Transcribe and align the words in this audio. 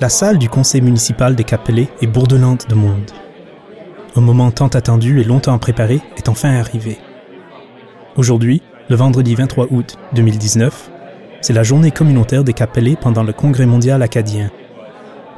La 0.00 0.08
salle 0.10 0.38
du 0.38 0.48
conseil 0.48 0.82
municipal 0.82 1.34
des 1.34 1.44
Capellets 1.44 1.88
est 2.02 2.06
bourdonnante 2.06 2.68
de 2.68 2.74
monde. 2.74 3.10
Un 4.14 4.20
moment 4.20 4.50
tant 4.50 4.68
attendu 4.68 5.20
et 5.20 5.24
longtemps 5.24 5.58
préparé 5.58 6.00
est 6.16 6.28
enfin 6.28 6.54
arrivé. 6.54 6.98
Aujourd'hui, 8.16 8.62
le 8.88 8.96
vendredi 8.96 9.34
23 9.34 9.68
août 9.70 9.96
2019, 10.14 10.90
c'est 11.40 11.52
la 11.52 11.62
journée 11.62 11.90
communautaire 11.90 12.44
des 12.44 12.52
Capellets 12.52 12.96
pendant 13.00 13.22
le 13.22 13.32
Congrès 13.32 13.66
mondial 13.66 14.02
acadien. 14.02 14.50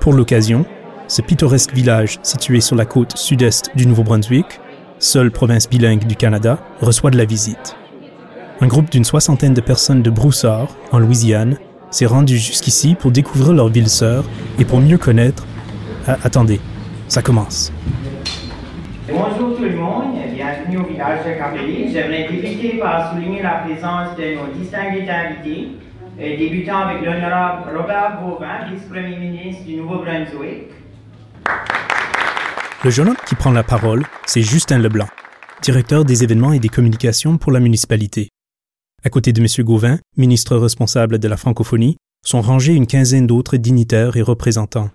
Pour 0.01 0.13
l'occasion, 0.13 0.65
ce 1.07 1.23
pittoresque 1.23 1.73
village 1.73 2.19
situé 2.23 2.61
sur 2.61 2.77
la 2.77 2.85
côte 2.85 3.17
sud-est 3.17 3.71
du 3.77 3.87
Nouveau-Brunswick, 3.87 4.61
seule 4.99 5.31
province 5.31 5.69
bilingue 5.69 6.07
du 6.07 6.17
Canada, 6.17 6.59
reçoit 6.81 7.11
de 7.11 7.19
la 7.19 7.25
visite. 7.25 7.77
Un 8.61 8.67
groupe 8.67 8.91
d'une 8.91 9.05
soixantaine 9.05 9.55
de 9.55 9.61
personnes 9.61 10.03
de 10.03 10.11
Broussard, 10.11 10.69
en 10.91 10.99
Louisiane, 10.99 11.59
s'est 11.91 12.07
rendu 12.07 12.37
jusqu'ici 12.37 12.95
pour 12.95 13.11
découvrir 13.11 13.53
leur 13.53 13.69
ville 13.69 13.89
sœur 13.89 14.25
et 14.59 14.65
pour 14.65 14.81
mieux 14.81 14.99
connaître... 14.99 15.47
Ah, 16.07 16.17
attendez, 16.25 16.61
ça 17.07 17.23
commence. 17.23 17.73
Bonjour 19.11 19.57
tout 19.57 19.65
le 19.65 19.77
monde, 19.77 20.15
bienvenue 20.35 20.79
au 20.79 20.87
village 20.87 21.25
de 21.27 21.39
Capelli. 21.39 21.93
J'aimerais 21.93 22.29
débuter 22.31 22.79
par 22.79 23.13
souligner 23.13 23.43
la 23.43 23.65
présence 23.65 24.17
de 24.17 24.37
nos 24.37 24.53
distingués 24.59 25.09
invités, 25.09 25.69
débutant 26.19 26.79
avec 26.81 27.03
l'honorable 27.03 27.77
Robert 27.77 28.21
Gauvin, 28.23 28.71
vice-premier 28.71 29.17
ministre 29.17 29.65
du 29.65 29.77
Nouveau-Brunswick. 29.77 30.69
Le 32.85 32.91
jeune 32.91 33.09
homme 33.09 33.17
qui 33.27 33.35
prend 33.35 33.51
la 33.51 33.63
parole, 33.63 34.05
c'est 34.27 34.43
Justin 34.43 34.79
Leblanc, 34.79 35.09
directeur 35.63 36.05
des 36.05 36.23
événements 36.23 36.53
et 36.53 36.59
des 36.59 36.69
communications 36.69 37.39
pour 37.39 37.51
la 37.51 37.61
municipalité. 37.61 38.29
À 39.05 39.11
côté 39.11 39.33
de 39.33 39.41
M. 39.41 39.47
Gauvin, 39.65 39.99
ministre 40.17 40.57
responsable 40.57 41.21
de 41.21 41.29
la 41.29 41.37
francophonie, 41.37 41.97
sont 42.27 42.41
rangés 42.41 42.75
une 42.75 42.89
quinzaine 42.89 43.29
d'autres 43.29 43.57
dignitaires 43.57 44.17
et 44.17 44.23
représentants. 44.23 44.91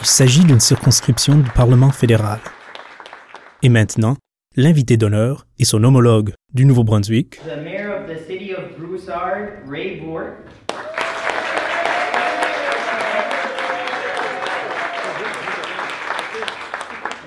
Il 0.00 0.06
s'agit 0.06 0.44
d'une 0.44 0.60
circonscription 0.60 1.38
du 1.38 1.50
Parlement 1.50 1.90
fédéral. 1.90 2.38
Et 3.64 3.68
maintenant, 3.68 4.16
l'invité 4.54 4.96
d'honneur 4.96 5.44
est 5.58 5.64
son 5.64 5.82
homologue 5.82 6.32
du 6.54 6.64
Nouveau-Brunswick, 6.64 7.40
The 7.40 7.60
mayor 7.64 8.02
of 8.02 8.06
the 8.06 8.26
city 8.28 8.54
of 8.54 8.78
Broussard, 8.78 9.48
Ray 9.68 10.00
Bourque. 10.00 10.46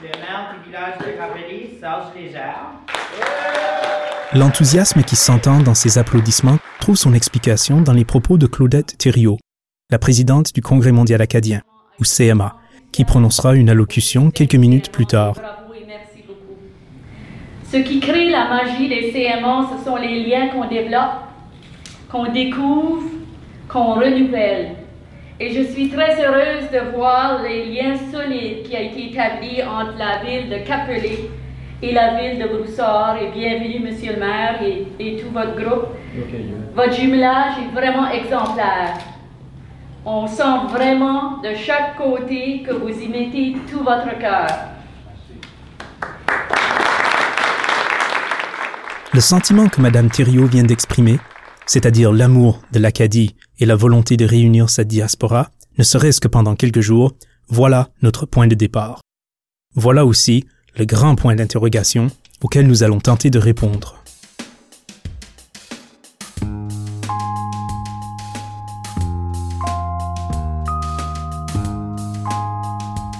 Le 0.01 0.17
maire 0.19 0.30
du 0.49 0.69
village 0.69 0.97
de 0.99 1.17
Capelli, 1.17 1.69
Serge 1.79 2.13
Légère. 2.15 2.71
L'enthousiasme 4.33 5.03
qui 5.03 5.15
s'entend 5.15 5.59
dans 5.59 5.75
ces 5.75 5.97
applaudissements 5.97 6.57
trouve 6.79 6.95
son 6.95 7.13
explication 7.13 7.81
dans 7.81 7.93
les 7.93 8.05
propos 8.05 8.37
de 8.37 8.47
Claudette 8.47 8.97
Thériault, 8.97 9.37
la 9.89 9.99
présidente 9.99 10.53
du 10.53 10.61
Congrès 10.61 10.91
mondial 10.91 11.21
acadien, 11.21 11.61
ou 11.99 12.03
CMA, 12.03 12.55
qui 12.91 13.05
prononcera 13.05 13.55
une 13.55 13.69
allocution 13.69 14.31
quelques 14.31 14.55
minutes 14.55 14.91
plus 14.91 15.05
tard. 15.05 15.33
Bravo 15.33 15.73
et 15.73 15.85
merci 15.85 16.23
beaucoup. 16.25 16.57
Ce 17.71 17.77
qui 17.77 17.99
crée 17.99 18.29
la 18.29 18.47
magie 18.47 18.89
des 18.89 19.11
CMA, 19.11 19.69
ce 19.77 19.85
sont 19.85 19.97
les 19.97 20.23
liens 20.23 20.47
qu'on 20.49 20.67
développe, 20.67 21.21
qu'on 22.09 22.31
découvre, 22.31 23.03
qu'on 23.67 23.95
renouvelle. 23.95 24.75
Et 25.43 25.51
je 25.53 25.63
suis 25.71 25.89
très 25.89 26.23
heureuse 26.23 26.69
de 26.71 26.95
voir 26.95 27.41
les 27.41 27.65
liens 27.65 27.95
solides 28.11 28.61
qui 28.61 28.75
ont 28.75 28.79
été 28.79 29.07
établis 29.09 29.63
entre 29.63 29.97
la 29.97 30.23
ville 30.23 30.47
de 30.51 30.57
Capelé 30.57 31.31
et 31.81 31.91
la 31.93 32.13
ville 32.13 32.37
de 32.37 32.47
Broussard. 32.47 33.17
Et 33.19 33.31
bienvenue, 33.31 33.79
monsieur 33.79 34.13
le 34.13 34.19
maire 34.19 34.61
et, 34.61 34.85
et 34.99 35.19
tout 35.19 35.31
votre 35.33 35.55
groupe. 35.55 35.87
Votre 36.75 36.93
jumelage 36.93 37.53
est 37.57 37.73
vraiment 37.73 38.07
exemplaire. 38.11 38.93
On 40.05 40.27
sent 40.27 40.67
vraiment 40.69 41.39
de 41.39 41.55
chaque 41.55 41.97
côté 41.97 42.61
que 42.61 42.73
vous 42.73 43.01
y 43.01 43.07
mettez 43.07 43.55
tout 43.67 43.83
votre 43.83 44.15
cœur. 44.19 44.45
Le 49.11 49.19
sentiment 49.19 49.67
que 49.67 49.81
Mme 49.81 50.11
Thériault 50.11 50.45
vient 50.45 50.63
d'exprimer, 50.65 51.17
c'est-à-dire 51.71 52.11
l'amour 52.11 52.61
de 52.73 52.79
l'Acadie 52.79 53.33
et 53.59 53.65
la 53.65 53.77
volonté 53.77 54.17
de 54.17 54.25
réunir 54.25 54.69
sa 54.69 54.83
diaspora, 54.83 55.51
ne 55.77 55.85
serait-ce 55.85 56.19
que 56.19 56.27
pendant 56.27 56.53
quelques 56.53 56.81
jours, 56.81 57.13
voilà 57.47 57.87
notre 58.01 58.25
point 58.25 58.47
de 58.47 58.55
départ. 58.55 58.99
Voilà 59.73 60.05
aussi 60.05 60.43
le 60.75 60.83
grand 60.83 61.15
point 61.15 61.33
d'interrogation 61.33 62.11
auquel 62.41 62.67
nous 62.67 62.83
allons 62.83 62.99
tenter 62.99 63.29
de 63.29 63.39
répondre. 63.39 64.03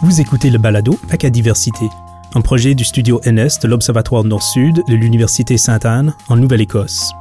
Vous 0.03 0.19
écoutez 0.19 0.49
le 0.49 0.57
balado 0.57 0.99
Acadiversité, 1.09 1.85
un 2.33 2.41
projet 2.41 2.75
du 2.75 2.83
studio 2.83 3.21
NS 3.25 3.61
de 3.61 3.69
l'Observatoire 3.69 4.25
Nord-Sud 4.25 4.83
de 4.89 4.95
l'Université 4.95 5.57
Sainte-Anne 5.57 6.13
en 6.27 6.35
Nouvelle-Écosse. 6.35 7.13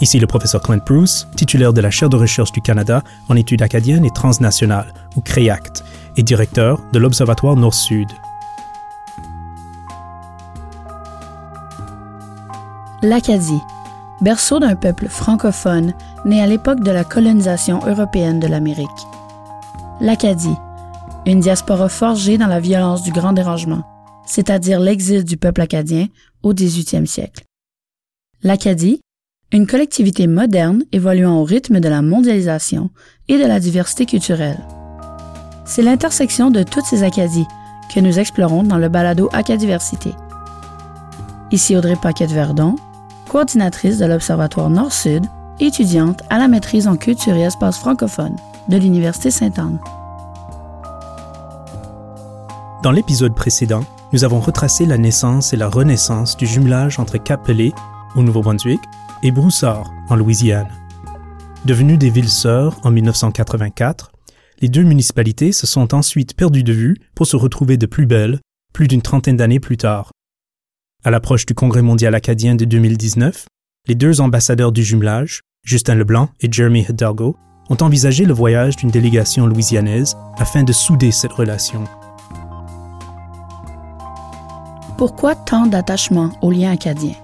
Ici 0.00 0.18
le 0.18 0.26
professeur 0.26 0.60
Clint 0.60 0.80
Bruce, 0.84 1.28
titulaire 1.36 1.72
de 1.72 1.80
la 1.80 1.90
chaire 1.90 2.08
de 2.08 2.16
recherche 2.16 2.52
du 2.52 2.60
Canada 2.60 3.02
en 3.28 3.36
études 3.36 3.62
acadiennes 3.62 4.04
et 4.04 4.10
transnationales, 4.10 4.92
ou 5.16 5.20
CREACT, 5.20 5.84
et 6.16 6.22
directeur 6.22 6.80
de 6.92 6.98
l'Observatoire 6.98 7.56
Nord-Sud. 7.56 8.08
L'Acadie, 13.02 13.60
berceau 14.20 14.58
d'un 14.58 14.76
peuple 14.76 15.08
francophone 15.08 15.92
né 16.24 16.40
à 16.40 16.46
l'époque 16.46 16.80
de 16.80 16.90
la 16.90 17.04
colonisation 17.04 17.86
européenne 17.86 18.40
de 18.40 18.46
l'Amérique. 18.46 18.88
L'Acadie, 20.00 20.56
une 21.26 21.40
diaspora 21.40 21.88
forgée 21.88 22.38
dans 22.38 22.46
la 22.46 22.60
violence 22.60 23.02
du 23.02 23.12
Grand 23.12 23.32
Dérangement, 23.32 23.82
c'est-à-dire 24.26 24.80
l'exil 24.80 25.24
du 25.24 25.36
peuple 25.36 25.60
acadien 25.60 26.08
au 26.42 26.52
18e 26.52 27.06
siècle. 27.06 27.44
L'Acadie, 28.42 29.00
une 29.52 29.66
collectivité 29.66 30.26
moderne 30.26 30.82
évoluant 30.92 31.38
au 31.38 31.44
rythme 31.44 31.80
de 31.80 31.88
la 31.88 32.02
mondialisation 32.02 32.90
et 33.28 33.38
de 33.38 33.46
la 33.46 33.60
diversité 33.60 34.06
culturelle. 34.06 34.58
C'est 35.64 35.82
l'intersection 35.82 36.50
de 36.50 36.62
toutes 36.62 36.84
ces 36.84 37.02
Acadies 37.02 37.46
que 37.94 38.00
nous 38.00 38.18
explorons 38.18 38.62
dans 38.62 38.78
le 38.78 38.88
balado 38.88 39.28
Acadiversité. 39.32 40.12
Ici 41.50 41.76
Audrey 41.76 41.96
Paquette-Verdon, 41.96 42.76
coordinatrice 43.28 43.98
de 43.98 44.06
l'Observatoire 44.06 44.70
Nord-Sud, 44.70 45.24
étudiante 45.60 46.22
à 46.30 46.38
la 46.38 46.48
maîtrise 46.48 46.88
en 46.88 46.96
culture 46.96 47.34
et 47.34 47.42
espace 47.42 47.78
francophone 47.78 48.36
de 48.68 48.76
l'Université 48.76 49.30
Sainte-Anne. 49.30 49.78
Dans 52.82 52.90
l'épisode 52.90 53.34
précédent, 53.34 53.84
nous 54.12 54.24
avons 54.24 54.40
retracé 54.40 54.84
la 54.84 54.98
naissance 54.98 55.52
et 55.52 55.56
la 55.56 55.68
renaissance 55.68 56.36
du 56.36 56.46
jumelage 56.46 56.98
entre 56.98 57.18
Cap-Pelé, 57.18 57.72
au 58.14 58.22
Nouveau-Brunswick, 58.22 58.80
et 59.24 59.32
Broussard, 59.32 59.90
en 60.10 60.16
Louisiane. 60.16 60.68
Devenues 61.64 61.96
des 61.96 62.10
villes 62.10 62.28
sœurs 62.28 62.78
en 62.84 62.90
1984, 62.90 64.12
les 64.60 64.68
deux 64.68 64.82
municipalités 64.82 65.50
se 65.50 65.66
sont 65.66 65.94
ensuite 65.94 66.36
perdues 66.36 66.62
de 66.62 66.72
vue 66.72 66.96
pour 67.14 67.26
se 67.26 67.34
retrouver 67.34 67.76
de 67.76 67.86
plus 67.86 68.06
belle 68.06 68.38
plus 68.74 68.88
d'une 68.88 69.02
trentaine 69.02 69.36
d'années 69.36 69.60
plus 69.60 69.76
tard. 69.76 70.10
À 71.04 71.10
l'approche 71.10 71.46
du 71.46 71.54
Congrès 71.54 71.80
mondial 71.80 72.14
acadien 72.14 72.54
de 72.56 72.64
2019, 72.64 73.46
les 73.86 73.94
deux 73.94 74.20
ambassadeurs 74.20 74.72
du 74.72 74.82
jumelage, 74.82 75.40
Justin 75.62 75.94
Leblanc 75.94 76.28
et 76.40 76.50
Jeremy 76.50 76.84
Hidalgo, 76.88 77.36
ont 77.70 77.76
envisagé 77.80 78.24
le 78.24 78.34
voyage 78.34 78.76
d'une 78.76 78.90
délégation 78.90 79.46
louisianaise 79.46 80.16
afin 80.36 80.64
de 80.64 80.72
souder 80.72 81.12
cette 81.12 81.32
relation. 81.32 81.84
Pourquoi 84.98 85.34
tant 85.34 85.66
d'attachement 85.66 86.32
aux 86.42 86.50
liens 86.50 86.72
acadiens? 86.72 87.23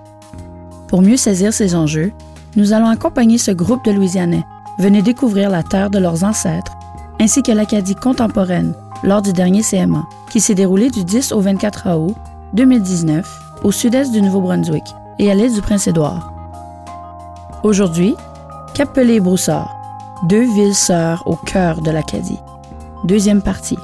Pour 0.91 1.03
mieux 1.03 1.17
saisir 1.17 1.53
ces 1.53 1.77
enjeux, 1.77 2.13
nous 2.57 2.73
allons 2.73 2.89
accompagner 2.89 3.39
ce 3.39 3.53
groupe 3.53 3.85
de 3.85 3.93
Louisianais 3.93 4.45
venus 4.81 5.05
découvrir 5.05 5.49
la 5.49 5.63
terre 5.63 5.89
de 5.89 6.01
leurs 6.01 6.25
ancêtres, 6.25 6.73
ainsi 7.21 7.45
que 7.45 7.53
l'Acadie 7.53 7.95
contemporaine 7.95 8.75
lors 9.05 9.23
du 9.23 9.33
dernier 9.33 9.63
CMA, 9.63 10.05
qui 10.31 10.41
s'est 10.41 10.57
déroulé 10.57 10.91
du 10.91 11.05
10 11.05 11.31
au 11.31 11.41
24 11.41 11.97
août 11.97 12.17
2019 12.55 13.25
au 13.63 13.71
sud-est 13.71 14.11
du 14.11 14.21
Nouveau-Brunswick 14.21 14.83
et 15.21 15.31
à 15.31 15.35
l'île 15.35 15.55
du 15.55 15.61
Prince-Édouard. 15.61 16.33
Aujourd'hui, 17.63 18.17
Cap-Pelé 18.75 19.15
et 19.15 19.21
Broussard, 19.21 19.73
deux 20.25 20.53
villes 20.55 20.75
sœurs 20.75 21.23
au 21.25 21.37
cœur 21.37 21.83
de 21.83 21.93
l'Acadie. 21.93 22.41
Deuxième 23.05 23.43
partie. 23.43 23.79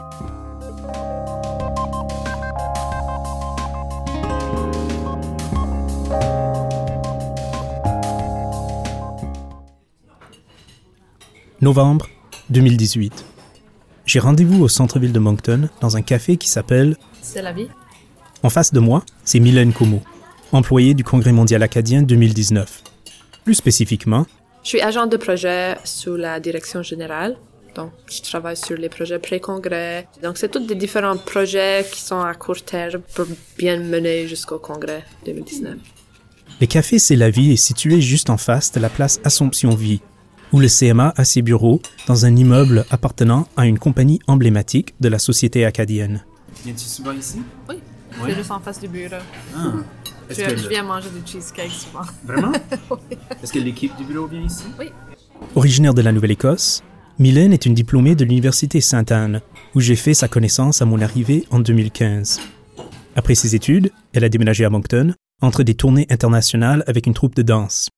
Novembre 11.67 12.07
2018. 12.51 13.25
J'ai 14.05 14.21
rendez-vous 14.21 14.63
au 14.63 14.69
centre-ville 14.69 15.11
de 15.11 15.19
Moncton 15.19 15.69
dans 15.81 15.97
un 15.97 16.03
café 16.03 16.37
qui 16.37 16.49
s'appelle 16.49 16.97
C'est 17.23 17.43
la 17.43 17.53
vie. 17.53 17.67
En 18.45 18.51
face 18.51 18.73
de 18.73 18.79
moi, 18.79 19.03
c'est 19.25 19.41
Mylène 19.41 19.73
Como, 19.73 20.01
employée 20.53 20.95
du 20.95 21.03
Congrès 21.03 21.33
mondial 21.33 21.65
acadien 21.65 22.03
2019. 22.03 22.85
Plus 23.43 23.57
spécifiquement, 23.57 24.27
Je 24.63 24.69
suis 24.69 24.81
agent 24.81 25.09
de 25.09 25.17
projet 25.17 25.77
sous 25.83 26.15
la 26.15 26.39
direction 26.39 26.85
générale. 26.85 27.37
Donc, 27.75 27.91
je 28.15 28.23
travaille 28.23 28.57
sur 28.57 28.77
les 28.77 28.89
projets 28.89 29.19
pré-congrès. 29.19 30.07
Donc, 30.23 30.39
c'est 30.39 30.49
tous 30.49 30.65
des 30.65 30.77
différents 30.77 31.17
projets 31.17 31.85
qui 31.91 32.01
sont 32.01 32.21
à 32.21 32.35
court 32.35 32.63
terme 32.63 33.03
pour 33.13 33.27
bien 33.59 33.77
mener 33.81 34.29
jusqu'au 34.29 34.61
congrès 34.61 35.03
2019. 35.25 35.75
les 36.61 36.69
cafés 36.69 37.01
C'est 37.01 37.17
la 37.17 37.31
vie 37.31 37.51
est 37.55 37.57
situé 37.71 38.01
juste 38.01 38.31
en 38.31 38.37
face 38.37 38.71
de 38.71 38.79
la 38.79 38.89
place 38.89 39.19
Assomption 39.25 39.75
Vie, 39.75 40.01
où 40.53 40.61
le 40.61 40.69
CMA 40.69 41.13
a 41.17 41.25
ses 41.25 41.43
bureaux 41.43 41.81
dans 42.07 42.25
un 42.27 42.35
immeuble 42.37 42.85
appartenant 42.91 43.47
à 43.57 43.67
une 43.67 43.79
compagnie 43.79 44.21
emblématique 44.27 44.95
de 45.01 45.09
la 45.09 45.19
société 45.19 45.65
acadienne. 45.65 46.25
Viens-tu 46.65 46.85
souvent 46.85 47.13
ici? 47.13 47.41
Oui, 47.69 47.77
Oui. 48.23 48.29
c'est 48.31 48.35
juste 48.37 48.51
en 48.51 48.61
face 48.61 48.81
du 48.81 48.89
bureau. 48.89 49.17
Ah. 49.57 49.73
Je, 50.29 50.33
Est-ce 50.35 50.43
que 50.49 50.57
je 50.57 50.63
le- 50.65 50.69
viens 50.71 50.83
manger 50.83 51.09
du 51.11 51.31
cheesecake 51.31 51.71
souvent. 51.71 52.05
Vraiment? 52.25 52.53
Est-ce 53.43 53.53
que 53.53 53.59
l'équipe 53.61 53.97
du 53.97 54.05
bureau 54.05 54.27
vient 54.27 54.43
ici? 54.43 54.65
Originaire 55.55 55.95
de 55.95 56.03
la 56.03 56.13
Nouvelle-Écosse, 56.13 56.83
Mylène 57.19 57.53
est 57.53 57.65
une 57.67 57.75
diplômée 57.75 58.15
de 58.15 58.25
l'Université 58.25 58.81
Sainte-Anne, 58.81 59.41
où 59.75 59.81
j'ai 59.81 59.97
fait 59.97 60.15
sa 60.15 60.29
connaissance 60.29 60.83
à 60.83 60.85
mon 60.85 61.01
arrivée 61.01 61.47
en 61.51 61.61
2015. 61.61 62.41
Après 63.15 63.35
ses 63.35 63.55
études, 63.55 63.91
elle 64.13 64.25
a 64.25 64.29
déménagé 64.29 64.65
à 64.65 64.71
Moncton, 64.71 65.15
entre 65.43 65.63
des 65.63 65.75
tournées 65.75 66.07
internationales 66.11 66.83
avec 66.87 67.07
une 67.07 67.15
troupe 67.15 67.35
de 67.35 67.43
danse. 67.43 67.89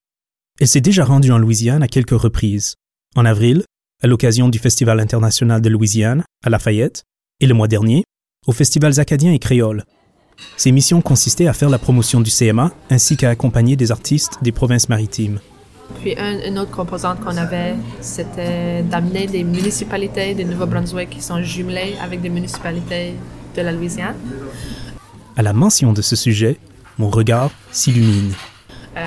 Elle 0.61 0.69
s'est 0.69 0.81
déjà 0.81 1.05
rendue 1.05 1.31
en 1.33 1.39
Louisiane 1.39 1.83
à 1.83 1.89
quelques 1.89 2.11
reprises. 2.19 2.75
En 3.17 3.25
avril, 3.25 3.63
à 4.03 4.07
l'occasion 4.07 4.49
du 4.49 4.59
Festival 4.59 5.01
international 5.01 5.61
de 5.61 5.69
Louisiane, 5.69 6.25
à 6.45 6.51
Lafayette, 6.51 7.05
et 7.41 7.47
le 7.47 7.55
mois 7.55 7.69
dernier, 7.69 8.05
aux 8.47 8.53
festivals 8.53 8.99
acadiens 9.01 9.33
et 9.33 9.39
créoles. 9.39 9.85
Ses 10.57 10.73
missions 10.73 11.01
consistaient 11.01 11.47
à 11.49 11.53
faire 11.53 11.69
la 11.71 11.79
promotion 11.79 12.21
du 12.21 12.31
CMA 12.31 12.73
ainsi 12.91 13.17
qu'à 13.17 13.31
accompagner 13.31 13.77
des 13.77 13.91
artistes 13.91 14.39
des 14.43 14.53
provinces 14.53 14.89
maritimes. 14.89 15.41
Puis 16.01 16.17
un- 16.19 16.47
une 16.47 16.59
autre 16.59 16.71
composante 16.71 17.21
qu'on 17.21 17.37
avait, 17.37 17.75
c'était 18.01 18.83
d'amener 18.83 19.27
des 19.27 19.43
municipalités 19.43 20.35
du 20.35 20.45
Nouveau-Brunswick 20.45 21.11
qui 21.11 21.23
sont 21.23 21.43
jumelées 21.43 21.95
avec 22.03 22.21
des 22.21 22.29
municipalités 22.29 23.15
de 23.57 23.63
la 23.63 23.73
Louisiane. 23.73 24.15
À 25.37 25.43
la 25.43 25.53
mention 25.53 25.93
de 25.93 26.03
ce 26.03 26.15
sujet, 26.15 26.59
mon 26.99 27.09
regard 27.11 27.51
s'illumine. 27.73 28.33
Euh, 28.97 29.01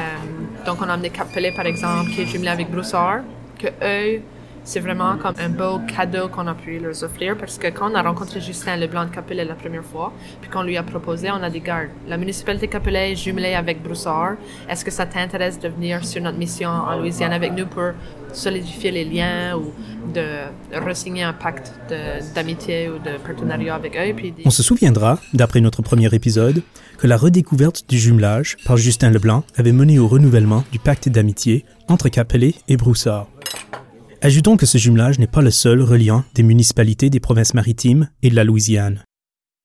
donc, 0.65 0.77
on 0.81 0.89
a 0.89 0.93
amené 0.93 1.09
Cap-Pelé, 1.09 1.51
par 1.51 1.65
exemple, 1.65 2.11
qui 2.11 2.21
est 2.21 2.25
jumelé 2.25 2.49
avec 2.49 2.69
Broussard, 2.69 3.21
que 3.59 3.67
eux, 3.67 4.21
c'est 4.63 4.79
vraiment 4.79 5.17
comme 5.17 5.33
un 5.39 5.49
beau 5.49 5.79
cadeau 5.87 6.27
qu'on 6.27 6.45
a 6.45 6.53
pu 6.53 6.77
leur 6.77 7.03
offrir 7.03 7.35
parce 7.35 7.57
que 7.57 7.67
quand 7.67 7.91
on 7.91 7.95
a 7.95 8.03
rencontré 8.03 8.39
Justin 8.39 8.77
Leblanc 8.77 9.05
de 9.05 9.09
Cap-Pelé 9.09 9.43
la 9.43 9.55
première 9.55 9.83
fois, 9.83 10.13
puis 10.39 10.51
qu'on 10.51 10.61
lui 10.61 10.77
a 10.77 10.83
proposé, 10.83 11.31
on 11.31 11.41
a 11.41 11.49
dit, 11.49 11.61
garde, 11.61 11.89
la 12.07 12.17
municipalité 12.17 12.67
de 12.67 12.71
Cap-Pelé 12.71 13.11
est 13.11 13.15
jumelée 13.15 13.55
avec 13.55 13.81
Broussard. 13.81 14.33
Est-ce 14.69 14.85
que 14.85 14.91
ça 14.91 15.07
t'intéresse 15.07 15.59
de 15.59 15.67
venir 15.67 16.05
sur 16.05 16.21
notre 16.21 16.37
mission 16.37 16.69
en 16.69 16.97
Louisiane 16.99 17.33
avec 17.33 17.53
nous 17.53 17.65
pour 17.65 17.91
solidifier 18.33 18.91
les 18.91 19.03
liens 19.03 19.57
ou 19.57 19.73
de 20.13 20.25
re-signer 20.73 21.23
un 21.23 21.33
pacte 21.33 21.73
d'amitié 22.35 22.89
ou 22.89 22.99
de 22.99 23.17
partenariat 23.17 23.73
avec 23.73 23.95
eux? 23.95 24.15
On 24.45 24.51
se 24.51 24.61
souviendra, 24.61 25.19
d'après 25.33 25.59
notre 25.59 25.81
premier 25.81 26.13
épisode, 26.13 26.61
que 27.01 27.07
la 27.07 27.17
redécouverte 27.17 27.89
du 27.89 27.97
jumelage 27.97 28.57
par 28.63 28.77
Justin 28.77 29.09
Leblanc 29.09 29.43
avait 29.55 29.71
mené 29.71 29.97
au 29.97 30.07
renouvellement 30.07 30.63
du 30.71 30.77
pacte 30.77 31.09
d'amitié 31.09 31.65
entre 31.87 32.09
Capelé 32.09 32.53
et 32.67 32.77
Broussard. 32.77 33.27
Ajoutons 34.21 34.55
que 34.55 34.67
ce 34.67 34.77
jumelage 34.77 35.17
n'est 35.17 35.25
pas 35.25 35.41
le 35.41 35.49
seul 35.49 35.81
reliant 35.81 36.23
des 36.35 36.43
municipalités 36.43 37.09
des 37.09 37.19
provinces 37.19 37.55
maritimes 37.55 38.11
et 38.21 38.29
de 38.29 38.35
la 38.35 38.43
Louisiane. 38.43 39.03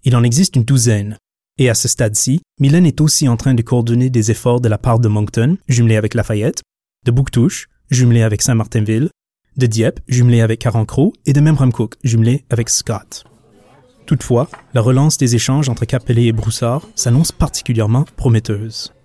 Il 0.05 0.17
en 0.17 0.23
existe 0.23 0.57
une 0.57 0.65
douzaine, 0.65 1.19
et 1.59 1.69
à 1.69 1.75
ce 1.75 1.89
stade-ci, 1.89 2.41
Mylène 2.59 2.87
est 2.87 3.03
aussi 3.03 3.29
en 3.29 3.37
train 3.37 3.53
de 3.53 3.61
coordonner 3.61 4.09
des 4.09 4.31
efforts 4.31 4.63
de 4.63 4.71
la 4.71 4.79
part 4.79 4.99
de 4.99 5.09
Moncton, 5.09 5.59
jumelé 5.69 5.97
avec 5.97 6.15
Lafayette, 6.15 6.63
de 7.05 7.11
Bouctouche, 7.11 7.69
jumelé 7.91 8.23
avec 8.23 8.41
Saint-Martinville, 8.41 9.11
de 9.59 9.67
Dieppe, 9.67 10.01
jumelé 10.09 10.41
avec 10.41 10.61
Carencro, 10.61 11.13
et 11.27 11.35
de 11.35 11.41
Memramcook, 11.43 11.97
jumelé 12.03 12.47
avec 12.49 12.71
Scott. 12.71 13.27
Toutefois, 14.07 14.49
la 14.73 14.81
relance 14.81 15.19
des 15.19 15.35
échanges 15.35 15.69
entre 15.69 15.85
Capelé 15.85 16.27
et 16.27 16.33
Broussard 16.33 16.83
s'annonce 16.95 17.33
particulièrement 17.33 18.05
prometteuse. 18.17 18.96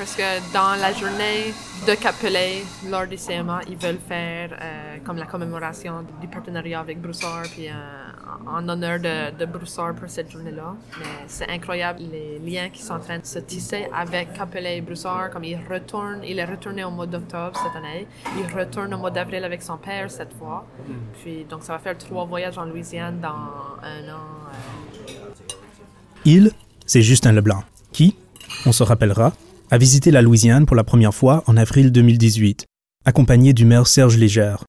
Parce 0.00 0.16
que 0.16 0.52
dans 0.54 0.80
la 0.80 0.94
journée 0.94 1.52
de 1.86 1.94
Capelé, 1.94 2.64
lors 2.88 3.06
du 3.06 3.16
CMA, 3.16 3.60
ils 3.68 3.76
veulent 3.76 3.98
faire 4.08 4.48
euh, 4.58 4.96
comme 5.04 5.18
la 5.18 5.26
commémoration 5.26 6.06
du 6.22 6.26
partenariat 6.26 6.80
avec 6.80 6.98
Broussard, 7.02 7.42
puis 7.52 7.68
euh, 7.68 7.72
en 8.46 8.66
honneur 8.66 8.98
de, 8.98 9.36
de 9.38 9.44
Broussard 9.44 9.94
pour 9.94 10.08
cette 10.08 10.30
journée-là. 10.30 10.74
Mais 10.98 11.04
c'est 11.26 11.50
incroyable 11.50 12.00
les 12.10 12.38
liens 12.38 12.70
qui 12.70 12.82
sont 12.82 12.94
en 12.94 12.98
train 13.00 13.18
de 13.18 13.26
se 13.26 13.40
tisser 13.40 13.88
avec 13.94 14.32
Capelé 14.32 14.76
et 14.76 14.80
Broussard, 14.80 15.28
comme 15.30 15.44
il 15.44 15.58
retourne, 15.70 16.20
il 16.24 16.38
est 16.38 16.46
retourné 16.46 16.82
au 16.82 16.90
mois 16.90 17.06
d'octobre 17.06 17.52
cette 17.62 17.76
année, 17.76 18.06
il 18.38 18.46
retourne 18.58 18.94
au 18.94 18.98
mois 18.98 19.10
d'avril 19.10 19.44
avec 19.44 19.60
son 19.60 19.76
père 19.76 20.10
cette 20.10 20.32
fois. 20.38 20.66
Puis 21.22 21.44
donc 21.44 21.62
ça 21.62 21.74
va 21.74 21.78
faire 21.78 21.98
trois 21.98 22.24
voyages 22.24 22.56
en 22.56 22.64
Louisiane 22.64 23.20
dans 23.20 23.28
un 23.82 24.08
an. 24.08 24.24
euh, 25.10 25.12
Il, 26.24 26.52
c'est 26.86 27.02
Justin 27.02 27.32
Leblanc, 27.32 27.62
qui, 27.92 28.16
on 28.64 28.72
se 28.72 28.82
rappellera, 28.82 29.32
a 29.70 29.78
visité 29.78 30.10
la 30.10 30.20
Louisiane 30.22 30.66
pour 30.66 30.74
la 30.74 30.84
première 30.84 31.14
fois 31.14 31.44
en 31.46 31.56
avril 31.56 31.92
2018, 31.92 32.66
accompagné 33.04 33.52
du 33.52 33.64
maire 33.64 33.86
Serge 33.86 34.16
Légère. 34.16 34.64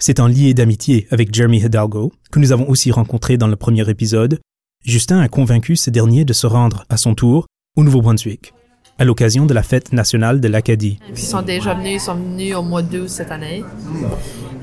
S'étant 0.00 0.28
lié 0.28 0.54
d'amitié 0.54 1.08
avec 1.10 1.34
Jeremy 1.34 1.58
Hidalgo, 1.58 2.12
que 2.30 2.38
nous 2.38 2.52
avons 2.52 2.68
aussi 2.68 2.92
rencontré 2.92 3.38
dans 3.38 3.48
le 3.48 3.56
premier 3.56 3.88
épisode, 3.90 4.38
Justin 4.84 5.20
a 5.20 5.28
convaincu 5.28 5.74
ce 5.74 5.90
dernier 5.90 6.24
de 6.24 6.32
se 6.32 6.46
rendre, 6.46 6.84
à 6.88 6.96
son 6.96 7.14
tour, 7.14 7.46
au 7.76 7.82
Nouveau-Brunswick, 7.82 8.54
à 8.98 9.04
l'occasion 9.04 9.46
de 9.46 9.54
la 9.54 9.64
fête 9.64 9.92
nationale 9.92 10.40
de 10.40 10.48
l'Acadie. 10.48 11.00
Ils 11.08 11.18
sont 11.18 11.42
déjà 11.42 11.74
venus, 11.74 11.94
ils 11.94 12.04
sont 12.04 12.14
venus 12.14 12.54
au 12.54 12.62
mois 12.62 12.82
d'août 12.82 13.08
cette 13.08 13.32
année. 13.32 13.64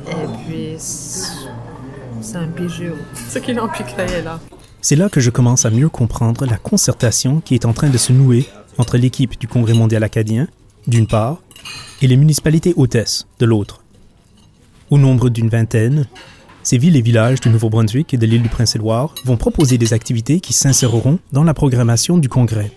Et 0.07 0.47
puis, 0.47 0.75
c'est 0.77 1.49
c'est 2.23 2.37
un 2.37 2.47
bijou. 2.47 2.95
Ce 3.29 3.37
qu'ils 3.37 3.59
ont 3.59 3.67
pu 3.67 3.83
créer 3.83 4.21
là. 4.21 4.39
C'est 4.83 4.97
là 4.97 5.07
que 5.07 5.21
je 5.21 5.29
commence 5.29 5.65
à 5.65 5.69
mieux 5.69 5.87
comprendre 5.87 6.45
la 6.45 6.57
concertation 6.57 7.39
qui 7.39 7.53
est 7.53 7.63
en 7.63 7.71
train 7.71 7.89
de 7.89 7.97
se 7.97 8.11
nouer 8.11 8.45
entre 8.77 8.97
l'équipe 8.97 9.39
du 9.39 9.47
Congrès 9.47 9.73
mondial 9.73 10.03
acadien, 10.03 10.49
d'une 10.87 11.07
part, 11.07 11.41
et 12.01 12.07
les 12.07 12.17
municipalités 12.17 12.73
hôtesses, 12.75 13.25
de 13.39 13.45
l'autre. 13.45 13.81
Au 14.89 14.97
nombre 14.97 15.29
d'une 15.29 15.47
vingtaine, 15.47 16.05
ces 16.63 16.77
villes 16.77 16.97
et 16.97 17.01
villages 17.01 17.39
du 17.39 17.47
Nouveau-Brunswick 17.47 18.13
et 18.13 18.17
de 18.17 18.25
l'île 18.25 18.43
du 18.43 18.49
Prince-Édouard 18.49 19.15
vont 19.23 19.37
proposer 19.37 19.77
des 19.77 19.93
activités 19.93 20.41
qui 20.41 20.51
s'inséreront 20.51 21.19
dans 21.31 21.45
la 21.45 21.53
programmation 21.53 22.17
du 22.17 22.27
Congrès. 22.27 22.73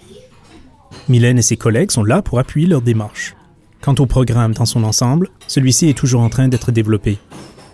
Mylène 1.08 1.40
et 1.40 1.42
ses 1.42 1.56
collègues 1.56 1.90
sont 1.90 2.04
là 2.04 2.22
pour 2.22 2.38
appuyer 2.38 2.68
leur 2.68 2.82
démarche. 2.82 3.34
Quant 3.80 3.96
au 3.98 4.06
programme 4.06 4.54
dans 4.54 4.64
son 4.64 4.84
ensemble, 4.84 5.28
celui-ci 5.48 5.88
est 5.88 5.98
toujours 5.98 6.20
en 6.20 6.28
train 6.28 6.46
d'être 6.46 6.70
développé. 6.70 7.18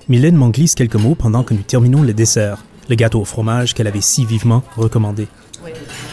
Mylène 0.09 0.37
m'en 0.37 0.49
glisse 0.49 0.75
quelques 0.75 0.97
mots 0.97 1.17
pendant 1.17 1.43
que 1.43 1.53
nous 1.53 1.63
terminons 1.63 2.03
le 2.03 2.15
dessert, 2.15 2.65
le 2.89 2.95
gâteau 2.95 3.21
au 3.21 3.25
fromage 3.25 3.75
qu'elle 3.75 3.87
avait 3.87 4.01
si 4.01 4.25
vivement 4.25 4.63
recommandé. 4.77 5.29
Oui. 5.65 5.71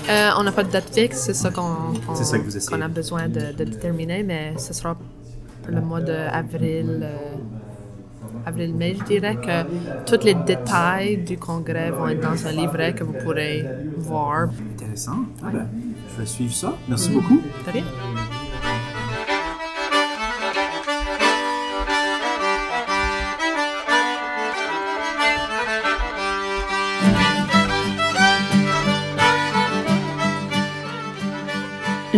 Euh, 0.10 0.30
on 0.38 0.44
n'a 0.44 0.52
pas 0.52 0.64
de 0.64 0.72
date 0.72 0.94
fixe, 0.94 1.20
c'est 1.22 1.34
ça 1.34 1.50
qu'on 1.52 2.82
a 2.82 2.88
besoin 2.88 3.28
de, 3.28 3.52
de 3.58 3.64
déterminer, 3.64 4.24
mais 4.24 4.54
ce 4.58 4.74
sera 4.74 4.96
pour 4.96 5.74
le 5.74 5.82
mois 5.82 6.02
d'avril. 6.02 7.02
Euh, 7.04 7.16
Avril-mai, 8.46 8.96
je 9.00 9.04
dirais 9.04 9.36
que 9.36 10.06
tous 10.06 10.24
les 10.24 10.34
détails 10.34 11.18
du 11.18 11.38
congrès 11.38 11.92
vont 11.92 12.08
être 12.08 12.22
dans 12.22 12.48
un 12.48 12.52
livret 12.52 12.94
que 12.94 13.04
vous 13.04 13.14
pourrez 13.14 13.66
voir. 13.98 14.50
Intéressant. 14.76 15.26
Ah 15.44 15.48
ben, 15.52 15.68
je 16.14 16.22
vais 16.22 16.26
suivre 16.26 16.54
ça. 16.54 16.74
Merci 16.88 17.10
beaucoup. 17.10 17.42
T'as 17.66 17.72
rien? 17.72 17.84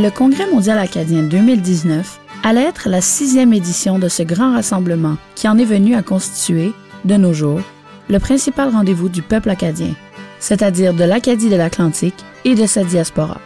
Le 0.02 0.10
Congrès 0.10 0.50
mondial 0.52 0.80
acadien 0.80 1.22
2019 1.22 2.20
allait 2.44 2.64
être 2.64 2.90
la 2.90 3.02
sixième 3.02 3.54
édition 3.54 4.00
de 4.00 4.08
ce 4.08 4.24
grand 4.24 4.54
rassemblement 4.54 5.18
qui 5.36 5.48
en 5.48 5.60
est 5.60 5.64
venu 5.66 5.94
à 5.94 6.02
constituer, 6.02 6.74
de 7.06 7.18
nos 7.18 7.34
jours, 7.34 7.62
le 8.10 8.18
principal 8.18 8.70
rendez-vous 8.70 9.10
du 9.10 9.22
peuple 9.22 9.52
acadien, 9.52 9.94
c'est-à-dire 10.40 10.96
de 10.96 11.04
l'Acadie 11.04 11.52
de 11.52 11.56
l'Atlantique 11.56 12.26
et 12.46 12.56
de 12.56 12.66
sa 12.66 12.84
diaspora. 12.84 13.40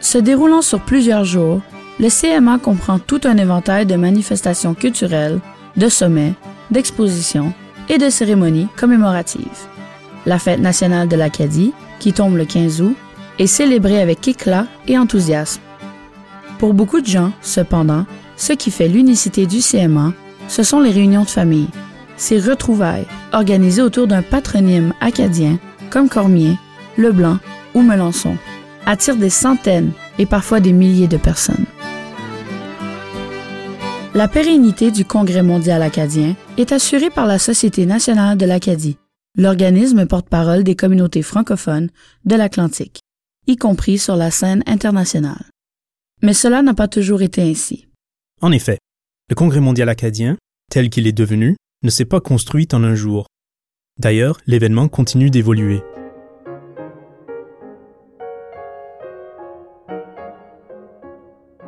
Se 0.00 0.16
déroulant 0.16 0.62
sur 0.62 0.80
plusieurs 0.80 1.24
jours, 1.24 1.60
le 1.98 2.08
CMA 2.08 2.58
comprend 2.58 2.98
tout 2.98 3.20
un 3.24 3.36
éventail 3.36 3.84
de 3.84 3.96
manifestations 3.96 4.72
culturelles, 4.72 5.40
de 5.76 5.90
sommets, 5.90 6.32
d'expositions 6.70 7.52
et 7.90 7.98
de 7.98 8.08
cérémonies 8.08 8.68
commémoratives. 8.78 9.66
La 10.24 10.38
fête 10.38 10.60
nationale 10.60 11.08
de 11.08 11.16
l'Acadie, 11.16 11.74
qui 11.98 12.14
tombe 12.14 12.36
le 12.38 12.46
15 12.46 12.80
août, 12.80 12.96
est 13.40 13.46
célébrée 13.46 14.00
avec 14.00 14.28
éclat 14.28 14.66
et 14.86 14.98
enthousiasme. 14.98 15.62
Pour 16.58 16.74
beaucoup 16.74 17.00
de 17.00 17.06
gens, 17.06 17.32
cependant, 17.40 18.04
ce 18.36 18.52
qui 18.52 18.70
fait 18.70 18.86
l'unicité 18.86 19.46
du 19.46 19.60
CMA, 19.60 20.12
ce 20.46 20.62
sont 20.62 20.78
les 20.78 20.90
réunions 20.90 21.24
de 21.24 21.28
famille, 21.28 21.68
ces 22.18 22.38
retrouvailles 22.38 23.06
organisées 23.32 23.80
autour 23.80 24.06
d'un 24.06 24.20
patronyme 24.20 24.92
acadien 25.00 25.58
comme 25.88 26.10
Cormier, 26.10 26.58
Leblanc 26.98 27.38
ou 27.74 27.80
Melançon, 27.80 28.36
attirent 28.84 29.16
des 29.16 29.30
centaines 29.30 29.92
et 30.18 30.26
parfois 30.26 30.60
des 30.60 30.72
milliers 30.72 31.08
de 31.08 31.16
personnes. 31.16 31.64
La 34.14 34.28
pérennité 34.28 34.90
du 34.90 35.06
Congrès 35.06 35.42
mondial 35.42 35.82
acadien 35.82 36.36
est 36.58 36.72
assurée 36.72 37.10
par 37.10 37.26
la 37.26 37.38
Société 37.38 37.86
nationale 37.86 38.36
de 38.36 38.44
l'Acadie, 38.44 38.98
l'organisme 39.34 40.04
porte-parole 40.04 40.62
des 40.62 40.76
communautés 40.76 41.22
francophones 41.22 41.88
de 42.26 42.36
l'Atlantique, 42.36 43.00
y 43.50 43.56
compris 43.56 43.98
sur 43.98 44.16
la 44.16 44.30
scène 44.30 44.62
internationale. 44.66 45.44
Mais 46.22 46.34
cela 46.34 46.62
n'a 46.62 46.74
pas 46.74 46.88
toujours 46.88 47.22
été 47.22 47.42
ainsi. 47.42 47.88
En 48.40 48.52
effet, 48.52 48.78
le 49.28 49.34
Congrès 49.34 49.60
mondial 49.60 49.88
acadien, 49.88 50.36
tel 50.70 50.88
qu'il 50.88 51.06
est 51.06 51.12
devenu, 51.12 51.56
ne 51.82 51.90
s'est 51.90 52.04
pas 52.04 52.20
construit 52.20 52.68
en 52.72 52.84
un 52.84 52.94
jour. 52.94 53.26
D'ailleurs, 53.98 54.38
l'événement 54.46 54.88
continue 54.88 55.30
d'évoluer. 55.30 55.82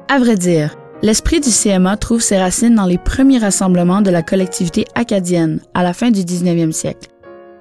À 0.08 0.18
vrai 0.18 0.36
dire, 0.36 0.76
l'esprit 1.02 1.40
du 1.40 1.48
CMA 1.50 1.96
trouve 1.96 2.20
ses 2.20 2.38
racines 2.38 2.74
dans 2.74 2.86
les 2.86 2.98
premiers 2.98 3.38
rassemblements 3.38 4.02
de 4.02 4.10
la 4.10 4.22
collectivité 4.22 4.84
acadienne 4.94 5.60
à 5.74 5.82
la 5.82 5.94
fin 5.94 6.10
du 6.10 6.20
19e 6.20 6.72
siècle, 6.72 7.08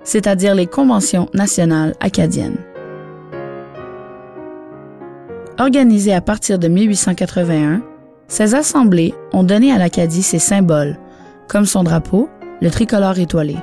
c'est-à-dire 0.03 0.53
les 0.53 0.67
conventions 0.67 1.29
nationales 1.33 1.95
acadiennes. 2.01 2.57
Organisées 5.61 6.15
à 6.15 6.21
partir 6.21 6.57
de 6.57 6.67
1881, 6.67 7.83
ces 8.27 8.55
assemblées 8.55 9.13
ont 9.31 9.43
donné 9.43 9.71
à 9.71 9.77
l'Acadie 9.77 10.23
ses 10.23 10.39
symboles, 10.39 10.97
comme 11.47 11.67
son 11.67 11.83
drapeau, 11.83 12.29
le 12.61 12.71
tricolore 12.71 13.19
étoilé, 13.19 13.57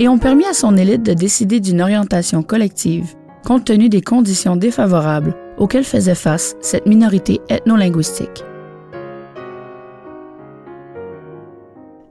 et 0.00 0.08
ont 0.08 0.18
permis 0.18 0.44
à 0.46 0.54
son 0.54 0.76
élite 0.76 1.04
de 1.04 1.12
décider 1.12 1.60
d'une 1.60 1.82
orientation 1.82 2.42
collective 2.42 3.14
compte 3.46 3.64
tenu 3.64 3.88
des 3.88 4.00
conditions 4.00 4.56
défavorables 4.56 5.36
auxquelles 5.56 5.84
faisait 5.84 6.16
face 6.16 6.56
cette 6.60 6.86
minorité 6.86 7.40
ethno-linguistique. 7.48 8.44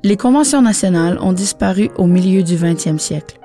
Les 0.01 0.15
conventions 0.15 0.61
nationales 0.61 1.19
ont 1.19 1.33
disparu 1.33 1.89
au 1.97 2.05
milieu 2.05 2.41
du 2.41 2.55
20e 2.55 2.97
siècle. 2.97 3.37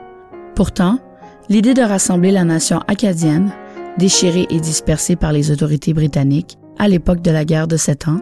Pourtant, 0.54 1.00
l'idée 1.48 1.74
de 1.74 1.82
rassembler 1.82 2.30
la 2.30 2.44
nation 2.44 2.78
acadienne, 2.86 3.50
déchirée 3.98 4.46
et 4.50 4.60
dispersée 4.60 5.16
par 5.16 5.32
les 5.32 5.50
autorités 5.50 5.92
britanniques 5.94 6.58
à 6.78 6.88
l'époque 6.88 7.22
de 7.22 7.30
la 7.30 7.44
guerre 7.44 7.68
de 7.68 7.76
Sept 7.76 8.08
Ans, 8.08 8.20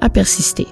a 0.00 0.08
persisté. 0.08 0.66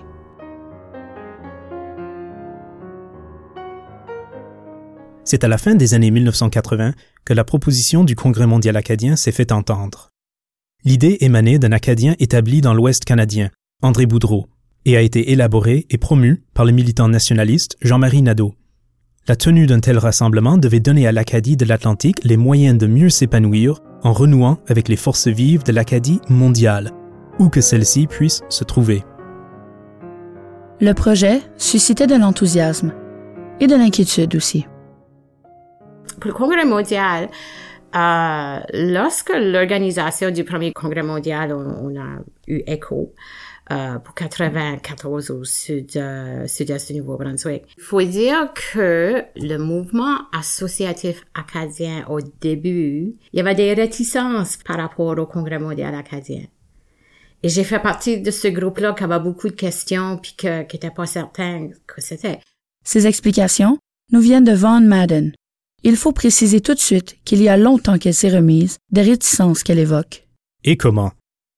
C'est 5.25 5.45
à 5.45 5.49
la 5.49 5.59
fin 5.59 5.75
des 5.75 5.93
années 5.93 6.11
1980 6.11 6.95
que 7.27 7.35
la 7.35 7.45
proposition 7.45 8.03
du 8.03 8.17
Congrès 8.17 8.47
mondial 8.47 8.77
acadien 8.77 9.15
s'est 9.15 9.33
fait 9.33 9.53
entendre. 9.53 10.09
L'idée 10.85 11.19
émanait 11.21 11.59
d'un 11.59 11.73
Acadien 11.73 12.15
établi 12.19 12.63
dans 12.63 12.73
l'Ouest 12.73 13.05
canadien, 13.05 13.51
André 13.83 14.07
Boudreau, 14.07 14.47
et 14.87 14.97
a 14.97 15.03
été 15.03 15.31
élaborée 15.33 15.87
et 15.91 15.99
promue 15.99 16.43
par 16.55 16.65
le 16.65 16.73
militant 16.73 17.09
nationaliste 17.09 17.77
Jean-Marie 17.83 18.23
Nadeau. 18.23 18.55
La 19.29 19.37
tenue 19.37 19.67
d'un 19.67 19.81
tel 19.81 19.99
rassemblement 19.99 20.57
devait 20.57 20.81
donner 20.81 21.07
à 21.07 21.13
l'Acadie 21.13 21.59
de 21.59 21.67
l'Atlantique 21.67 22.25
les 22.25 22.39
moyens 22.39 22.79
de 22.79 22.87
mieux 22.87 23.11
s'épanouir 23.11 23.81
en 24.03 24.15
renouant 24.15 24.57
avec 24.69 24.89
les 24.89 24.97
forces 24.97 25.29
vives 25.29 25.63
de 25.65 25.73
l'Acadie 25.73 26.23
mondiale, 26.31 26.93
où 27.39 27.51
que 27.51 27.61
celle-ci 27.61 28.07
puisse 28.07 28.41
se 28.49 28.65
trouver. 28.65 29.05
Le 30.81 30.95
projet 30.95 31.43
suscitait 31.59 32.07
de 32.07 32.15
l'enthousiasme 32.15 32.95
et 33.61 33.67
de 33.67 33.75
l'inquiétude 33.75 34.35
aussi. 34.35 34.67
Pour 36.19 36.29
le 36.29 36.33
Congrès 36.33 36.65
mondial, 36.65 37.29
euh, 37.95 38.59
lorsque 38.73 39.35
l'organisation 39.39 40.31
du 40.31 40.43
premier 40.45 40.73
Congrès 40.73 41.03
mondial, 41.03 41.53
on, 41.53 41.91
on 41.91 42.01
a 42.01 42.21
eu 42.47 42.63
écho 42.67 43.13
euh, 43.71 43.99
pour 43.99 44.15
94 44.15 45.31
au 45.31 45.45
sud, 45.45 45.91
euh, 45.97 46.47
sud-est 46.47 46.91
du 46.91 47.01
Nouveau-Brunswick. 47.01 47.65
Il 47.77 47.83
faut 47.83 48.03
dire 48.03 48.53
que 48.55 49.25
le 49.37 49.57
mouvement 49.59 50.21
associatif 50.33 51.25
acadien 51.35 52.07
au 52.09 52.21
début, 52.41 53.17
il 53.33 53.37
y 53.37 53.41
avait 53.41 53.55
des 53.55 53.75
réticences 53.75 54.57
par 54.59 54.77
rapport 54.77 55.19
au 55.19 55.27
Congrès 55.27 55.59
mondial 55.59 55.95
acadien. 55.95 56.45
Et 57.43 57.49
j'ai 57.49 57.65
fait 57.65 57.79
partie 57.79 58.21
de 58.21 58.31
ce 58.31 58.49
groupe-là 58.49 58.95
qui 58.95 59.05
avait 59.05 59.21
beaucoup 59.21 59.49
de 59.49 59.55
questions 59.55 60.17
puis 60.17 60.35
que, 60.37 60.63
qui 60.63 60.77
n'était 60.77 60.91
pas 60.91 61.07
certain 61.07 61.69
que 61.87 62.01
c'était. 62.01 62.41
Ces 62.85 63.07
explications 63.07 63.79
nous 64.13 64.21
viennent 64.21 64.45
de 64.45 64.53
Von 64.53 64.81
Madden. 64.81 65.33
Il 65.85 65.97
faut 65.97 66.13
préciser 66.13 66.61
tout 66.61 66.75
de 66.75 66.81
suite 66.81 67.19
qu'il 67.25 67.43
y 67.43 67.49
a 67.49 67.57
longtemps 67.57 67.99
qu'elle 67.99 68.15
s'est 68.15 68.35
remise 68.35 68.79
des 68.91 69.03
réticences 69.03 69.63
qu'elle 69.63 69.79
évoque. 69.79 70.27
Et 70.65 70.77
comment? 70.77 71.13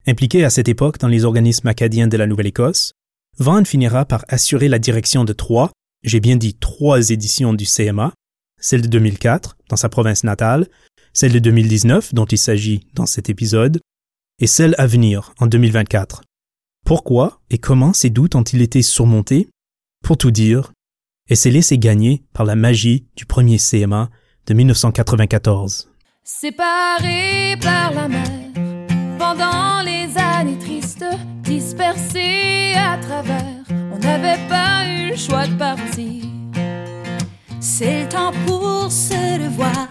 Impliqué 0.06 0.44
à 0.44 0.50
cette 0.50 0.68
époque 0.68 0.98
dans 0.98 1.08
les 1.08 1.24
organismes 1.24 1.68
acadiens 1.68 2.08
de 2.08 2.16
la 2.16 2.26
Nouvelle-Écosse, 2.26 2.92
Vaughan 3.38 3.64
finira 3.64 4.04
par 4.04 4.24
assurer 4.28 4.68
la 4.68 4.78
direction 4.78 5.24
de 5.24 5.32
trois, 5.32 5.70
j'ai 6.02 6.20
bien 6.20 6.36
dit 6.36 6.54
trois 6.54 7.10
éditions 7.10 7.52
du 7.52 7.64
CMA, 7.66 8.12
celle 8.60 8.82
de 8.82 8.88
2004 8.88 9.56
dans 9.68 9.76
sa 9.76 9.88
province 9.88 10.24
natale, 10.24 10.68
celle 11.12 11.32
de 11.32 11.38
2019 11.38 12.14
dont 12.14 12.26
il 12.26 12.38
s'agit 12.38 12.86
dans 12.94 13.06
cet 13.06 13.30
épisode, 13.30 13.80
et 14.38 14.46
celle 14.46 14.74
à 14.78 14.86
venir 14.86 15.34
en 15.38 15.46
2024. 15.46 16.22
Pourquoi 16.84 17.40
et 17.50 17.58
comment 17.58 17.92
ces 17.92 18.10
doutes 18.10 18.34
ont-ils 18.34 18.62
été 18.62 18.82
surmontés? 18.82 19.48
Pour 20.02 20.16
tout 20.16 20.30
dire, 20.30 20.72
et 21.28 21.36
s'est 21.36 21.50
laissé 21.50 21.78
gagner 21.78 22.24
par 22.32 22.44
la 22.44 22.56
magie 22.56 23.06
du 23.16 23.26
premier 23.26 23.58
CMA 23.58 24.10
de 24.46 24.54
1994. 24.54 25.90
Séparés 26.24 27.56
par 27.60 27.92
la 27.92 28.08
mer, 28.08 28.28
pendant 29.20 29.82
les 29.84 30.08
années 30.16 30.58
tristes, 30.58 31.04
dispersés 31.42 32.72
à 32.74 32.96
travers, 32.96 33.62
on 33.92 33.98
n'avait 33.98 34.40
pas 34.48 34.86
eu 34.86 35.10
le 35.10 35.16
choix 35.16 35.46
de 35.46 35.54
partir. 35.56 36.24
C'est 37.60 38.04
le 38.04 38.08
temps 38.08 38.32
pour 38.46 38.90
se 38.90 39.44
revoir, 39.44 39.88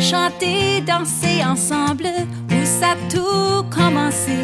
chanter, 0.00 0.80
danser 0.80 1.44
ensemble, 1.44 2.08
où 2.50 2.64
ça 2.64 2.92
a 2.92 3.14
tout 3.14 3.64
commencé, 3.70 4.42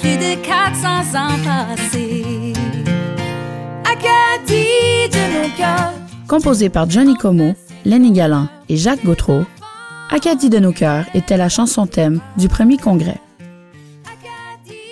plus 0.00 0.16
de 0.16 0.34
400 0.44 0.88
ans 1.16 1.38
passés. 1.44 2.52
Acadie 3.84 5.08
de 5.16 5.24
nos 5.36 5.56
cœurs. 5.56 5.92
Composé 6.26 6.70
par 6.70 6.90
Johnny 6.90 7.14
Como, 7.14 7.54
Lenny 7.84 8.10
Galland 8.10 8.48
et 8.68 8.76
Jacques 8.76 9.04
Gautreau, 9.04 9.44
Acadie 10.10 10.50
de 10.50 10.58
nos 10.58 10.72
cœurs 10.72 11.04
était 11.14 11.36
la 11.36 11.48
chanson 11.48 11.86
thème 11.86 12.20
du 12.36 12.48
premier 12.48 12.76
congrès. 12.76 13.20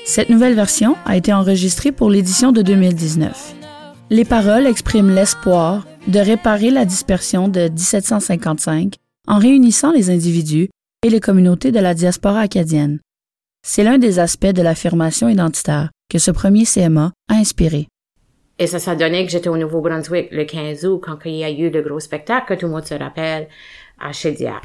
Cette 0.09 0.31
nouvelle 0.31 0.55
version 0.55 0.97
a 1.05 1.19
été 1.19 1.35
enregistrée 1.35 1.93
pour 1.93 2.09
l'édition 2.09 2.51
de 2.51 2.63
2019. 2.63 3.55
Les 4.09 4.25
paroles 4.25 4.67
expriment 4.67 5.15
l'espoir 5.15 5.87
de 6.07 6.19
réparer 6.19 6.71
la 6.71 6.87
dispersion 6.87 7.47
de 7.47 7.69
1755 7.69 8.95
en 9.27 9.39
réunissant 9.39 9.93
les 9.93 10.09
individus 10.09 10.71
et 11.05 11.11
les 11.11 11.21
communautés 11.21 11.73
de 11.73 11.79
la 11.79 11.93
diaspora 11.93 12.41
acadienne. 12.41 13.01
C'est 13.63 13.85
l'un 13.85 13.99
des 13.99 14.19
aspects 14.19 14.47
de 14.47 14.63
l'affirmation 14.63 15.29
identitaire 15.29 15.91
que 16.09 16.19
ce 16.19 16.31
premier 16.31 16.65
CMA 16.65 17.13
a 17.31 17.35
inspiré. 17.35 17.87
Et 18.59 18.67
ça 18.67 18.79
s'est 18.79 18.97
donné 18.97 19.27
que 19.27 19.31
j'étais 19.31 19.51
au 19.51 19.59
Nouveau-Brunswick 19.59 20.29
le 20.33 20.45
15 20.47 20.87
août 20.87 21.03
quand 21.05 21.19
il 21.27 21.35
y 21.35 21.45
a 21.45 21.51
eu 21.51 21.69
le 21.69 21.83
gros 21.83 22.01
spectacle 22.01 22.55
que 22.55 22.59
tout 22.59 22.65
le 22.65 22.73
monde 22.73 22.87
se 22.87 22.95
rappelle 22.95 23.49
à 24.01 24.13
Chediac. 24.13 24.63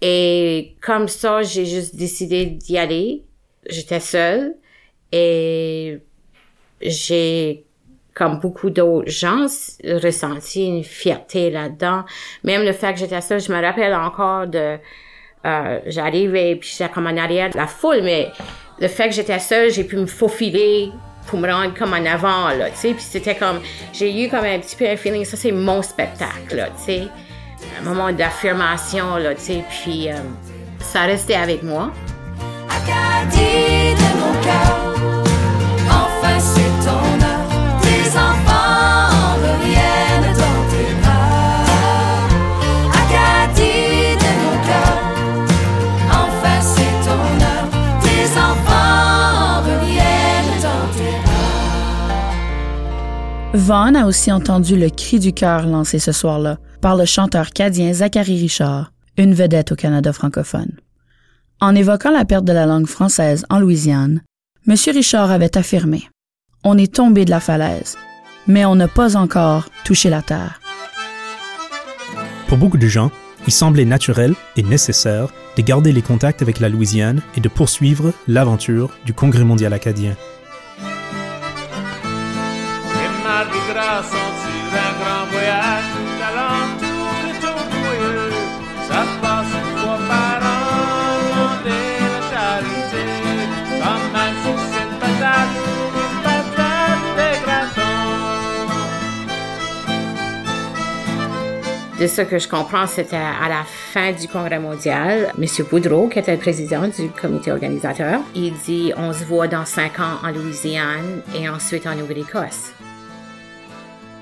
Et 0.00 0.74
comme 0.80 1.08
ça, 1.08 1.42
j'ai 1.42 1.66
juste 1.66 1.96
décidé 1.96 2.46
d'y 2.46 2.78
aller. 2.78 3.26
J'étais 3.68 4.00
seule 4.00 4.54
et 5.12 5.98
j'ai, 6.80 7.64
comme 8.14 8.40
beaucoup 8.40 8.70
d'autres 8.70 9.10
gens, 9.10 9.46
ressenti 9.84 10.66
une 10.66 10.84
fierté 10.84 11.50
là-dedans. 11.50 12.04
Même 12.42 12.62
le 12.62 12.72
fait 12.72 12.92
que 12.92 12.98
j'étais 12.98 13.20
seule, 13.20 13.40
je 13.40 13.52
me 13.52 13.60
rappelle 13.60 13.94
encore 13.94 14.46
de, 14.46 14.78
euh, 15.46 15.80
j'arrivais 15.86 16.56
puis 16.56 16.70
j'étais 16.70 16.90
comme 16.90 17.06
en 17.06 17.16
arrière 17.16 17.50
de 17.50 17.56
la 17.56 17.66
foule, 17.66 18.00
mais 18.02 18.30
le 18.80 18.88
fait 18.88 19.08
que 19.08 19.14
j'étais 19.14 19.38
seule, 19.38 19.70
j'ai 19.70 19.84
pu 19.84 19.96
me 19.96 20.06
faufiler 20.06 20.90
pour 21.26 21.38
me 21.38 21.50
rendre 21.50 21.74
comme 21.74 21.92
en 21.92 22.04
avant, 22.04 22.48
là, 22.48 22.70
tu 22.70 22.76
sais, 22.76 22.92
puis 22.92 23.02
c'était 23.02 23.34
comme, 23.34 23.60
j'ai 23.92 24.24
eu 24.24 24.28
comme 24.28 24.44
un 24.44 24.58
petit 24.58 24.76
peu 24.76 24.86
un 24.86 24.96
feeling, 24.96 25.24
ça 25.24 25.36
c'est 25.36 25.52
mon 25.52 25.80
spectacle, 25.82 26.56
là, 26.56 26.68
tu 26.76 26.84
sais, 26.84 27.02
un 27.80 27.82
moment 27.82 28.12
d'affirmation, 28.12 29.16
là, 29.16 29.34
tu 29.34 29.40
sais, 29.40 29.64
puis 29.70 30.10
euh, 30.10 30.16
ça 30.80 31.02
restait 31.02 31.34
avec 31.34 31.62
moi. 31.62 31.92
Acadie 32.68 33.94
de 33.94 34.08
mon 34.20 34.32
cœur, 34.42 34.74
enfin 35.88 36.38
c'est 36.38 36.74
ton 36.84 37.04
heure. 37.24 37.46
Tes 37.82 38.04
enfants 38.18 39.36
reviennent 39.42 40.32
dans 40.34 40.60
tes 40.70 40.90
bras. 41.02 41.64
Acadie 43.02 44.16
de 44.24 44.32
mon 44.42 44.56
cœur, 44.68 44.94
enfin 46.10 46.58
c'est 46.60 46.96
ton 47.06 47.24
heure. 47.44 47.68
Tes 48.02 48.26
enfants 48.38 49.62
reviennent 49.62 50.56
dans 50.62 50.86
tes 50.96 51.18
Vaughn 53.58 53.94
a 53.96 54.06
aussi 54.06 54.32
entendu 54.32 54.76
le 54.76 54.90
cri 54.90 55.18
du 55.18 55.32
cœur 55.32 55.66
lancé 55.66 55.98
ce 55.98 56.12
soir-là 56.12 56.58
par 56.80 56.96
le 56.96 57.06
chanteur 57.06 57.50
cadien 57.50 57.92
Zachary 57.94 58.38
Richard, 58.38 58.92
une 59.16 59.32
vedette 59.32 59.72
au 59.72 59.76
Canada 59.76 60.12
francophone. 60.12 60.72
En 61.64 61.74
évoquant 61.74 62.10
la 62.10 62.26
perte 62.26 62.44
de 62.44 62.52
la 62.52 62.66
langue 62.66 62.86
française 62.86 63.46
en 63.48 63.58
Louisiane, 63.58 64.20
M. 64.68 64.74
Richard 64.92 65.30
avait 65.30 65.56
affirmé 65.56 66.10
On 66.62 66.76
est 66.76 66.92
tombé 66.92 67.24
de 67.24 67.30
la 67.30 67.40
falaise, 67.40 67.96
mais 68.46 68.66
on 68.66 68.74
n'a 68.74 68.86
pas 68.86 69.16
encore 69.16 69.70
touché 69.82 70.10
la 70.10 70.20
terre. 70.20 70.60
Pour 72.48 72.58
beaucoup 72.58 72.76
de 72.76 72.86
gens, 72.86 73.10
il 73.46 73.52
semblait 73.54 73.86
naturel 73.86 74.34
et 74.58 74.62
nécessaire 74.62 75.28
de 75.56 75.62
garder 75.62 75.92
les 75.92 76.02
contacts 76.02 76.42
avec 76.42 76.60
la 76.60 76.68
Louisiane 76.68 77.22
et 77.34 77.40
de 77.40 77.48
poursuivre 77.48 78.12
l'aventure 78.28 78.90
du 79.06 79.14
Congrès 79.14 79.44
mondial 79.44 79.72
acadien. 79.72 80.16
De 102.00 102.08
ce 102.08 102.22
que 102.22 102.40
je 102.40 102.48
comprends, 102.48 102.88
c'était 102.88 103.14
à 103.14 103.48
la 103.48 103.62
fin 103.64 104.10
du 104.10 104.26
Congrès 104.26 104.58
mondial, 104.58 105.32
M. 105.38 105.46
Boudreau, 105.70 106.08
qui 106.08 106.18
était 106.18 106.32
le 106.32 106.40
président 106.40 106.88
du 106.88 107.08
comité 107.08 107.52
organisateur, 107.52 108.20
il 108.34 108.52
dit 108.66 108.92
on 108.96 109.12
se 109.12 109.22
voit 109.22 109.46
dans 109.46 109.64
cinq 109.64 110.00
ans 110.00 110.18
en 110.24 110.32
Louisiane 110.32 111.20
et 111.38 111.48
ensuite 111.48 111.86
en 111.86 111.94
Nouvelle-Écosse. 111.94 112.72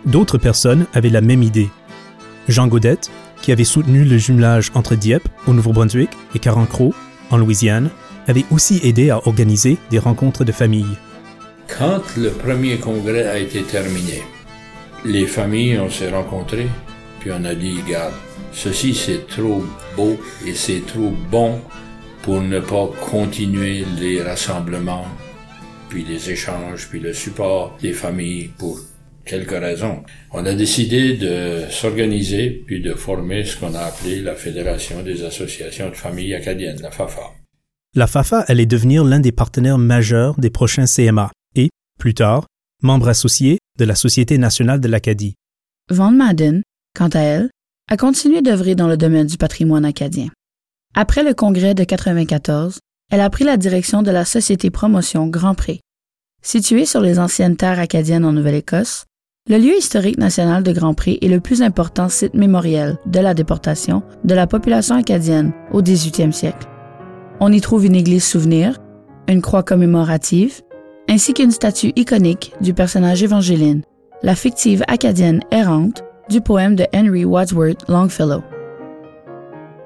D'autres 0.05 0.37
personnes 0.37 0.87
avaient 0.93 1.09
la 1.09 1.23
même 1.23 1.43
idée. 1.43 1.71
Jean 2.47 2.67
Gaudette, 2.67 3.11
qui 3.41 3.52
avait 3.52 3.64
soutenu 3.64 4.05
le 4.05 4.19
jumelage 4.19 4.71
entre 4.75 4.95
Dieppe, 4.95 5.29
au 5.47 5.55
Nouveau-Brunswick, 5.55 6.11
et 6.35 6.38
Carencro, 6.38 6.93
en 7.31 7.38
Louisiane, 7.38 7.88
avait 8.29 8.45
aussi 8.50 8.81
aidé 8.85 9.09
à 9.09 9.26
organiser 9.26 9.79
des 9.91 9.99
rencontres 9.99 10.45
de 10.45 10.52
famille. 10.52 10.99
Quand 11.69 12.02
le 12.19 12.31
premier 12.31 12.76
congrès 12.76 13.26
a 13.26 13.38
été 13.38 13.62
terminé, 13.62 14.23
les 15.07 15.26
familles, 15.26 15.79
on 15.79 15.88
s'est 15.88 16.11
rencontrées, 16.11 16.69
puis 17.23 17.31
on 17.31 17.45
a 17.45 17.55
dit, 17.55 17.81
regarde, 17.87 18.14
ceci 18.52 18.95
c'est 18.95 19.29
trop 19.29 19.62
beau 19.97 20.19
et 20.45 20.55
c'est 20.55 20.85
trop 20.85 21.12
bon 21.31 21.61
pour 22.23 22.41
ne 22.41 22.59
pas 22.59 22.91
continuer 23.00 23.85
les 24.00 24.21
rassemblements, 24.21 25.07
puis 25.88 26.05
les 26.05 26.31
échanges, 26.31 26.88
puis 26.88 26.99
le 26.99 27.12
support 27.12 27.79
des 27.81 27.93
familles 27.93 28.50
pour 28.59 28.81
quelques 29.25 29.50
raisons. 29.52 30.02
On 30.33 30.45
a 30.47 30.55
décidé 30.55 31.17
de 31.17 31.62
s'organiser 31.71 32.64
puis 32.67 32.81
de 32.81 32.93
former 32.95 33.45
ce 33.45 33.57
qu'on 33.57 33.75
a 33.76 33.83
appelé 33.83 34.21
la 34.21 34.35
Fédération 34.35 35.00
des 35.05 35.23
associations 35.23 35.91
de 35.91 35.95
familles 35.95 36.35
acadiennes, 36.35 36.81
la 36.83 36.91
FAFA. 36.91 37.31
La 37.95 38.09
FAFA 38.09 38.41
allait 38.49 38.67
devenir 38.67 39.05
l'un 39.05 39.21
des 39.21 39.33
partenaires 39.33 39.79
majeurs 39.79 40.41
des 40.41 40.50
prochains 40.50 40.87
CMA 40.87 41.31
et, 41.55 41.69
plus 42.00 42.14
tard, 42.14 42.47
membre 42.83 43.09
associé 43.09 43.59
de 43.79 43.85
la 43.85 43.95
Société 43.95 44.38
nationale 44.38 44.81
de 44.81 44.88
l'Acadie. 44.88 45.35
Van 45.88 46.11
Madden, 46.11 46.62
quant 46.96 47.08
à 47.08 47.20
elle, 47.20 47.50
a 47.90 47.96
continué 47.96 48.42
d'œuvrer 48.42 48.75
dans 48.75 48.88
le 48.88 48.96
domaine 48.96 49.26
du 49.26 49.37
patrimoine 49.37 49.84
acadien. 49.84 50.28
Après 50.94 51.22
le 51.22 51.34
congrès 51.34 51.75
de 51.75 51.84
94, 51.84 52.78
elle 53.11 53.20
a 53.20 53.30
pris 53.30 53.44
la 53.44 53.56
direction 53.56 54.02
de 54.02 54.11
la 54.11 54.25
Société 54.25 54.70
Promotion 54.70 55.26
Grand 55.26 55.54
Pré. 55.54 55.80
Située 56.42 56.87
sur 56.87 57.00
les 57.00 57.18
anciennes 57.18 57.56
terres 57.56 57.78
acadiennes 57.78 58.25
en 58.25 58.32
Nouvelle-Écosse, 58.32 59.04
le 59.49 59.58
lieu 59.58 59.76
historique 59.76 60.18
national 60.18 60.62
de 60.62 60.72
Grand 60.72 60.94
Pré 60.94 61.18
est 61.20 61.28
le 61.28 61.40
plus 61.40 61.62
important 61.62 62.08
site 62.08 62.34
mémoriel 62.34 62.99
de 63.06 63.20
la 63.20 63.34
déportation 63.34 64.02
de 64.25 64.34
la 64.34 64.46
population 64.46 64.94
acadienne 64.94 65.52
au 65.72 65.82
18e 65.82 66.32
siècle. 66.32 66.68
On 67.40 67.52
y 67.52 67.61
trouve 67.61 67.87
une 67.87 67.96
église 67.96 68.25
souvenir, 68.25 68.78
une 69.28 69.42
croix 69.42 69.62
commémorative, 69.62 70.62
ainsi 71.08 71.34
qu'une 71.34 71.50
statue 71.50 71.92
iconique 71.96 72.52
du 72.61 72.72
personnage 72.72 73.22
évangéline, 73.22 73.82
la 74.22 74.37
fictive 74.37 74.84
acadienne 74.87 75.40
errante 75.50 76.04
du 76.29 76.41
poème 76.41 76.77
de 76.77 76.87
Henry 76.94 77.25
Wadsworth 77.25 77.88
Longfellow. 77.88 78.42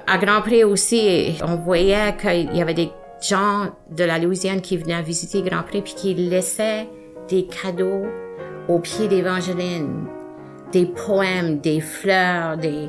À 0.07 0.19
Grand 0.19 0.41
Pré 0.41 0.65
aussi, 0.65 1.37
on 1.45 1.57
voyait 1.57 2.17
qu'il 2.17 2.55
y 2.55 2.63
avait 2.63 2.75
des 2.75 2.91
gens 3.21 3.71
de 3.91 4.05
la 4.05 4.19
Louisiane 4.19 4.61
qui 4.61 4.77
venaient 4.77 5.03
visiter 5.03 5.43
Grand 5.43 5.63
Pré 5.63 5.83
puis 5.83 5.95
qui 5.95 6.15
laissaient 6.15 6.89
des 7.29 7.47
cadeaux 7.47 8.05
au 8.69 8.79
pied 8.79 9.09
d'Évangeline, 9.09 10.07
des 10.73 10.87
poèmes, 10.87 11.59
des 11.61 11.81
fleurs, 11.81 12.57
des... 12.57 12.89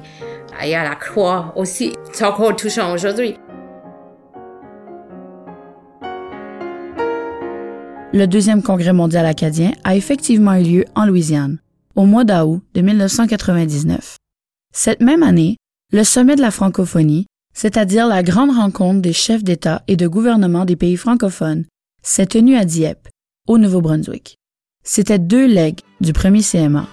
Il 0.62 0.70
y 0.70 0.76
a 0.76 0.84
la 0.84 0.96
croix 0.96 1.54
aussi. 1.56 1.94
C'est 2.12 2.26
encore 2.26 2.56
touchant 2.56 2.94
aujourd'hui. 2.94 3.36
Le 8.14 8.26
deuxième 8.26 8.64
congrès 8.64 8.94
mondial 8.94 9.26
acadien 9.26 9.72
a 9.84 9.96
effectivement 9.96 10.56
eu 10.56 10.64
lieu 10.64 10.86
en 10.96 11.06
Louisiane, 11.06 11.60
au 11.98 12.06
mois 12.06 12.24
d'août 12.24 12.62
de 12.76 12.82
1999. 12.82 14.18
Cette 14.74 15.02
même 15.02 15.24
année, 15.24 15.58
le 15.92 16.04
sommet 16.04 16.36
de 16.36 16.42
la 16.42 16.52
francophonie, 16.52 17.26
c'est-à-dire 17.54 18.08
la 18.08 18.22
grande 18.22 18.52
rencontre 18.52 19.02
des 19.02 19.14
chefs 19.14 19.44
d'État 19.44 19.82
et 19.88 19.96
de 19.96 20.08
gouvernement 20.08 20.64
des 20.64 20.76
pays 20.76 20.96
francophones, 20.96 21.66
s'est 22.04 22.28
tenue 22.28 22.56
à 22.56 22.66
Dieppe, 22.66 23.10
au 23.48 23.58
Nouveau-Brunswick. 23.58 24.38
C'était 24.84 25.18
deux 25.18 25.48
legs 25.48 25.80
du 26.00 26.14
premier 26.14 26.44
CMA. 26.44 26.88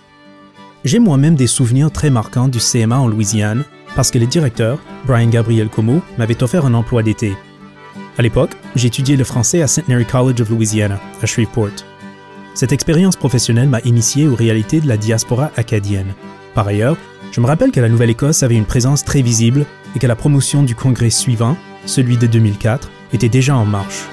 J'ai 0.84 0.98
moi-même 0.98 1.34
des 1.34 1.46
souvenirs 1.46 1.92
très 1.92 2.10
marquants 2.10 2.48
du 2.48 2.58
CMA 2.58 2.98
en 2.98 3.06
Louisiane 3.06 3.64
parce 3.94 4.10
que 4.10 4.18
le 4.18 4.26
directeur, 4.26 4.80
Brian 5.06 5.28
Gabriel 5.28 5.68
Como, 5.68 6.00
m'avait 6.16 6.42
offert 6.42 6.64
un 6.64 6.74
emploi 6.74 7.02
d'été. 7.02 7.36
À 8.16 8.22
l'époque, 8.22 8.56
j'étudiais 8.74 9.16
le 9.16 9.24
français 9.24 9.60
à 9.60 9.66
Centenary 9.66 10.06
College 10.06 10.40
of 10.40 10.48
Louisiana, 10.48 10.98
à 11.22 11.26
Shreveport. 11.26 11.93
Cette 12.54 12.70
expérience 12.70 13.16
professionnelle 13.16 13.68
m'a 13.68 13.80
initié 13.80 14.28
aux 14.28 14.36
réalités 14.36 14.80
de 14.80 14.86
la 14.86 14.96
diaspora 14.96 15.50
acadienne. 15.56 16.14
Par 16.54 16.68
ailleurs, 16.68 16.96
je 17.32 17.40
me 17.40 17.46
rappelle 17.46 17.72
que 17.72 17.80
la 17.80 17.88
Nouvelle-Écosse 17.88 18.44
avait 18.44 18.54
une 18.54 18.64
présence 18.64 19.04
très 19.04 19.22
visible 19.22 19.66
et 19.96 19.98
que 19.98 20.06
la 20.06 20.14
promotion 20.14 20.62
du 20.62 20.76
congrès 20.76 21.10
suivant, 21.10 21.56
celui 21.84 22.16
de 22.16 22.28
2004, 22.28 22.92
était 23.12 23.28
déjà 23.28 23.56
en 23.56 23.64
marche. 23.64 24.04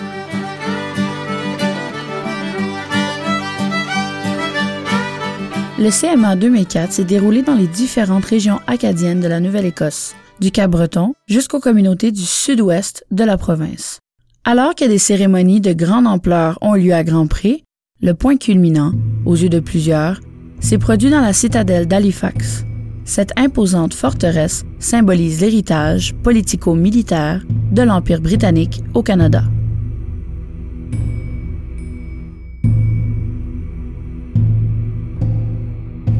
Le 5.77 5.89
CMA 5.89 6.35
2004 6.35 6.91
s'est 6.91 7.03
déroulé 7.03 7.43
dans 7.43 7.55
les 7.55 7.67
différentes 7.67 8.25
régions 8.25 8.59
acadiennes 8.65 9.19
de 9.19 9.27
la 9.27 9.39
Nouvelle-Écosse, 9.39 10.15
du 10.39 10.49
Cap-Breton 10.49 11.13
jusqu'aux 11.27 11.59
communautés 11.59 12.11
du 12.11 12.23
sud-ouest 12.23 13.05
de 13.11 13.23
la 13.23 13.37
province. 13.37 13.99
Alors 14.43 14.73
que 14.73 14.85
des 14.85 14.97
cérémonies 14.97 15.61
de 15.61 15.73
grande 15.73 16.07
ampleur 16.07 16.57
ont 16.61 16.73
lieu 16.73 16.93
à 16.93 17.03
Grand 17.03 17.27
Pré, 17.27 17.63
le 18.01 18.15
point 18.15 18.35
culminant, 18.35 18.93
aux 19.25 19.35
yeux 19.35 19.49
de 19.49 19.59
plusieurs, 19.59 20.19
s'est 20.59 20.79
produit 20.79 21.11
dans 21.11 21.21
la 21.21 21.33
citadelle 21.33 21.87
d'Halifax. 21.87 22.65
Cette 23.05 23.31
imposante 23.37 23.93
forteresse 23.93 24.65
symbolise 24.79 25.41
l'héritage 25.41 26.13
politico-militaire 26.23 27.43
de 27.71 27.81
l'Empire 27.83 28.21
britannique 28.21 28.81
au 28.93 29.03
Canada. 29.03 29.43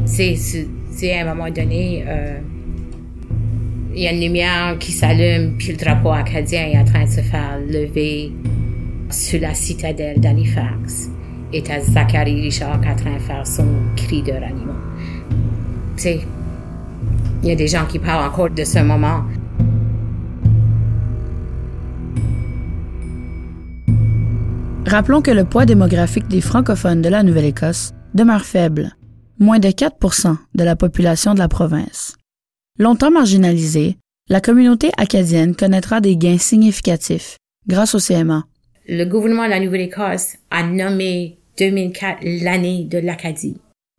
C'est, 0.04 0.36
à 1.14 1.22
un 1.22 1.34
moment 1.34 1.50
donné, 1.50 2.04
euh, 2.06 2.38
il 3.94 4.02
y 4.02 4.06
a 4.06 4.12
une 4.12 4.20
lumière 4.20 4.76
qui 4.78 4.92
s'allume, 4.92 5.56
puis 5.58 5.72
le 5.72 5.78
drapeau 5.78 6.10
acadien 6.10 6.66
est 6.68 6.78
en 6.78 6.84
train 6.84 7.04
de 7.04 7.10
se 7.10 7.22
faire 7.22 7.58
lever 7.58 8.30
sur 9.10 9.40
la 9.40 9.54
citadelle 9.54 10.20
d'Halifax. 10.20 11.10
Et 11.52 11.62
t'as 11.62 11.80
Zachary 11.80 12.40
Richard 12.40 12.80
qui 12.80 12.88
est 12.88 12.92
en 12.92 12.96
train 12.96 13.14
de 13.14 13.18
faire 13.18 13.46
son 13.46 13.66
cri 13.96 14.22
de 14.22 14.32
ralliement. 14.32 14.72
Tu 15.96 16.02
sais, 16.02 16.20
il 17.42 17.48
y 17.48 17.52
a 17.52 17.56
des 17.56 17.68
gens 17.68 17.84
qui 17.86 17.98
parlent 17.98 18.24
encore 18.26 18.50
de 18.50 18.64
ce 18.64 18.78
moment. 18.78 19.24
Rappelons 24.86 25.22
que 25.22 25.30
le 25.30 25.44
poids 25.44 25.64
démographique 25.64 26.28
des 26.28 26.40
francophones 26.40 27.02
de 27.02 27.08
la 27.08 27.22
Nouvelle-Écosse 27.22 27.92
demeure 28.14 28.44
faible, 28.44 28.96
moins 29.38 29.58
de 29.58 29.68
4% 29.68 30.36
de 30.54 30.64
la 30.64 30.76
population 30.76 31.34
de 31.34 31.38
la 31.38 31.48
province. 31.48 32.16
Longtemps 32.78 33.10
marginalisée, 33.10 33.96
la 34.28 34.40
communauté 34.40 34.90
acadienne 34.96 35.54
connaîtra 35.54 36.00
des 36.00 36.16
gains 36.16 36.38
significatifs 36.38 37.36
grâce 37.66 37.94
au 37.94 37.98
CMA. 37.98 38.44
Le 38.88 39.04
gouvernement 39.04 39.44
de 39.44 39.50
la 39.50 39.60
Nouvelle-Écosse 39.60 40.36
a 40.50 40.62
nommé 40.62 41.38
2004 41.58 42.18
l'année 42.42 42.84
de 42.84 42.98
l'Acadie. 42.98 43.56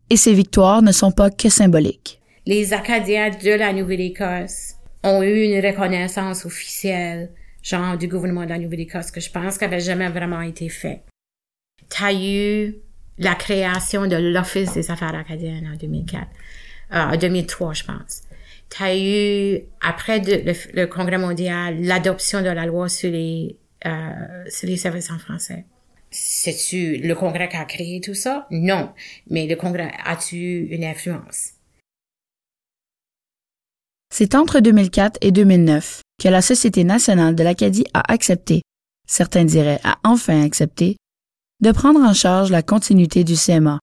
Et 0.09 0.17
ces 0.17 0.33
victoires 0.33 0.81
ne 0.81 0.91
sont 0.91 1.11
pas 1.11 1.29
que 1.29 1.49
symboliques. 1.49 2.19
Les 2.45 2.73
Acadiens 2.73 3.29
de 3.29 3.51
la 3.51 3.73
Nouvelle-Écosse 3.73 4.73
ont 5.03 5.21
eu 5.23 5.43
une 5.43 5.65
reconnaissance 5.65 6.45
officielle, 6.45 7.31
genre 7.61 7.97
du 7.97 8.07
gouvernement 8.07 8.43
de 8.43 8.49
la 8.49 8.59
Nouvelle-Écosse, 8.59 9.11
que 9.11 9.21
je 9.21 9.29
pense 9.31 9.57
qu'avait 9.57 9.79
jamais 9.79 10.09
vraiment 10.09 10.41
été 10.41 10.67
fait. 10.69 11.01
T'as 11.89 12.13
eu 12.13 12.75
la 13.17 13.35
création 13.35 14.07
de 14.07 14.15
l'Office 14.15 14.73
des 14.73 14.89
affaires 14.91 15.15
acadiennes 15.15 15.69
en 15.73 15.77
2004, 15.77 16.27
euh, 16.93 16.95
en 17.13 17.17
2003, 17.17 17.73
je 17.73 17.83
pense. 17.83 18.23
T'as 18.69 18.97
eu, 18.97 19.59
après 19.81 20.19
de- 20.19 20.41
le, 20.51 20.53
le 20.81 20.87
Congrès 20.87 21.17
mondial, 21.19 21.79
l'adoption 21.81 22.41
de 22.41 22.49
la 22.49 22.65
loi 22.65 22.89
sur 22.89 23.11
les, 23.11 23.57
euh, 23.85 23.89
sur 24.49 24.67
les 24.67 24.77
services 24.77 25.11
en 25.11 25.19
français. 25.19 25.65
C'est-tu 26.15 26.97
le 26.97 27.15
Congrès 27.15 27.49
qui 27.49 27.57
a 27.57 27.65
créé 27.65 27.99
tout 27.99 28.13
ça? 28.13 28.45
Non. 28.51 28.93
Mais 29.31 29.47
le 29.47 29.55
Congrès 29.55 29.91
a-tu 30.05 30.67
une 30.69 30.83
influence? 30.83 31.53
C'est 34.13 34.35
entre 34.35 34.59
2004 34.59 35.17
et 35.21 35.31
2009 35.31 36.01
que 36.21 36.29
la 36.29 36.43
Société 36.43 36.83
nationale 36.83 37.33
de 37.33 37.43
l'Acadie 37.43 37.87
a 37.95 38.13
accepté, 38.13 38.61
certains 39.07 39.43
diraient 39.43 39.79
a 39.83 39.97
enfin 40.03 40.43
accepté, 40.43 40.97
de 41.61 41.71
prendre 41.71 41.99
en 41.99 42.13
charge 42.13 42.51
la 42.51 42.61
continuité 42.61 43.23
du 43.23 43.33
CMA. 43.33 43.79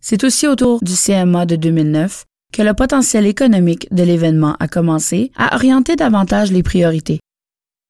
C'est 0.00 0.22
aussi 0.22 0.46
autour 0.46 0.78
du 0.84 0.92
CMA 0.94 1.44
de 1.44 1.56
2009 1.56 2.24
que 2.52 2.62
le 2.62 2.74
potentiel 2.74 3.26
économique 3.26 3.92
de 3.92 4.04
l'événement 4.04 4.54
a 4.60 4.68
commencé 4.68 5.32
à 5.34 5.56
orienter 5.56 5.96
davantage 5.96 6.52
les 6.52 6.62
priorités. 6.62 7.18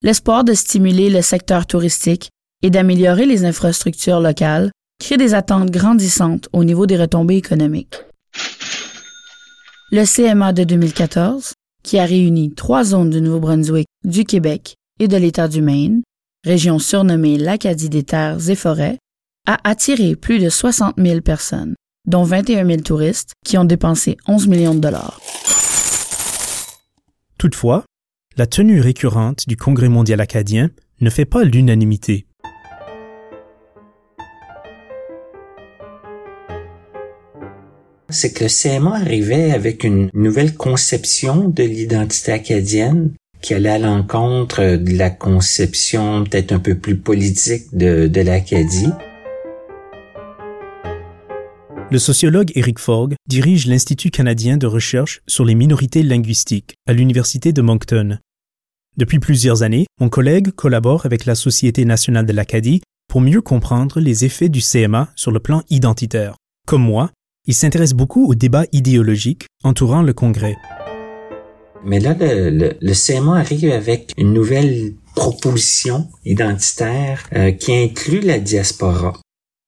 L'espoir 0.01 0.43
de 0.43 0.55
stimuler 0.55 1.11
le 1.11 1.21
secteur 1.21 1.67
touristique 1.67 2.31
et 2.65 2.71
d'améliorer 2.71 3.27
les 3.27 3.45
infrastructures 3.45 4.21
locales 4.21 4.71
crée 4.99 5.19
des 5.19 5.35
attentes 5.35 5.71
grandissantes 5.71 6.49
au 6.55 6.65
niveau 6.65 6.87
des 6.87 6.97
retombées 6.97 7.37
économiques. 7.37 7.97
Le 9.93 10.05
CMA 10.07 10.55
de 10.55 10.65
2014, 10.65 11.53
qui 11.83 11.99
a 11.99 12.07
réuni 12.07 12.55
trois 12.55 12.83
zones 12.83 13.11
du 13.11 13.21
Nouveau-Brunswick, 13.21 13.87
du 14.03 14.25
Québec 14.25 14.77
et 14.99 15.09
de 15.09 15.17
l'État 15.19 15.47
du 15.47 15.61
Maine, 15.61 16.03
région 16.43 16.79
surnommée 16.79 17.37
l'Acadie 17.37 17.91
des 17.91 18.03
terres 18.03 18.49
et 18.49 18.55
forêts, 18.55 18.97
a 19.47 19.59
attiré 19.69 20.17
plus 20.17 20.39
de 20.39 20.49
60 20.49 20.95
000 20.97 21.21
personnes, 21.21 21.75
dont 22.07 22.23
21 22.25 22.67
000 22.67 22.81
touristes 22.81 23.35
qui 23.45 23.59
ont 23.59 23.67
dépensé 23.67 24.17
11 24.27 24.49
millions 24.49 24.75
de 24.75 24.81
dollars. 24.81 25.21
Toutefois, 27.37 27.85
la 28.39 28.47
tenue 28.47 28.81
récurrente 28.81 29.47
du 29.47 29.59
Congrès 29.59 29.91
mondial 29.91 30.23
acadien 30.23 30.71
ne 31.03 31.11
fait 31.11 31.27
pas 31.27 31.45
l'unanimité. 31.45 32.27
C'est 38.15 38.33
que 38.33 38.45
le 38.45 38.51
CMA 38.51 38.95
arrivait 38.95 39.51
avec 39.51 39.85
une 39.85 40.09
nouvelle 40.15 40.55
conception 40.55 41.49
de 41.49 41.65
l'identité 41.65 42.33
acadienne 42.33 43.11
qui 43.43 43.55
allait 43.55 43.71
à 43.71 43.79
l'encontre 43.79 44.77
de 44.77 44.97
la 44.97 45.11
conception 45.11 46.25
peut-être 46.25 46.53
un 46.53 46.61
peu 46.61 46.77
plus 46.77 46.97
politique 46.97 47.65
de, 47.73 48.07
de 48.07 48.21
l'Acadie. 48.21 48.89
Le 51.91 51.99
sociologue 51.99 52.53
Eric 52.55 52.79
Fogg 52.79 53.15
dirige 53.29 53.67
l'Institut 53.67 54.11
canadien 54.11 54.57
de 54.57 54.67
recherche 54.67 55.21
sur 55.27 55.45
les 55.45 55.55
minorités 55.55 56.03
linguistiques 56.03 56.75
à 56.87 56.93
l'Université 56.93 57.53
de 57.53 57.63
Moncton. 57.63 58.19
Depuis 58.97 59.19
plusieurs 59.19 59.63
années, 59.63 59.87
mon 60.01 60.09
collègue 60.09 60.53
collabore 60.53 61.05
avec 61.05 61.27
la 61.27 61.35
Société 61.35 61.85
nationale 61.85 62.27
de 62.27 62.33
l'Acadie 62.33 62.81
pour 63.09 63.21
mieux 63.21 63.43
comprendre 63.43 64.01
les 64.01 64.25
effets 64.25 64.49
du 64.49 64.61
CMA 64.61 65.11
sur 65.17 65.33
le 65.33 65.41
plan 65.41 65.63
identitaire. 65.69 66.37
Comme 66.67 66.83
moi, 66.83 67.11
il 67.47 67.55
s'intéresse 67.55 67.93
beaucoup 67.93 68.27
aux 68.27 68.35
débats 68.35 68.65
idéologiques 68.73 69.47
entourant 69.63 70.03
le 70.03 70.13
Congrès. 70.13 70.57
Mais 71.85 72.01
là, 72.01 72.17
le, 72.19 72.73
le, 72.81 73.31
arrive 73.33 73.71
avec 73.71 74.13
une 74.17 74.33
nouvelle 74.33 74.95
proposition 75.15 76.09
identitaire 76.25 77.29
euh, 77.35 77.53
qui 77.53 77.75
inclut 77.75 78.21
la 78.21 78.39
diaspora. 78.39 79.13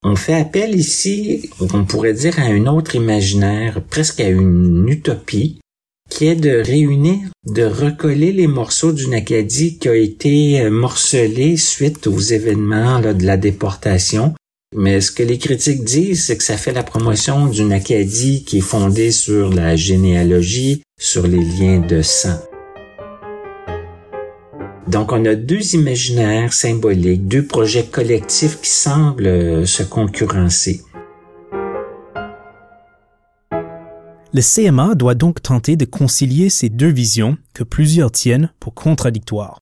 On 0.02 0.16
fait 0.16 0.34
appel 0.34 0.74
ici, 0.74 1.50
on 1.60 1.84
pourrait 1.84 2.14
dire, 2.14 2.38
à 2.38 2.44
un 2.44 2.66
autre 2.66 2.94
imaginaire, 2.94 3.82
presque 3.84 4.20
à 4.20 4.28
une 4.28 4.88
utopie, 4.88 5.60
qui 6.08 6.26
est 6.26 6.36
de 6.36 6.62
réunir, 6.64 7.28
de 7.46 7.64
recoller 7.64 8.32
les 8.32 8.46
morceaux 8.46 8.92
d'une 8.92 9.14
Acadie 9.14 9.78
qui 9.78 9.88
a 9.88 9.96
été 9.96 10.60
euh, 10.60 10.70
morcelée 10.70 11.56
suite 11.56 12.06
aux 12.06 12.18
événements 12.18 13.00
de 13.00 13.26
la 13.26 13.36
déportation 13.36 14.34
mais 14.74 15.00
ce 15.00 15.12
que 15.12 15.22
les 15.22 15.38
critiques 15.38 15.84
disent, 15.84 16.24
c'est 16.24 16.36
que 16.36 16.42
ça 16.42 16.56
fait 16.56 16.72
la 16.72 16.82
promotion 16.82 17.46
d'une 17.46 17.72
Acadie 17.72 18.44
qui 18.44 18.58
est 18.58 18.62
fondée 18.62 19.10
sur 19.10 19.52
la 19.52 19.76
généalogie, 19.76 20.82
sur 20.98 21.26
les 21.26 21.42
liens 21.42 21.78
de 21.78 22.02
sang. 22.02 22.40
Donc 24.88 25.12
on 25.12 25.24
a 25.24 25.34
deux 25.34 25.74
imaginaires 25.74 26.52
symboliques, 26.52 27.26
deux 27.26 27.44
projets 27.44 27.84
collectifs 27.84 28.60
qui 28.60 28.70
semblent 28.70 29.26
euh, 29.26 29.66
se 29.66 29.82
concurrencer. 29.82 30.82
Le 34.32 34.42
CMA 34.42 34.94
doit 34.94 35.14
donc 35.14 35.40
tenter 35.42 35.76
de 35.76 35.86
concilier 35.86 36.50
ces 36.50 36.68
deux 36.68 36.90
visions 36.90 37.38
que 37.54 37.64
plusieurs 37.64 38.12
tiennent 38.12 38.50
pour 38.60 38.74
contradictoires, 38.74 39.58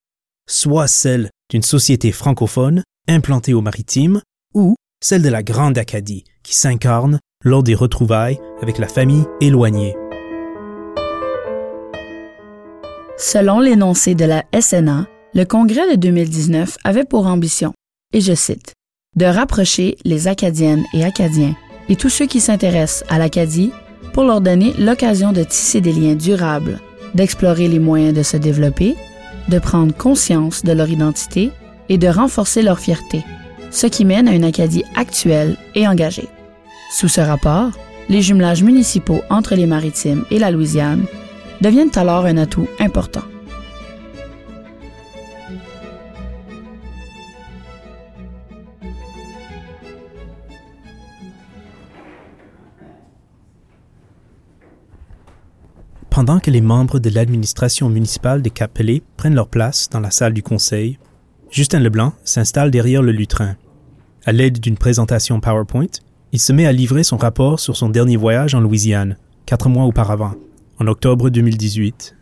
soit 0.48 0.88
celle 0.88 1.30
d'une 1.50 1.62
société 1.62 2.10
francophone 2.10 2.82
implantée 3.06 3.54
au 3.54 3.60
maritime, 3.60 4.20
ou 4.54 4.74
celle 5.04 5.20
de 5.20 5.28
la 5.28 5.42
Grande 5.42 5.76
Acadie, 5.76 6.24
qui 6.42 6.54
s'incarne 6.54 7.18
lors 7.44 7.62
des 7.62 7.74
retrouvailles 7.74 8.38
avec 8.62 8.78
la 8.78 8.88
famille 8.88 9.26
éloignée. 9.38 9.94
Selon 13.18 13.60
l'énoncé 13.60 14.14
de 14.14 14.24
la 14.24 14.44
SNA, 14.58 15.06
le 15.34 15.44
congrès 15.44 15.90
de 15.90 15.96
2019 15.96 16.78
avait 16.84 17.04
pour 17.04 17.26
ambition, 17.26 17.74
et 18.14 18.22
je 18.22 18.32
cite, 18.32 18.72
de 19.14 19.26
rapprocher 19.26 19.98
les 20.06 20.26
Acadiennes 20.26 20.84
et 20.94 21.04
Acadiens 21.04 21.54
et 21.90 21.96
tous 21.96 22.08
ceux 22.08 22.26
qui 22.26 22.40
s'intéressent 22.40 23.04
à 23.10 23.18
l'Acadie 23.18 23.72
pour 24.14 24.24
leur 24.24 24.40
donner 24.40 24.72
l'occasion 24.78 25.32
de 25.32 25.44
tisser 25.44 25.82
des 25.82 25.92
liens 25.92 26.14
durables, 26.14 26.80
d'explorer 27.14 27.68
les 27.68 27.78
moyens 27.78 28.14
de 28.14 28.22
se 28.22 28.38
développer, 28.38 28.96
de 29.50 29.58
prendre 29.58 29.94
conscience 29.94 30.62
de 30.62 30.72
leur 30.72 30.88
identité 30.88 31.50
et 31.90 31.98
de 31.98 32.08
renforcer 32.08 32.62
leur 32.62 32.78
fierté 32.78 33.22
ce 33.74 33.88
qui 33.88 34.04
mène 34.04 34.28
à 34.28 34.32
une 34.32 34.44
Acadie 34.44 34.84
actuelle 34.94 35.56
et 35.74 35.86
engagée. 35.88 36.28
Sous 36.92 37.08
ce 37.08 37.20
rapport, 37.20 37.72
les 38.08 38.22
jumelages 38.22 38.62
municipaux 38.62 39.20
entre 39.30 39.56
les 39.56 39.66
Maritimes 39.66 40.24
et 40.30 40.38
la 40.38 40.52
Louisiane 40.52 41.04
deviennent 41.60 41.90
alors 41.96 42.24
un 42.24 42.36
atout 42.36 42.68
important. 42.78 43.22
Pendant 56.10 56.38
que 56.38 56.52
les 56.52 56.60
membres 56.60 57.00
de 57.00 57.10
l'administration 57.10 57.88
municipale 57.88 58.40
des 58.40 58.50
cap 58.50 58.78
prennent 59.16 59.34
leur 59.34 59.48
place 59.48 59.90
dans 59.90 59.98
la 59.98 60.12
salle 60.12 60.32
du 60.32 60.44
conseil, 60.44 60.96
Justin 61.50 61.80
Leblanc 61.80 62.12
s'installe 62.24 62.70
derrière 62.70 63.02
le 63.02 63.10
lutrin. 63.10 63.56
À 64.26 64.32
l'aide 64.32 64.58
d'une 64.58 64.78
présentation 64.78 65.38
PowerPoint, 65.38 66.00
il 66.32 66.40
se 66.40 66.54
met 66.54 66.64
à 66.64 66.72
livrer 66.72 67.04
son 67.04 67.18
rapport 67.18 67.60
sur 67.60 67.76
son 67.76 67.90
dernier 67.90 68.16
voyage 68.16 68.54
en 68.54 68.60
Louisiane, 68.60 69.18
quatre 69.44 69.68
mois 69.68 69.84
auparavant, 69.84 70.32
en 70.80 70.86
octobre 70.86 71.28
2018. 71.28 72.16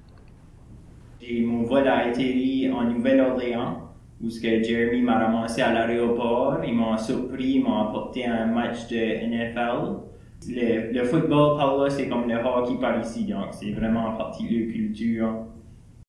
mon 1.44 1.62
vol 1.62 1.86
a 1.86 2.08
atterri 2.08 2.68
en 2.72 2.90
Nouvelle-Orléans, 2.90 3.82
où 4.20 4.28
ce 4.28 4.40
que 4.40 4.64
Jeremy 4.64 5.02
m'a 5.02 5.26
ramassé 5.26 5.62
à 5.62 5.72
l'aéroport. 5.72 6.58
Ils 6.66 6.74
m'ont 6.74 6.98
surpris, 6.98 7.52
ils 7.52 7.62
m'ont 7.62 7.88
apporté 7.88 8.26
un 8.26 8.46
match 8.46 8.88
de 8.88 8.96
NFL. 8.96 10.00
Le, 10.48 11.04
football 11.04 11.56
par 11.56 11.76
là, 11.76 11.88
c'est 11.88 12.08
comme 12.08 12.28
le 12.28 12.34
hockey 12.34 12.80
par 12.80 13.00
ici, 13.00 13.26
donc 13.26 13.50
c'est 13.52 13.70
vraiment 13.70 14.16
partie 14.16 14.42
de 14.48 14.66
la 14.66 14.72
culture. 14.72 15.46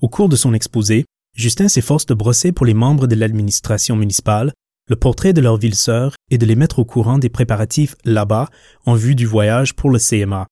Au 0.01 0.09
cours 0.09 0.27
de 0.27 0.35
son 0.35 0.55
exposé, 0.55 1.05
Justin 1.35 1.67
s'efforce 1.67 2.07
de 2.07 2.15
brosser 2.15 2.51
pour 2.51 2.65
les 2.65 2.73
membres 2.73 3.05
de 3.05 3.13
l'administration 3.13 3.95
municipale 3.95 4.53
le 4.89 4.95
portrait 4.97 5.31
de 5.31 5.39
leur 5.39 5.57
ville 5.57 5.75
sœur 5.75 6.13
et 6.29 6.37
de 6.37 6.45
les 6.45 6.55
mettre 6.55 6.79
au 6.79 6.85
courant 6.85 7.17
des 7.17 7.29
préparatifs 7.29 7.95
là-bas 8.03 8.49
en 8.85 8.95
vue 8.95 9.15
du 9.15 9.25
voyage 9.25 9.75
pour 9.75 9.89
le 9.89 9.97
CMA. 9.97 10.47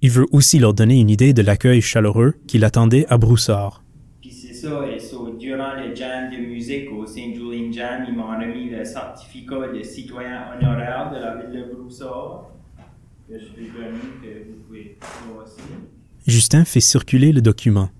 Il 0.00 0.10
veut 0.10 0.26
aussi 0.32 0.58
leur 0.58 0.74
donner 0.74 0.98
une 1.00 1.10
idée 1.10 1.32
de 1.32 1.42
l'accueil 1.42 1.80
chaleureux 1.80 2.34
qui 2.46 2.58
l'attendait 2.58 3.06
à 3.08 3.18
Broussard. 3.18 3.84
Puis 4.20 4.32
c'est 4.32 4.52
ça, 4.54 4.84
et 4.86 4.98
durant 5.38 5.74
le 5.74 5.94
jam 5.94 6.30
de 6.30 6.38
musique 6.38 6.90
au 6.90 7.06
Saint 7.06 7.32
Julien 7.34 7.70
Jam, 7.70 8.04
ils 8.08 8.14
m'ont 8.14 8.28
remis 8.28 8.70
le 8.70 8.84
certificat 8.84 9.68
de 9.72 9.82
citoyen 9.82 10.46
honoraire 10.56 11.12
de 11.12 11.18
la 11.18 11.36
ville 11.36 11.60
de 11.60 11.74
Broussard, 11.74 12.50
que 13.28 13.38
je 13.38 13.44
vais 13.44 13.68
donner, 13.68 13.98
que 14.22 14.50
vous 14.50 14.64
pouvez 14.66 14.98
voir 15.00 15.44
aussi. 15.44 15.60
Justin 16.26 16.64
fait 16.64 16.80
circuler 16.80 17.32
le 17.32 17.40
document. 17.40 17.90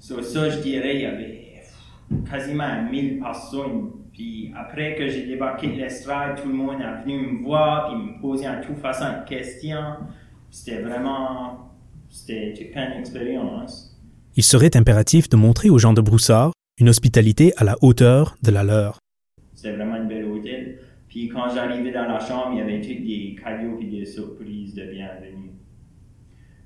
So, 0.00 0.20
ça, 0.20 0.50
je 0.50 0.58
dirais, 0.58 0.96
il 0.96 1.02
y 1.02 1.06
avait 1.06 1.62
quasiment 2.28 2.90
1000 2.90 3.20
personnes 3.20 3.90
puis 4.22 4.52
après 4.54 4.94
que 4.94 5.08
j'ai 5.08 5.26
débarqué 5.26 5.66
de 5.66 5.78
l'estrade, 5.78 6.40
tout 6.40 6.48
le 6.48 6.54
monde 6.54 6.80
est 6.80 7.02
venu 7.02 7.26
me 7.26 7.42
voir, 7.42 7.88
puis 7.88 7.96
me 8.00 8.20
poser 8.20 8.46
en 8.46 8.60
toute 8.60 8.78
façon 8.78 9.04
de 9.20 9.28
questions. 9.28 9.96
C'était 10.48 10.80
vraiment, 10.80 11.72
c'était 12.08 12.52
une 12.52 13.00
expérience. 13.00 14.00
Il 14.36 14.44
serait 14.44 14.76
impératif 14.76 15.28
de 15.28 15.36
montrer 15.36 15.70
aux 15.70 15.78
gens 15.78 15.92
de 15.92 16.00
Broussard 16.00 16.52
une 16.78 16.88
hospitalité 16.88 17.52
à 17.56 17.64
la 17.64 17.74
hauteur 17.82 18.36
de 18.44 18.52
la 18.52 18.62
leur. 18.62 18.98
C'était 19.54 19.72
vraiment 19.72 19.96
une 19.96 20.06
belle 20.06 20.26
hôtel. 20.26 20.78
Puis 21.08 21.28
quand 21.28 21.48
j'arrivais 21.52 21.90
dans 21.90 22.06
la 22.06 22.20
chambre, 22.20 22.50
il 22.52 22.58
y 22.58 22.62
avait 22.62 22.80
toutes 22.80 23.04
des 23.04 23.36
cadeaux 23.42 23.80
et 23.80 23.86
des 23.86 24.06
surprises 24.06 24.74
de 24.74 24.84
bienvenue. 24.84 25.50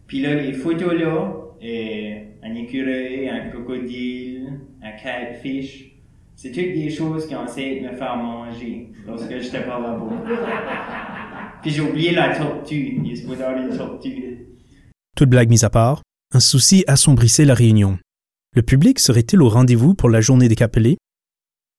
Puis 0.07 0.21
là, 0.21 0.35
les 0.35 0.53
photos 0.53 0.93
là, 0.93 1.33
et 1.63 2.19
un 2.43 2.55
écureuil, 2.55 3.31
un 3.31 3.49
crocodile, 3.49 4.61
un 4.83 4.93
catfish, 4.93 5.86
C'est 6.39 6.51
toutes 6.51 6.75
des 6.75 6.91
choses 6.91 7.27
qui 7.27 7.35
ont 7.35 7.47
essayé 7.47 7.81
de 7.81 7.89
me 7.89 7.97
faire 7.97 8.15
manger 8.19 8.93
lorsque 9.07 9.31
j'étais 9.41 9.63
pas 9.63 9.81
là-bas. 9.81 11.61
Puis 11.63 11.71
j'ai 11.71 11.81
oublié 11.81 12.13
la 12.13 12.37
tortue. 12.37 13.01
Il 13.03 13.11
est 13.11 13.17
supposé 13.17 13.43
avoir 13.43 13.67
une 13.67 13.75
tortue. 13.75 14.47
Toute 15.17 15.31
blague 15.31 15.49
mise 15.49 15.65
à 15.65 15.71
part, 15.71 16.03
un 16.35 16.41
souci 16.41 16.85
assombrissait 16.87 17.47
la 17.47 17.55
réunion. 17.55 17.99
Le 18.55 18.61
public 18.61 18.99
serait-il 18.99 19.41
au 19.41 19.49
rendez-vous 19.49 19.95
pour 19.95 20.11
la 20.11 20.21
journée 20.21 20.49
des 20.49 20.57
Capelés? 20.57 20.99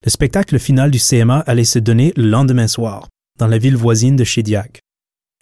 Le 0.03 0.09
spectacle 0.09 0.57
final 0.57 0.89
du 0.89 0.97
CMA 0.97 1.39
allait 1.41 1.63
se 1.63 1.77
donner 1.77 2.11
le 2.17 2.27
lendemain 2.27 2.67
soir, 2.67 3.09
dans 3.37 3.47
la 3.47 3.59
ville 3.59 3.77
voisine 3.77 4.15
de 4.15 4.23
Chédiac. 4.23 4.79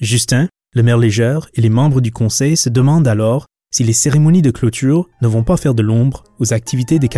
Justin, 0.02 0.50
le 0.74 0.84
maire 0.84 0.98
légère 0.98 1.48
et 1.54 1.62
les 1.62 1.70
membres 1.70 2.02
du 2.02 2.12
conseil 2.12 2.58
se 2.58 2.68
demandent 2.68 3.08
alors 3.08 3.46
si 3.72 3.86
les 3.86 3.94
cérémonies 3.94 4.42
de 4.42 4.52
clôture 4.52 5.08
ne 5.22 5.28
vont 5.30 5.44
pas 5.44 5.56
faire 5.56 5.74
de 5.74 5.84
l'ombre 5.84 6.26
aux 6.40 6.54
activités 6.54 7.00
des 7.00 7.10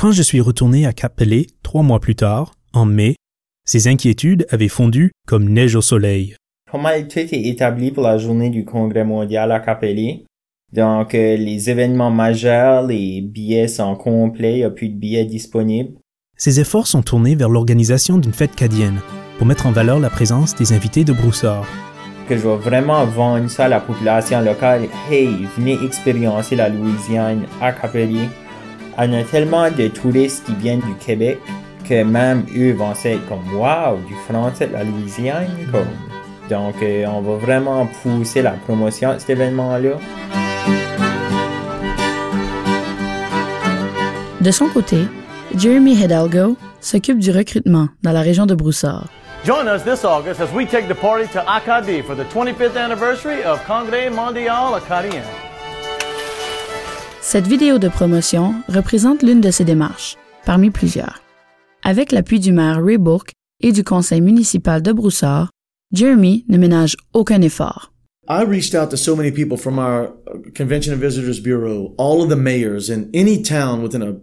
Quand 0.00 0.12
je 0.12 0.22
suis 0.22 0.40
retourné 0.40 0.86
à 0.86 0.94
Capelé 0.94 1.48
trois 1.62 1.82
mois 1.82 2.00
plus 2.00 2.14
tard, 2.14 2.54
en 2.72 2.86
mai, 2.86 3.16
ces 3.66 3.86
inquiétudes 3.86 4.46
avaient 4.48 4.68
fondu 4.68 5.12
comme 5.26 5.46
neige 5.46 5.76
au 5.76 5.82
soleil. 5.82 6.36
Comment 6.72 6.88
tout 7.06 7.18
est 7.18 7.48
établi 7.48 7.90
pour 7.90 8.04
la 8.04 8.16
journée 8.16 8.48
du 8.48 8.64
Congrès 8.64 9.04
mondial 9.04 9.52
à 9.52 9.60
Capelli? 9.60 10.24
Donc, 10.72 11.14
euh, 11.14 11.36
les 11.36 11.68
événements 11.68 12.10
majeurs, 12.10 12.86
les 12.86 13.20
billets 13.20 13.68
sont 13.68 13.94
complets, 13.94 14.54
il 14.54 14.58
n'y 14.60 14.64
a 14.64 14.70
plus 14.70 14.88
de 14.88 14.96
billets 14.96 15.26
disponibles. 15.26 15.92
Ces 16.34 16.60
efforts 16.60 16.86
sont 16.86 17.02
tournés 17.02 17.34
vers 17.34 17.50
l'organisation 17.50 18.16
d'une 18.16 18.32
fête 18.32 18.56
cadienne 18.56 19.00
pour 19.36 19.46
mettre 19.46 19.66
en 19.66 19.72
valeur 19.72 20.00
la 20.00 20.08
présence 20.08 20.54
des 20.56 20.72
invités 20.72 21.04
de 21.04 21.12
Broussard. 21.12 21.66
Que 22.26 22.38
je 22.38 22.48
vais 22.48 22.56
vraiment 22.56 23.04
vendre 23.04 23.50
ça 23.50 23.66
à 23.66 23.68
la 23.68 23.80
population 23.80 24.40
locale. 24.40 24.88
Hey, 25.10 25.28
venez 25.58 25.76
expérimenter 25.84 26.56
la 26.56 26.70
Louisiane 26.70 27.44
à 27.60 27.74
Capelli. 27.74 28.30
On 29.02 29.14
a 29.14 29.24
tellement 29.24 29.70
de 29.70 29.88
touristes 29.88 30.44
qui 30.44 30.54
viennent 30.56 30.82
du 30.82 30.94
Québec 30.96 31.38
que 31.88 32.02
même 32.02 32.44
eux 32.54 32.72
vont 32.72 32.92
être 32.92 33.26
comme 33.30 33.56
wow, 33.56 33.96
du 34.06 34.14
français 34.28 34.66
de 34.66 34.74
la 34.74 34.84
Louisiane. 34.84 35.46
Comme. 35.72 35.86
Donc, 36.50 36.74
euh, 36.82 37.06
on 37.06 37.22
va 37.22 37.36
vraiment 37.36 37.88
pousser 38.02 38.42
la 38.42 38.50
promotion 38.50 39.14
de 39.14 39.18
cet 39.18 39.30
événement-là. 39.30 39.92
De 44.42 44.50
son 44.50 44.68
côté, 44.68 44.98
Jeremy 45.56 45.94
Hidalgo 45.94 46.58
s'occupe 46.82 47.20
du 47.20 47.30
recrutement 47.30 47.88
dans 48.02 48.12
la 48.12 48.20
région 48.20 48.44
de 48.44 48.54
Broussard. 48.54 49.06
Join 49.46 49.66
us 49.66 49.82
this 49.82 50.04
August 50.04 50.42
as 50.42 50.52
we 50.52 50.66
take 50.66 50.88
the 50.88 51.00
party 51.00 51.26
to 51.32 51.40
Acadie 51.48 52.02
for 52.02 52.14
the 52.14 52.24
25th 52.24 52.76
anniversary 52.76 53.42
of 53.44 53.64
Congrès 53.66 54.10
Mondial 54.10 54.74
Acadien. 54.74 55.24
Cette 57.32 57.46
vidéo 57.46 57.78
de 57.78 57.86
promotion 57.86 58.54
représente 58.66 59.22
l'une 59.22 59.40
de 59.40 59.52
ces 59.52 59.62
démarches, 59.62 60.16
parmi 60.44 60.70
plusieurs. 60.70 61.22
Avec 61.84 62.10
l'appui 62.10 62.40
du 62.40 62.50
maire 62.50 62.82
Ray 62.84 62.98
Bourque 62.98 63.34
et 63.60 63.70
du 63.70 63.84
conseil 63.84 64.20
municipal 64.20 64.82
de 64.82 64.90
Broussard, 64.92 65.50
Jeremy 65.94 66.44
ne 66.48 66.58
ménage 66.58 66.96
aucun 67.14 67.40
effort. 67.42 67.92
I 68.28 68.42
reached 68.42 68.74
out 68.74 68.90
to 68.90 68.96
so 68.96 69.14
many 69.14 69.30
people 69.30 69.56
from 69.56 69.78
our 69.78 70.12
Convention 70.56 70.92
and 70.92 70.98
Visitors 70.98 71.40
Bureau, 71.40 71.94
all 71.98 72.20
of 72.20 72.30
the 72.30 72.36
mayors 72.36 72.90
in 72.90 73.08
any 73.14 73.40
town 73.40 73.80
within 73.80 74.02
a 74.02 74.16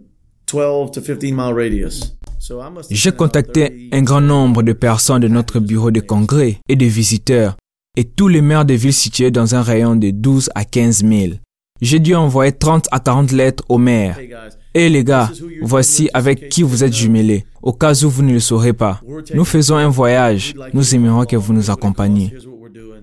12 0.44 0.92
to 0.92 1.00
15 1.00 1.34
mile 1.34 1.54
radius. 1.54 2.14
So 2.38 2.60
I 2.60 2.68
must 2.68 2.90
have 2.90 2.98
J'ai 2.98 3.12
contacté 3.12 3.88
30 3.90 3.94
un 3.94 4.02
grand 4.02 4.20
nombre 4.20 4.62
de 4.62 4.74
personnes 4.74 5.22
de 5.22 5.28
notre 5.28 5.60
bureau 5.60 5.90
de 5.90 6.00
congrès 6.00 6.58
et 6.68 6.76
de 6.76 6.84
visiteurs 6.84 7.56
et 7.96 8.04
tous 8.04 8.28
les 8.28 8.42
maires 8.42 8.66
de 8.66 8.74
villes 8.74 8.92
situées 8.92 9.30
dans 9.30 9.54
un 9.54 9.62
rayon 9.62 9.96
de 9.96 10.10
12 10.10 10.50
à 10.54 10.66
15 10.66 11.06
000. 11.06 11.38
J'ai 11.80 11.98
dû 11.98 12.14
envoyer 12.14 12.52
30 12.52 12.88
à 12.90 13.00
40 13.00 13.32
lettres 13.32 13.64
aux 13.68 13.78
maires. 13.78 14.18
Hey 14.18 14.28
guys, 14.28 14.56
Et 14.74 14.88
les 14.88 15.04
gars, 15.04 15.30
voici 15.62 16.10
avec 16.12 16.48
qui 16.48 16.62
vous 16.62 16.82
êtes 16.84 16.94
jumelés, 16.94 17.44
au 17.62 17.72
cas 17.72 17.94
où 18.04 18.10
vous 18.10 18.22
ne 18.22 18.32
le 18.32 18.40
saurez 18.40 18.72
pas. 18.72 19.00
Nous 19.34 19.44
faisons 19.44 19.76
un 19.76 19.88
voyage, 19.88 20.54
nous 20.72 20.94
aimerions 20.94 21.24
que 21.24 21.36
vous 21.36 21.52
nous 21.52 21.70
accompagniez. 21.70 22.34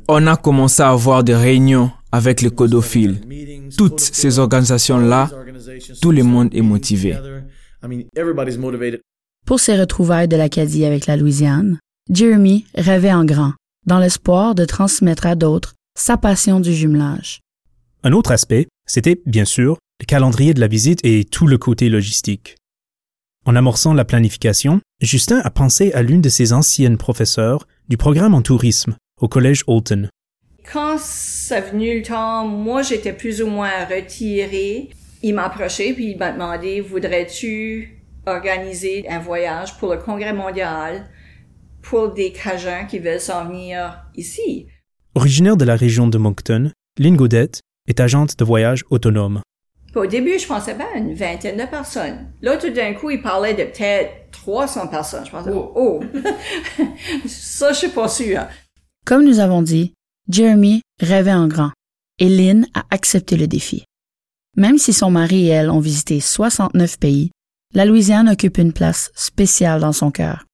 On 0.08 0.28
a 0.28 0.36
commencé 0.36 0.84
à 0.84 0.90
avoir 0.90 1.24
des 1.24 1.36
réunions 1.36 1.90
avec 2.12 2.42
les 2.42 2.52
codophiles. 2.52 3.22
Toutes 3.78 4.00
ces 4.00 4.40
organisations-là, 4.40 5.30
tout 6.02 6.12
le 6.12 6.24
monde 6.24 6.50
est 6.54 6.62
motivé. 6.62 7.12
together. 7.12 7.44
I 7.84 7.88
mean, 7.88 8.06
everybody's 8.16 8.58
motivated. 8.58 9.02
Pour 9.46 9.60
ces 9.60 9.78
retrouvailles 9.80 10.28
de 10.28 10.36
l'Acadie 10.38 10.86
avec 10.86 11.06
la 11.06 11.18
Louisiane, 11.18 11.78
Jeremy 12.12 12.66
rêvait 12.76 13.14
en 13.14 13.26
grand, 13.26 13.54
dans 13.86 14.00
l'espoir 14.00 14.56
de 14.56 14.66
transmettre 14.66 15.28
à 15.28 15.36
d'autres 15.36 15.74
sa 15.98 16.18
passion 16.18 16.60
du 16.60 16.74
jumelage. 16.74 17.42
Un 18.08 18.12
autre 18.12 18.32
aspect, 18.32 18.68
c'était, 18.86 19.20
bien 19.26 19.46
sûr, 19.46 19.80
le 20.00 20.06
calendrier 20.06 20.54
de 20.54 20.60
la 20.60 20.68
visite 20.68 21.00
et 21.04 21.24
tout 21.24 21.48
le 21.48 21.58
côté 21.58 21.90
logistique. 21.90 22.56
En 23.48 23.56
amorçant 23.56 23.96
la 23.96 24.06
planification, 24.06 24.80
Justin 25.02 25.42
a 25.44 25.50
pensé 25.50 25.92
à 25.94 26.04
l'une 26.04 26.22
de 26.22 26.30
ses 26.30 26.54
anciennes 26.54 27.00
professeurs 27.00 27.66
du 27.90 27.98
programme 27.98 28.36
en 28.36 28.44
tourisme 28.44 28.96
au 29.20 29.28
collège 29.28 29.64
Holton. 29.66 30.08
Quand 30.72 31.00
ça 31.00 31.62
venu 31.62 31.98
le 31.98 32.04
temps, 32.04 32.48
moi 32.48 32.84
j'étais 32.84 33.12
plus 33.12 33.42
ou 33.42 33.48
moins 33.48 33.86
retirée. 33.86 34.92
Il 35.24 35.34
m'a 35.34 35.46
approché 35.46 35.92
puis 35.96 36.12
il 36.12 36.18
m'a 36.20 36.32
demandé 36.32 36.82
voudrais-tu 36.82 38.04
organiser 38.28 39.10
un 39.10 39.18
voyage 39.18 39.80
pour 39.80 39.92
le 39.92 40.00
congrès 40.00 40.34
mondial 40.34 41.10
pour 41.82 42.14
des 42.14 42.32
Cajuns 42.32 42.86
qui 42.86 43.00
veulent 43.00 43.20
s'en 43.20 43.48
venir 43.48 44.06
ici? 44.16 44.68
Originaire 45.16 45.58
de 45.58 45.66
la 45.66 45.76
région 45.76 46.08
de 46.08 46.20
Moncton, 46.20 46.72
Lynn 47.00 47.16
Gaudette 47.16 47.62
est 47.88 48.00
agente 48.00 48.38
de 48.38 48.44
voyage 48.44 48.84
autonome. 48.90 49.42
Au 49.96 50.06
début, 50.06 50.38
je 50.38 50.46
pensais 50.46 50.74
ben 50.74 50.86
une 50.96 51.14
vingtaine 51.14 51.58
de 51.58 51.66
personnes. 51.66 52.28
Là, 52.42 52.58
tout 52.58 52.70
d'un 52.70 52.94
coup, 52.94 53.12
il 53.12 53.22
parlait 53.22 53.54
de 53.54 53.64
peut-être 53.64 54.32
300 54.32 54.88
personnes. 54.88 55.26
Je 55.26 55.32
pensais 55.32 55.52
oh, 55.54 56.02
ça 57.26 57.72
je 57.72 57.78
suis 57.78 57.88
pas 57.88 58.10
sûre. 58.10 58.46
Comme 59.06 59.24
nous 59.24 59.40
avons 59.40 59.62
dit, 59.62 59.94
Jeremy 60.30 60.82
rêvait 61.00 61.34
en 61.34 61.48
grand 61.48 61.72
et 62.20 62.28
Lynn 62.28 62.68
a 62.74 62.84
accepté 62.92 63.38
le 63.38 63.48
défi. 63.48 63.86
Même 64.58 64.78
si 64.78 64.92
son 64.94 65.12
mari 65.12 65.48
et 65.48 65.52
elle 65.52 65.70
ont 65.70 65.80
visité 65.80 66.20
69 66.20 67.00
pays, 67.00 67.32
la 67.74 67.86
Louisiane 67.86 68.30
occupe 68.30 68.58
une 68.58 68.74
place 68.74 69.12
spéciale 69.16 69.82
dans 69.82 69.92
son 69.94 70.12
cœur. 70.12 70.46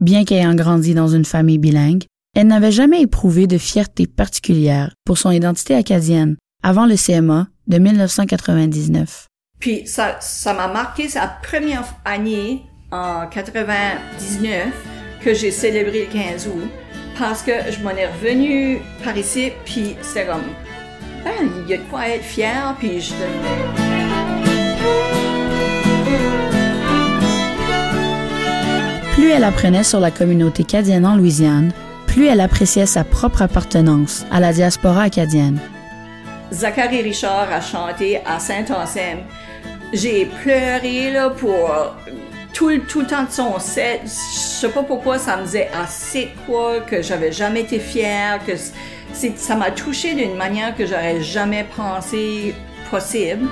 Bien 0.00 0.24
qu'ayant 0.24 0.54
grandi 0.54 0.94
dans 0.94 1.08
une 1.08 1.24
famille 1.24 1.58
bilingue, 1.58 2.04
elle 2.34 2.46
n'avait 2.46 2.72
jamais 2.72 3.02
éprouvé 3.02 3.46
de 3.46 3.58
fierté 3.58 4.06
particulière 4.06 4.94
pour 5.04 5.18
son 5.18 5.30
identité 5.30 5.74
acadienne 5.74 6.36
avant 6.62 6.86
le 6.86 6.96
CMA 6.96 7.48
de 7.66 7.78
1999. 7.78 9.26
Puis 9.58 9.86
ça, 9.86 10.16
ça 10.20 10.54
m'a 10.54 10.68
marqué 10.68 11.08
sa 11.08 11.26
première 11.26 11.84
année 12.04 12.62
en 12.90 13.26
99 13.26 14.68
que 15.20 15.34
j'ai 15.34 15.50
célébré 15.50 16.06
le 16.06 16.12
15 16.12 16.48
août 16.48 16.68
parce 17.18 17.42
que 17.42 17.52
je 17.70 17.82
m'en 17.82 17.90
ai 17.90 18.06
revenu 18.06 18.80
par 19.04 19.16
ici 19.16 19.52
puis 19.64 19.94
c'était 20.02 20.26
comme 20.26 20.42
ben, 21.24 21.48
il 21.64 21.70
y 21.70 21.74
a 21.74 21.76
de 21.76 21.82
quoi 21.84 22.08
être 22.08 22.24
fier 22.24 22.74
puis 22.78 23.00
je 23.00 23.12
Plus 29.14 29.30
elle 29.30 29.44
apprenait 29.44 29.84
sur 29.84 30.00
la 30.00 30.10
communauté 30.10 30.64
cadienne 30.64 31.06
en 31.06 31.16
Louisiane, 31.16 31.72
plus 32.06 32.26
elle 32.26 32.40
appréciait 32.40 32.86
sa 32.86 33.04
propre 33.04 33.42
appartenance 33.42 34.26
à 34.32 34.40
la 34.40 34.52
diaspora 34.52 35.02
acadienne. 35.02 35.60
Zachary 36.52 37.00
Richard 37.02 37.50
a 37.50 37.60
chanté 37.60 38.18
à 38.26 38.38
Saint-Anselme. 38.38 39.20
J'ai 39.92 40.26
pleuré 40.26 41.10
là 41.10 41.30
pour 41.30 41.96
tout, 42.52 42.70
tout 42.86 43.00
le 43.00 43.06
temps 43.06 43.24
de 43.24 43.30
son 43.30 43.58
set. 43.58 44.02
Je 44.04 44.08
sais 44.10 44.68
pas 44.68 44.82
pourquoi 44.82 45.18
ça 45.18 45.38
me 45.38 45.46
faisait 45.46 45.70
assez 45.74 46.28
quoi 46.46 46.80
que 46.80 47.00
j'avais 47.02 47.32
jamais 47.32 47.62
été 47.62 47.78
fière, 47.78 48.38
que 48.44 48.52
ça 49.36 49.56
m'a 49.56 49.70
touché 49.70 50.14
d'une 50.14 50.36
manière 50.36 50.76
que 50.76 50.86
j'aurais 50.86 51.22
jamais 51.22 51.66
pensé 51.74 52.54
possible. 52.90 53.48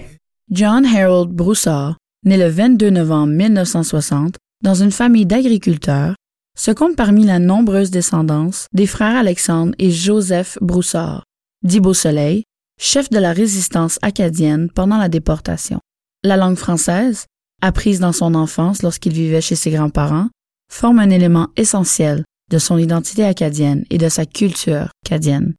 John 0.50 0.84
Harold 0.84 1.30
Broussard, 1.30 1.96
né 2.26 2.36
le 2.36 2.48
22 2.48 2.90
novembre 2.90 3.32
1960 3.32 4.34
dans 4.62 4.74
une 4.74 4.90
famille 4.90 5.24
d'agriculteurs, 5.24 6.14
se 6.54 6.70
compte 6.70 6.96
parmi 6.96 7.24
la 7.24 7.38
nombreuse 7.38 7.90
descendance 7.90 8.66
des 8.74 8.86
frères 8.86 9.16
Alexandre 9.16 9.74
et 9.78 9.90
Joseph 9.90 10.58
Broussard, 10.60 11.24
dit 11.64 11.80
Beau 11.80 11.94
Soleil, 11.94 12.44
chef 12.78 13.08
de 13.08 13.18
la 13.18 13.32
résistance 13.32 13.98
acadienne 14.02 14.68
pendant 14.68 14.98
la 14.98 15.08
déportation. 15.08 15.80
La 16.24 16.36
langue 16.36 16.58
française, 16.58 17.24
apprise 17.62 18.00
dans 18.00 18.12
son 18.12 18.34
enfance 18.34 18.82
lorsqu'il 18.82 19.14
vivait 19.14 19.40
chez 19.40 19.56
ses 19.56 19.70
grands-parents, 19.70 20.28
forme 20.70 20.98
un 20.98 21.08
élément 21.08 21.48
essentiel 21.56 22.22
de 22.50 22.58
son 22.58 22.78
identité 22.78 23.24
acadienne 23.24 23.84
et 23.90 23.98
de 23.98 24.08
sa 24.08 24.24
culture 24.24 24.88
acadienne. 25.04 25.54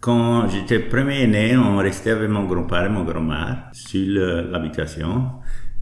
Quand 0.00 0.48
j'étais 0.48 0.78
premier 0.78 1.26
né, 1.26 1.56
on 1.56 1.76
restait 1.78 2.10
avec 2.10 2.30
mon 2.30 2.44
grand-père 2.44 2.84
et 2.84 2.88
mon 2.88 3.04
grand-mère 3.04 3.70
sur 3.72 4.06
l'habitation. 4.50 5.32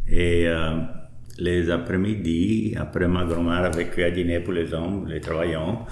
Et 0.09 0.49
euh, 0.49 0.81
les 1.39 1.71
après-midi, 1.71 2.75
après 2.79 3.09
ma 3.09 3.27
grand-mère 3.27 3.65
avait 3.65 3.89
cuit 3.89 4.05
à 4.05 4.11
dîner 4.11 4.41
pour 4.41 4.55
les 4.55 4.73
hommes, 4.73 5.07
les 5.07 5.21
travaillants, 5.21 5.85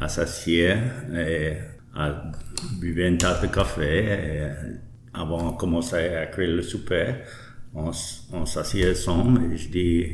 à 0.00 0.08
s'assied 0.08 0.74
et 1.14 1.52
à 1.94 2.22
buvait 2.80 3.08
une 3.08 3.18
tasse 3.18 3.42
de 3.42 3.48
café. 3.48 4.04
Et 4.04 4.40
avant 5.12 5.52
de 5.52 5.56
commencer 5.58 6.14
à 6.14 6.26
cuire 6.26 6.56
le 6.56 6.62
souper, 6.62 7.16
on, 7.74 7.90
on 8.32 8.46
s'assied 8.46 8.90
ensemble 8.90 9.52
et 9.52 9.56
je 9.58 9.68
dis, 9.68 10.06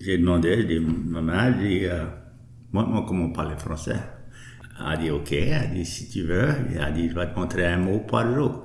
j'ai 0.00 0.18
demandé, 0.18 0.62
je 0.62 0.66
dis, 0.66 0.80
maman, 0.80 1.52
je 1.52 1.66
dis, 1.66 1.84
euh, 1.84 2.04
moi, 2.72 2.84
moi, 2.84 3.04
comment 3.06 3.30
parler 3.30 3.56
français? 3.56 3.96
Elle 4.78 4.86
a 4.86 4.96
dit, 4.96 5.10
OK. 5.10 5.32
Elle 5.32 5.52
a 5.54 5.66
dit, 5.66 5.84
si 5.84 6.08
tu 6.08 6.22
veux. 6.22 6.48
Elle 6.72 6.82
a 6.82 6.90
dit, 6.90 7.08
je 7.08 7.14
vais 7.14 7.32
te 7.32 7.38
montrer 7.38 7.66
un 7.66 7.78
mot 7.78 8.00
par 8.00 8.32
jour. 8.32 8.62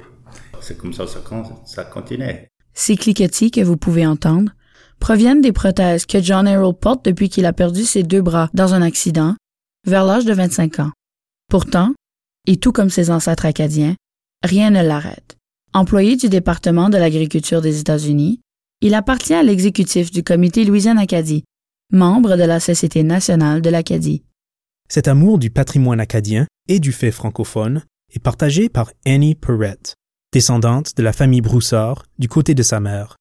C'est 0.61 0.77
comme 0.77 0.93
ça, 0.93 1.07
ça, 1.07 1.19
ça 1.65 1.83
continue. 1.85 2.47
Ces 2.73 2.97
cliquetis 2.97 3.51
que 3.51 3.61
vous 3.61 3.77
pouvez 3.77 4.05
entendre 4.05 4.51
proviennent 4.99 5.41
des 5.41 5.51
prothèses 5.51 6.05
que 6.05 6.21
John 6.21 6.47
Harold 6.47 6.77
porte 6.77 7.05
depuis 7.05 7.29
qu'il 7.29 7.45
a 7.45 7.53
perdu 7.53 7.83
ses 7.83 8.03
deux 8.03 8.21
bras 8.21 8.49
dans 8.53 8.73
un 8.73 8.81
accident 8.81 9.35
vers 9.85 10.05
l'âge 10.05 10.25
de 10.25 10.33
25 10.33 10.79
ans. 10.79 10.91
Pourtant, 11.49 11.93
et 12.47 12.57
tout 12.57 12.71
comme 12.71 12.89
ses 12.89 13.11
ancêtres 13.11 13.45
acadiens, 13.45 13.95
rien 14.43 14.69
ne 14.69 14.83
l'arrête. 14.83 15.35
Employé 15.73 16.15
du 16.15 16.29
département 16.29 16.89
de 16.89 16.97
l'agriculture 16.97 17.61
des 17.61 17.79
États-Unis, 17.79 18.39
il 18.81 18.93
appartient 18.93 19.33
à 19.33 19.43
l'exécutif 19.43 20.11
du 20.11 20.23
comité 20.23 20.63
Louisiane-Acadie, 20.63 21.43
membre 21.95 22.37
de 22.37 22.43
la 22.43 22.59
Société 22.59 23.01
nationale 23.03 23.61
de 23.61 23.69
l'Acadie. 23.69 24.23
Cet 24.87 25.07
amour 25.07 25.39
du 25.39 25.49
patrimoine 25.49 25.99
acadien 25.99 26.45
et 26.67 26.79
du 26.79 26.91
fait 26.91 27.11
francophone 27.11 27.83
est 28.13 28.19
partagé 28.19 28.69
par 28.69 28.91
Annie 29.05 29.33
Perrette, 29.35 29.95
descendante 30.31 30.95
de 30.95 31.01
la 31.01 31.13
famille 31.13 31.41
Broussard 31.41 32.03
du 32.19 32.27
côté 32.27 32.53
de 32.53 32.61
sa 32.61 32.79
mère. 32.79 33.15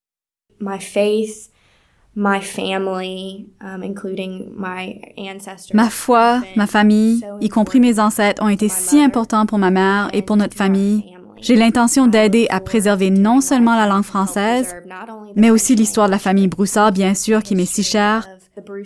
my 0.61 0.79
faith, 0.79 1.51
my 2.15 2.41
family, 2.41 3.47
um, 3.61 3.83
including 3.83 4.53
my 4.57 5.01
ancestors. 5.17 5.75
Ma 5.75 5.91
foi, 5.91 6.43
ma 6.57 6.67
famille, 6.67 7.23
y 7.41 7.49
compris 7.49 7.81
mes 7.81 7.99
ancêtres, 7.99 8.43
ont 8.43 8.49
été 8.49 8.69
si 8.69 9.01
importants 9.01 9.47
pour 9.47 9.59
ma 9.59 9.71
mère 9.71 10.11
et 10.13 10.23
pour 10.23 10.37
notre 10.37 10.57
famille. 10.57 11.05
J'ai 11.41 11.57
l'intention 11.57 12.07
d'aider 12.07 12.47
à 12.49 12.61
préserver 12.61 13.11
non 13.11 13.41
seulement 13.43 13.77
la 13.77 13.87
langue 13.87 14.05
française, 14.05 14.75
mais 15.37 15.51
aussi 15.51 15.75
l'histoire 15.75 16.07
de 16.07 16.13
la 16.13 16.19
famille 16.19 16.49
Broussard, 16.49 16.93
bien 16.93 17.15
sûr, 17.15 17.43
qui 17.43 17.55
m'est 17.55 17.67
si 17.67 17.83
chère, 17.83 18.27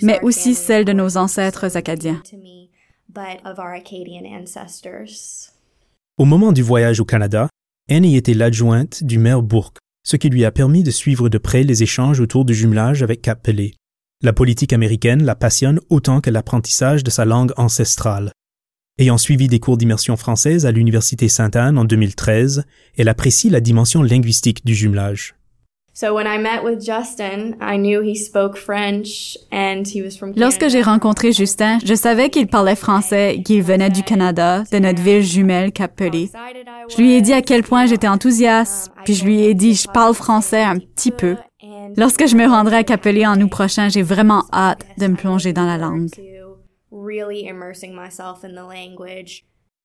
mais 0.03 0.21
aussi 0.23 0.55
celle 0.55 0.85
de 0.85 0.93
nos 0.93 1.17
ancêtres 1.17 1.77
acadiens. 1.77 2.21
to 2.31 2.37
me, 2.37 2.71
but 3.09 3.41
of 3.45 3.59
our 3.59 3.73
Acadian 3.75 4.25
ancestors. 4.25 5.51
Au 6.19 6.25
moment 6.25 6.53
du 6.53 6.63
voyage 6.63 7.01
au 7.01 7.05
Canada, 7.05 7.49
Annie 7.89 8.17
était 8.17 8.35
l'adjointe 8.35 9.05
du 9.05 9.19
maire 9.19 9.43
Bourque, 9.43 9.79
ce 10.05 10.17
qui 10.17 10.29
lui 10.29 10.45
a 10.45 10.51
permis 10.51 10.83
de 10.83 10.91
suivre 10.91 11.29
de 11.29 11.39
près 11.39 11.63
les 11.63 11.83
échanges 11.83 12.21
autour 12.21 12.45
du 12.45 12.55
jumelage 12.55 13.03
avec 13.03 13.23
Cap 13.23 13.43
Pelé. 13.43 13.75
La 14.21 14.33
politique 14.33 14.73
américaine 14.73 15.23
la 15.23 15.37
passionne 15.37 15.81
autant 15.91 16.21
que 16.21 16.31
l'apprentissage 16.31 17.05
de 17.05 17.11
sa 17.11 17.25
langue 17.25 17.53
ancestrale. 17.57 18.33
Ayant 18.99 19.17
suivi 19.17 19.47
des 19.47 19.61
cours 19.61 19.77
d'immersion 19.77 20.17
française 20.17 20.67
à 20.67 20.73
l'Université 20.73 21.29
Sainte-Anne 21.29 21.79
en 21.79 21.85
2013, 21.85 22.65
elle 22.97 23.09
apprécie 23.09 23.49
la 23.49 23.61
dimension 23.61 24.03
linguistique 24.03 24.67
du 24.67 24.75
jumelage. 24.75 25.38
Lorsque 30.37 30.69
j'ai 30.69 30.81
rencontré 30.81 31.33
Justin, 31.33 31.81
je 31.85 31.95
savais 31.95 32.31
qu'il 32.31 32.47
parlait 32.47 32.77
français, 32.77 33.43
qu'il 33.45 33.65
venait 33.65 33.91
du 33.91 34.05
Canada, 34.05 34.63
de 34.71 34.79
notre 34.79 35.03
ville 35.03 35.25
jumelle 35.25 35.73
Cap-Pelé. 35.73 36.31
Je 36.89 36.99
lui 36.99 37.15
ai 37.15 37.21
dit 37.21 37.33
à 37.33 37.43
quel 37.43 37.65
point 37.65 37.87
j'étais 37.87 38.07
enthousiaste, 38.07 38.93
puis 39.05 39.15
je 39.15 39.25
lui 39.25 39.43
ai 39.43 39.55
dit 39.55 39.75
je 39.75 39.89
parle 39.89 40.15
français 40.15 40.63
un 40.63 40.79
petit 40.79 41.11
peu. 41.11 41.35
Lorsque 41.97 42.29
je 42.29 42.37
me 42.37 42.47
rendrai 42.47 42.77
à 42.77 42.85
Cap-Pelé 42.85 43.27
en 43.27 43.41
août 43.41 43.51
prochain, 43.51 43.89
j'ai 43.89 44.03
vraiment 44.03 44.45
hâte 44.53 44.87
de 44.99 45.09
me 45.09 45.17
plonger 45.17 45.53
dans 45.53 45.67
la 45.67 45.79
langue. 45.79 46.11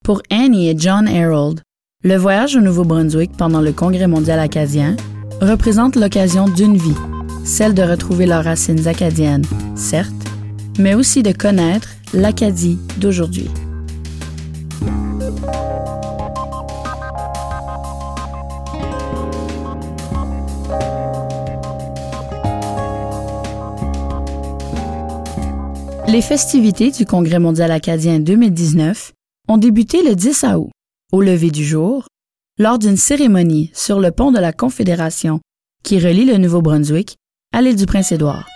Pour 0.04 0.22
Annie 0.30 0.70
et 0.70 0.76
John 0.78 1.08
Harold, 1.08 1.62
le 2.04 2.18
voyage 2.18 2.56
au 2.56 2.60
Nouveau-Brunswick 2.60 3.32
pendant 3.36 3.62
le 3.62 3.72
Congrès 3.72 4.08
mondial 4.08 4.40
acadien 4.40 4.96
représente 5.44 5.96
l'occasion 5.96 6.48
d'une 6.48 6.78
vie, 6.78 6.96
celle 7.44 7.74
de 7.74 7.84
retrouver 7.84 8.26
leurs 8.26 8.44
racines 8.44 8.88
acadiennes, 8.88 9.46
certes, 9.76 10.14
mais 10.80 10.96
aussi 10.96 11.24
de 11.24 11.32
connaître 11.32 11.90
l'Acadie 12.14 12.80
d'aujourd'hui. 12.98 13.50
Les 26.08 26.22
festivités 26.22 26.92
du 26.92 27.06
Congrès 27.06 27.40
mondial 27.40 27.72
acadien 27.72 28.20
2019 28.20 29.14
ont 29.48 29.58
débuté 29.58 30.04
le 30.04 30.16
10 30.16 30.46
août, 30.56 30.70
au 31.12 31.22
lever 31.22 31.50
du 31.50 31.66
jour, 31.66 32.06
lors 32.60 32.78
d'une 32.78 32.98
cérémonie 32.98 33.72
sur 33.74 34.00
le 34.00 34.12
pont 34.12 34.32
de 34.32 34.40
la 34.40 34.54
Confédération 34.54 35.40
qui 35.84 36.00
relie 36.00 36.26
le 36.26 36.38
Nouveau-Brunswick 36.38 37.18
à 37.52 37.62
l'île 37.62 37.76
du 37.76 37.88
Prince-Édouard. 37.88 38.48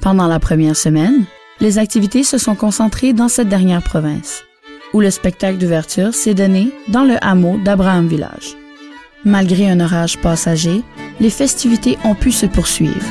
Pendant 0.00 0.28
la 0.28 0.38
première 0.38 0.76
semaine, 0.76 1.24
les 1.60 1.78
activités 1.78 2.22
se 2.22 2.38
sont 2.38 2.54
concentrées 2.54 3.12
dans 3.12 3.28
cette 3.28 3.48
dernière 3.48 3.82
province, 3.82 4.44
où 4.92 5.00
le 5.00 5.10
spectacle 5.10 5.58
d'ouverture 5.58 6.14
s'est 6.14 6.34
donné 6.34 6.72
dans 6.88 7.04
le 7.04 7.16
hameau 7.20 7.58
d'Abraham 7.64 8.06
Village. 8.06 8.56
Malgré 9.24 9.68
un 9.68 9.80
orage 9.80 10.20
passager, 10.20 10.82
les 11.18 11.30
festivités 11.30 11.98
ont 12.04 12.14
pu 12.14 12.30
se 12.30 12.46
poursuivre. 12.46 13.06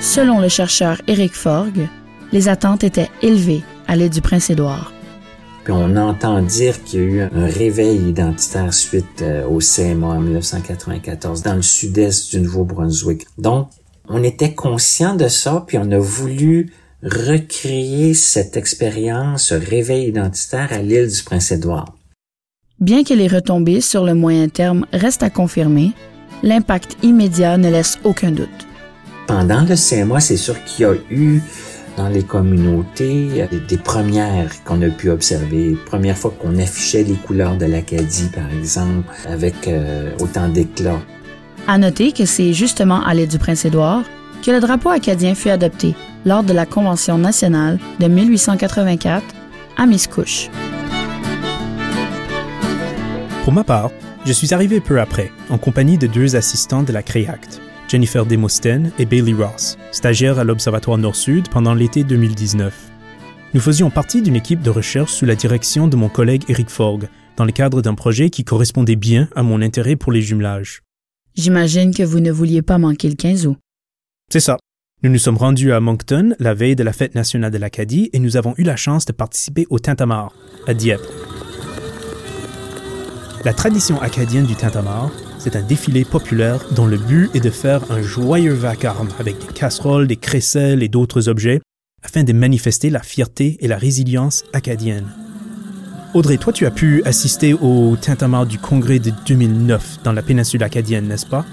Selon 0.00 0.40
le 0.40 0.48
chercheur 0.48 1.00
Eric 1.06 1.32
Forgue, 1.32 1.88
les 2.32 2.48
attentes 2.48 2.84
étaient 2.84 3.10
élevées 3.22 3.62
à 3.90 3.96
l'île 3.96 4.08
du 4.08 4.20
Prince-Édouard. 4.22 4.92
Puis 5.64 5.72
on 5.72 5.96
entend 5.96 6.40
dire 6.40 6.82
qu'il 6.84 7.00
y 7.00 7.02
a 7.02 7.06
eu 7.06 7.20
un 7.22 7.46
réveil 7.46 8.08
identitaire 8.08 8.72
suite 8.72 9.20
euh, 9.20 9.44
au 9.46 9.58
CMA 9.58 10.06
en 10.06 10.20
1994 10.20 11.42
dans 11.42 11.56
le 11.56 11.62
sud-est 11.62 12.30
du 12.30 12.40
Nouveau-Brunswick. 12.40 13.26
Donc, 13.36 13.68
on 14.08 14.22
était 14.22 14.54
conscient 14.54 15.16
de 15.16 15.26
ça, 15.28 15.64
puis 15.66 15.76
on 15.76 15.90
a 15.90 15.98
voulu 15.98 16.72
recréer 17.02 18.14
cette 18.14 18.56
expérience, 18.56 19.48
ce 19.48 19.54
réveil 19.54 20.08
identitaire 20.08 20.68
à 20.72 20.78
l'île 20.78 21.08
du 21.08 21.22
Prince-Édouard. 21.24 21.96
Bien 22.78 23.02
que 23.02 23.12
les 23.12 23.28
retombées 23.28 23.80
sur 23.80 24.04
le 24.04 24.14
moyen 24.14 24.48
terme 24.48 24.86
restent 24.92 25.22
à 25.22 25.30
confirmer, 25.30 25.92
l'impact 26.42 26.96
immédiat 27.02 27.58
ne 27.58 27.70
laisse 27.70 27.98
aucun 28.04 28.30
doute. 28.30 28.48
Pendant 29.26 29.62
le 29.62 29.74
CMA, 29.74 30.20
c'est 30.20 30.36
sûr 30.36 30.62
qu'il 30.64 30.82
y 30.82 30.88
a 30.88 30.94
eu 31.10 31.40
dans 31.96 32.08
les 32.08 32.22
communautés 32.22 33.46
des 33.68 33.76
premières 33.76 34.62
qu'on 34.64 34.82
a 34.82 34.88
pu 34.88 35.10
observer. 35.10 35.76
Première 35.86 36.16
fois 36.16 36.34
qu'on 36.38 36.58
affichait 36.58 37.02
les 37.02 37.14
couleurs 37.14 37.56
de 37.56 37.66
l'Acadie, 37.66 38.28
par 38.34 38.50
exemple, 38.50 39.08
avec 39.28 39.68
euh, 39.68 40.10
autant 40.20 40.48
d'éclat. 40.48 41.00
À 41.66 41.78
noter 41.78 42.12
que 42.12 42.24
c'est 42.24 42.52
justement 42.52 43.04
à 43.04 43.14
l'île 43.14 43.28
du 43.28 43.38
Prince-Édouard 43.38 44.04
que 44.42 44.50
le 44.50 44.60
drapeau 44.60 44.88
acadien 44.88 45.34
fut 45.34 45.50
adopté 45.50 45.94
lors 46.24 46.42
de 46.42 46.52
la 46.52 46.66
Convention 46.66 47.18
nationale 47.18 47.78
de 47.98 48.06
1884 48.06 49.24
à 49.76 49.86
Miscouche. 49.86 50.48
Pour 53.44 53.52
ma 53.52 53.64
part, 53.64 53.90
je 54.26 54.32
suis 54.32 54.52
arrivé 54.52 54.80
peu 54.80 55.00
après, 55.00 55.32
en 55.48 55.58
compagnie 55.58 55.98
de 55.98 56.06
deux 56.06 56.36
assistants 56.36 56.82
de 56.82 56.92
la 56.92 57.02
CREACT, 57.02 57.60
Jennifer 57.90 58.24
Demosthène 58.24 58.92
et 59.00 59.04
Bailey 59.04 59.32
Ross, 59.32 59.76
stagiaires 59.90 60.38
à 60.38 60.44
l'Observatoire 60.44 60.96
Nord-Sud 60.96 61.48
pendant 61.48 61.74
l'été 61.74 62.04
2019. 62.04 62.72
Nous 63.52 63.60
faisions 63.60 63.90
partie 63.90 64.22
d'une 64.22 64.36
équipe 64.36 64.62
de 64.62 64.70
recherche 64.70 65.10
sous 65.10 65.26
la 65.26 65.34
direction 65.34 65.88
de 65.88 65.96
mon 65.96 66.08
collègue 66.08 66.44
Eric 66.48 66.70
Forg, 66.70 67.08
dans 67.36 67.44
le 67.44 67.50
cadre 67.50 67.82
d'un 67.82 67.94
projet 67.96 68.30
qui 68.30 68.44
correspondait 68.44 68.94
bien 68.94 69.28
à 69.34 69.42
mon 69.42 69.60
intérêt 69.60 69.96
pour 69.96 70.12
les 70.12 70.22
jumelages. 70.22 70.82
J'imagine 71.34 71.92
que 71.92 72.04
vous 72.04 72.20
ne 72.20 72.30
vouliez 72.30 72.62
pas 72.62 72.78
manquer 72.78 73.08
le 73.08 73.16
15 73.16 73.48
août. 73.48 73.58
C'est 74.32 74.38
ça. 74.38 74.56
Nous 75.02 75.10
nous 75.10 75.18
sommes 75.18 75.38
rendus 75.38 75.72
à 75.72 75.80
Moncton 75.80 76.36
la 76.38 76.54
veille 76.54 76.76
de 76.76 76.84
la 76.84 76.92
fête 76.92 77.16
nationale 77.16 77.50
de 77.50 77.58
l'Acadie 77.58 78.08
et 78.12 78.20
nous 78.20 78.36
avons 78.36 78.54
eu 78.56 78.62
la 78.62 78.76
chance 78.76 79.04
de 79.04 79.12
participer 79.12 79.66
au 79.68 79.80
Tintamarre, 79.80 80.32
à 80.68 80.74
Dieppe. 80.74 81.00
La 83.44 83.52
tradition 83.52 84.00
acadienne 84.00 84.46
du 84.46 84.54
Tintamarre, 84.54 85.10
c'est 85.40 85.56
un 85.56 85.62
défilé 85.62 86.04
populaire 86.04 86.60
dont 86.72 86.86
le 86.86 86.98
but 86.98 87.30
est 87.34 87.40
de 87.40 87.50
faire 87.50 87.90
un 87.90 88.02
joyeux 88.02 88.52
vacarme 88.52 89.08
avec 89.18 89.38
des 89.38 89.52
casseroles, 89.54 90.06
des 90.06 90.16
crécelles 90.16 90.82
et 90.82 90.88
d'autres 90.88 91.28
objets 91.28 91.60
afin 92.04 92.24
de 92.24 92.32
manifester 92.32 92.90
la 92.90 93.00
fierté 93.00 93.56
et 93.60 93.68
la 93.68 93.78
résilience 93.78 94.44
acadienne. 94.52 95.06
Audrey, 96.12 96.36
toi 96.36 96.52
tu 96.52 96.66
as 96.66 96.70
pu 96.70 97.02
assister 97.04 97.54
au 97.54 97.96
Tintamarre 97.96 98.46
du 98.46 98.58
Congrès 98.58 98.98
de 98.98 99.12
2009 99.26 100.00
dans 100.04 100.12
la 100.12 100.22
péninsule 100.22 100.62
acadienne, 100.62 101.08
n'est-ce 101.08 101.26
pas? 101.26 101.46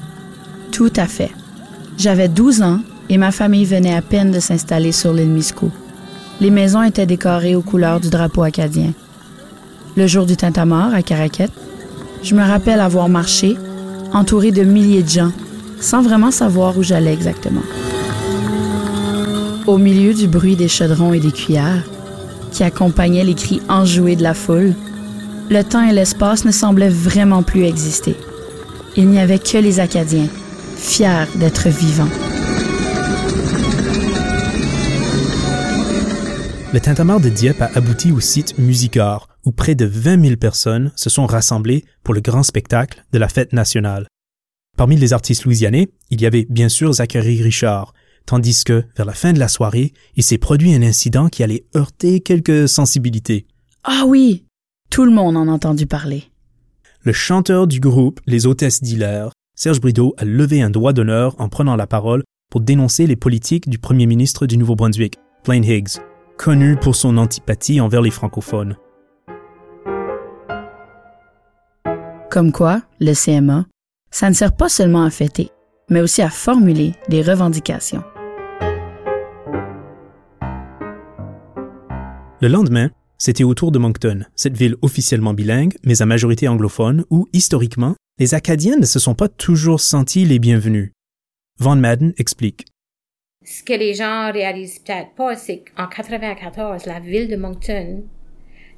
Tout 0.71 0.93
à 0.97 1.05
fait. 1.05 1.31
J'avais 1.97 2.27
12 2.27 2.63
ans 2.63 2.81
et 3.09 3.17
ma 3.17 3.31
famille 3.31 3.65
venait 3.65 3.95
à 3.95 4.01
peine 4.01 4.31
de 4.31 4.39
s'installer 4.39 4.91
sur 4.91 5.13
l'île 5.13 5.29
Miscou. 5.29 5.71
Les 6.41 6.51
maisons 6.51 6.83
étaient 6.83 7.05
décorées 7.05 7.55
aux 7.55 7.61
couleurs 7.61 7.99
du 7.99 8.09
drapeau 8.09 8.43
acadien. 8.43 8.93
Le 9.95 10.07
jour 10.07 10.25
du 10.25 10.35
Tintamarre 10.35 10.93
à 10.93 11.01
Caraquette, 11.01 11.53
je 12.23 12.35
me 12.35 12.43
rappelle 12.43 12.79
avoir 12.79 13.09
marché, 13.09 13.57
entouré 14.17 14.51
de 14.51 14.63
milliers 14.63 15.03
de 15.03 15.09
gens, 15.09 15.31
sans 15.79 16.01
vraiment 16.01 16.31
savoir 16.31 16.77
où 16.77 16.83
j'allais 16.83 17.13
exactement. 17.13 17.61
Au 19.67 19.77
milieu 19.77 20.13
du 20.13 20.27
bruit 20.27 20.55
des 20.55 20.67
chaudrons 20.67 21.13
et 21.13 21.19
des 21.19 21.31
cuillères, 21.31 21.83
qui 22.51 22.63
accompagnaient 22.63 23.23
les 23.23 23.35
cris 23.35 23.61
enjoués 23.69 24.15
de 24.15 24.23
la 24.23 24.33
foule, 24.33 24.73
le 25.49 25.61
temps 25.61 25.87
et 25.87 25.93
l'espace 25.93 26.45
ne 26.45 26.51
semblaient 26.51 26.89
vraiment 26.89 27.43
plus 27.43 27.63
exister. 27.63 28.15
Il 28.95 29.07
n'y 29.09 29.19
avait 29.19 29.39
que 29.39 29.59
les 29.59 29.79
Acadiens, 29.79 30.27
fiers 30.75 31.27
d'être 31.35 31.69
vivants. 31.69 32.09
Le 36.73 36.79
Tintamarre 36.79 37.21
de 37.21 37.29
Dieppe 37.29 37.61
a 37.61 37.69
abouti 37.75 38.11
au 38.11 38.19
site 38.19 38.57
Musicard, 38.57 39.27
où 39.47 39.53
près 39.53 39.75
de 39.75 39.85
20 39.85 40.25
000 40.25 40.35
personnes 40.35 40.91
se 40.97 41.09
sont 41.09 41.25
rassemblées 41.25 41.85
pour 42.03 42.13
le 42.13 42.19
grand 42.19 42.43
spectacle 42.43 43.05
de 43.13 43.17
la 43.17 43.29
fête 43.29 43.53
nationale. 43.53 44.05
Parmi 44.75 44.97
les 44.97 45.13
artistes 45.13 45.45
louisianais, 45.45 45.87
il 46.09 46.21
y 46.21 46.25
avait 46.25 46.45
bien 46.49 46.67
sûr 46.67 46.91
Zachary 46.91 47.41
Richard, 47.41 47.93
tandis 48.25 48.65
que, 48.65 48.83
vers 48.97 49.05
la 49.05 49.13
fin 49.13 49.31
de 49.31 49.39
la 49.39 49.47
soirée, 49.47 49.93
il 50.17 50.23
s'est 50.23 50.37
produit 50.37 50.73
un 50.73 50.81
incident 50.81 51.29
qui 51.29 51.43
allait 51.43 51.63
heurter 51.77 52.19
quelques 52.19 52.67
sensibilités. 52.67 53.47
Ah 53.85 54.03
oui, 54.05 54.43
tout 54.89 55.05
le 55.05 55.11
monde 55.11 55.37
en 55.37 55.47
a 55.47 55.51
entendu 55.51 55.87
parler. 55.87 56.25
Le 57.03 57.13
chanteur 57.13 57.67
du 57.67 57.79
groupe 57.79 58.19
Les 58.27 58.47
Hôtesses 58.47 58.83
d'Hilaire, 58.83 59.29
Serge 59.55 59.79
Brideau, 59.79 60.13
a 60.17 60.25
levé 60.25 60.61
un 60.61 60.69
doigt 60.69 60.91
d'honneur 60.91 61.39
en 61.39 61.47
prenant 61.47 61.77
la 61.77 61.87
parole 61.87 62.25
pour 62.51 62.59
dénoncer 62.59 63.07
les 63.07 63.15
politiques 63.15 63.69
du 63.69 63.79
premier 63.79 64.07
ministre 64.07 64.45
du 64.45 64.57
Nouveau-Brunswick, 64.57 65.15
Blaine 65.45 65.63
Higgs, 65.63 66.01
connu 66.37 66.75
pour 66.75 66.97
son 66.97 67.15
antipathie 67.17 67.79
envers 67.79 68.01
les 68.01 68.11
francophones. 68.11 68.75
Comme 72.37 72.51
quoi, 72.51 72.83
le 72.99 73.13
CMA, 73.15 73.65
ça 74.11 74.29
ne 74.29 74.35
sert 74.35 74.55
pas 74.55 74.69
seulement 74.69 75.03
à 75.03 75.09
fêter, 75.09 75.49
mais 75.89 76.01
aussi 76.01 76.21
à 76.21 76.29
formuler 76.29 76.93
des 77.09 77.23
revendications. 77.23 78.03
Le 82.39 82.47
lendemain, 82.47 82.91
c'était 83.17 83.43
au 83.43 83.55
tour 83.55 83.71
de 83.71 83.79
Moncton, 83.79 84.23
cette 84.35 84.55
ville 84.55 84.75
officiellement 84.83 85.33
bilingue, 85.33 85.73
mais 85.83 86.03
à 86.03 86.05
majorité 86.05 86.47
anglophone, 86.47 87.05
où, 87.09 87.27
historiquement, 87.33 87.95
les 88.19 88.35
Acadiens 88.35 88.77
ne 88.77 88.85
se 88.85 88.99
sont 88.99 89.15
pas 89.15 89.29
toujours 89.29 89.81
sentis 89.81 90.23
les 90.23 90.37
bienvenus. 90.37 90.91
Van 91.57 91.75
Madden 91.75 92.13
explique. 92.19 92.67
Ce 93.43 93.63
que 93.63 93.73
les 93.73 93.95
gens 93.95 94.31
réalisent 94.31 94.77
peut-être 94.77 95.15
pas, 95.15 95.35
c'est 95.35 95.63
qu'en 95.75 95.87
94, 95.87 96.85
la 96.85 96.99
ville 96.99 97.29
de 97.29 97.35
Moncton 97.35 98.03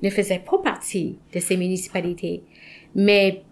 ne 0.01 0.09
faisait 0.09 0.39
pas 0.39 0.59
partie 0.63 1.17
de 1.33 1.41
ces 1.41 1.57
municipalités. 1.57 2.43
Mais 2.95 3.43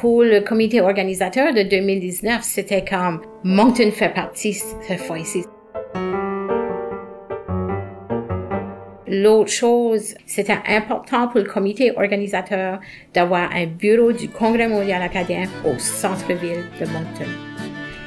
pour 0.00 0.22
le 0.22 0.40
comité 0.40 0.80
organisateur 0.80 1.54
de 1.54 1.62
2019, 1.62 2.42
c'était 2.42 2.84
comme 2.84 3.20
Moncton 3.44 3.90
fait 3.92 4.12
partie 4.12 4.54
cette 4.54 5.00
fois-ci. 5.00 5.44
L'autre 9.06 9.50
chose, 9.50 10.14
c'était 10.26 10.58
important 10.66 11.28
pour 11.28 11.40
le 11.40 11.46
comité 11.46 11.92
organisateur 11.96 12.80
d'avoir 13.12 13.50
un 13.52 13.66
bureau 13.66 14.12
du 14.12 14.28
Congrès 14.28 14.68
mondial 14.68 15.00
acadien 15.02 15.44
au 15.64 15.78
centre-ville 15.78 16.64
de 16.80 16.86
Moncton. 16.86 17.30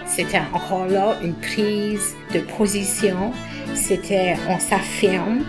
C'était 0.06 0.42
encore 0.54 0.88
là 0.88 1.16
une 1.24 1.36
prise 1.36 2.16
de 2.34 2.40
position. 2.40 3.32
C'était, 3.76 4.36
on 4.50 4.60
s'affirme. 4.60 5.44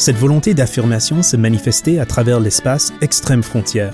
Cette 0.00 0.16
volonté 0.16 0.54
d'affirmation 0.54 1.22
se 1.22 1.36
manifestait 1.36 1.98
à 1.98 2.06
travers 2.06 2.40
l'espace 2.40 2.90
Extrême 3.02 3.42
Frontière, 3.42 3.92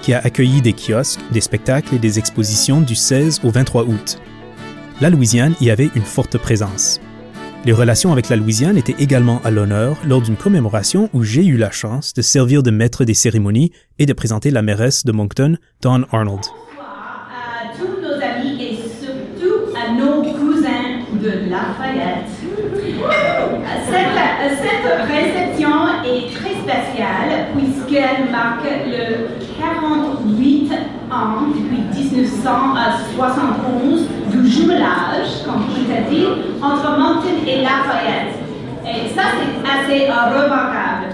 qui 0.00 0.14
a 0.14 0.20
accueilli 0.20 0.62
des 0.62 0.72
kiosques, 0.72 1.18
des 1.32 1.40
spectacles 1.40 1.96
et 1.96 1.98
des 1.98 2.20
expositions 2.20 2.80
du 2.80 2.94
16 2.94 3.40
au 3.42 3.50
23 3.50 3.82
août. 3.82 4.20
La 5.00 5.10
Louisiane 5.10 5.56
y 5.60 5.70
avait 5.70 5.90
une 5.96 6.04
forte 6.04 6.38
présence. 6.38 7.00
Les 7.64 7.72
relations 7.72 8.12
avec 8.12 8.28
la 8.28 8.36
Louisiane 8.36 8.76
étaient 8.76 8.94
également 9.00 9.40
à 9.42 9.50
l'honneur 9.50 9.96
lors 10.06 10.22
d'une 10.22 10.36
commémoration 10.36 11.10
où 11.14 11.24
j'ai 11.24 11.44
eu 11.44 11.56
la 11.56 11.72
chance 11.72 12.14
de 12.14 12.22
servir 12.22 12.62
de 12.62 12.70
maître 12.70 13.04
des 13.04 13.14
cérémonies 13.14 13.72
et 13.98 14.06
de 14.06 14.12
présenter 14.12 14.52
la 14.52 14.62
mairesse 14.62 15.04
de 15.04 15.10
Moncton, 15.10 15.56
Dawn 15.82 16.06
Arnold. 16.12 16.44
À 16.78 17.76
tous 17.76 18.00
nos 18.00 18.22
amis 18.22 18.62
et 18.62 18.76
surtout 18.76 19.74
à 19.76 19.94
nos 19.94 20.22
cousins 20.22 21.00
de 21.20 21.50
Lafayette. 21.50 22.39
Cette, 23.86 24.58
cette 24.58 24.90
réception 25.06 25.70
est 26.04 26.32
très 26.34 26.54
spéciale 26.54 27.46
puisqu'elle 27.56 28.28
marque 28.30 28.64
le 28.86 29.28
48 29.58 30.72
ans 31.10 31.42
depuis 31.54 31.80
1971 31.92 34.06
du 34.30 34.46
jumelage, 34.48 35.42
comme 35.44 35.62
je 35.68 35.74
vous 35.80 35.90
ai 35.90 36.02
dit, 36.10 36.26
entre 36.62 36.90
Moncton 36.98 37.36
et 37.46 37.62
Lafayette. 37.62 38.34
Et 38.84 39.08
ça, 39.14 39.22
c'est 39.36 39.54
assez 39.68 40.00
euh, 40.08 40.12
remarquable. 40.44 41.08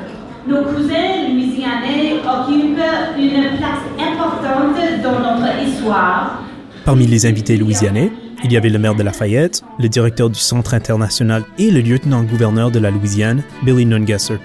Nos 0.47 0.62
cousins 0.62 1.26
louisianais 1.28 2.20
occupent 2.22 2.89
une 3.18 3.57
place 3.59 3.84
importante 3.99 4.78
dans 5.03 5.18
notre 5.18 5.59
histoire. 5.66 6.39
Parmi 6.84 7.07
les 7.07 7.26
invités 7.26 7.57
louisianais, 7.57 8.12
il 8.45 8.53
y 8.53 8.57
avait 8.57 8.68
le 8.68 8.78
maire 8.78 8.95
de 8.95 9.03
Lafayette, 9.03 9.62
le 9.78 9.89
directeur 9.89 10.30
du 10.30 10.39
Centre 10.39 10.74
international 10.74 11.45
et 11.59 11.70
le 11.70 11.80
lieutenant-gouverneur 11.80 12.70
de 12.70 12.78
la 12.78 12.91
Louisiane, 12.91 13.43
Billy 13.62 13.87
Nungesser. 13.87 14.39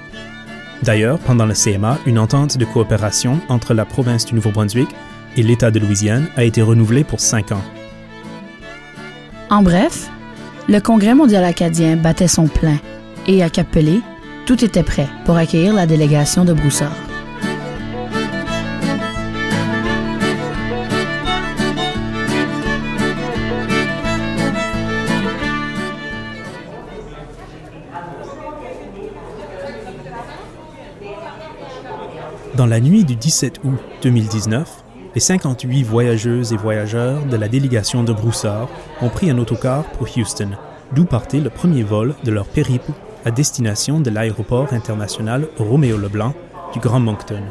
D'ailleurs, 0.83 1.19
pendant 1.19 1.45
le 1.45 1.53
CMA, 1.53 1.99
une 2.05 2.17
entente 2.17 2.57
de 2.57 2.65
coopération 2.65 3.39
entre 3.49 3.73
la 3.73 3.85
province 3.85 4.25
du 4.25 4.35
Nouveau-Brunswick 4.35 4.89
et 5.37 5.43
l'État 5.43 5.71
de 5.71 5.79
Louisiane 5.79 6.27
a 6.35 6.43
été 6.43 6.61
renouvelée 6.61 7.03
pour 7.03 7.19
cinq 7.19 7.51
ans. 7.51 7.63
En 9.49 9.61
bref, 9.61 10.09
le 10.67 10.79
Congrès 10.79 11.13
mondial 11.13 11.43
acadien 11.43 11.97
battait 11.97 12.27
son 12.27 12.47
plein 12.47 12.77
et 13.27 13.43
à 13.43 13.49
Capelé, 13.49 13.99
tout 14.45 14.63
était 14.63 14.83
prêt 14.83 15.07
pour 15.25 15.35
accueillir 15.35 15.73
la 15.73 15.85
délégation 15.85 16.45
de 16.45 16.53
Broussard. 16.53 16.95
Dans 32.61 32.67
la 32.67 32.79
nuit 32.79 33.03
du 33.03 33.15
17 33.15 33.61
août 33.63 33.79
2019, 34.03 34.83
les 35.15 35.19
58 35.19 35.81
voyageuses 35.81 36.53
et 36.53 36.57
voyageurs 36.57 37.23
de 37.23 37.35
la 37.35 37.47
délégation 37.47 38.03
de 38.03 38.13
Broussard 38.13 38.69
ont 39.01 39.09
pris 39.09 39.31
un 39.31 39.39
autocar 39.39 39.83
pour 39.83 40.07
Houston, 40.15 40.49
d'où 40.91 41.05
partait 41.05 41.39
le 41.39 41.49
premier 41.49 41.81
vol 41.81 42.13
de 42.23 42.29
leur 42.29 42.45
périple 42.45 42.91
à 43.25 43.31
destination 43.31 43.99
de 43.99 44.11
l'aéroport 44.11 44.73
international 44.73 45.47
Roméo 45.57 45.97
Leblanc 45.97 46.35
du 46.71 46.77
Grand 46.77 46.99
Moncton. 46.99 47.41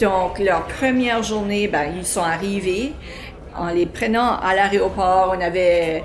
Donc, 0.00 0.40
leur 0.40 0.66
première 0.66 1.22
journée, 1.22 1.68
ben, 1.68 1.92
ils 1.96 2.04
sont 2.04 2.22
arrivés. 2.22 2.94
En 3.56 3.68
les 3.68 3.86
prenant 3.86 4.36
à 4.36 4.52
l'aéroport, 4.56 5.32
on 5.38 5.40
avait 5.40 6.02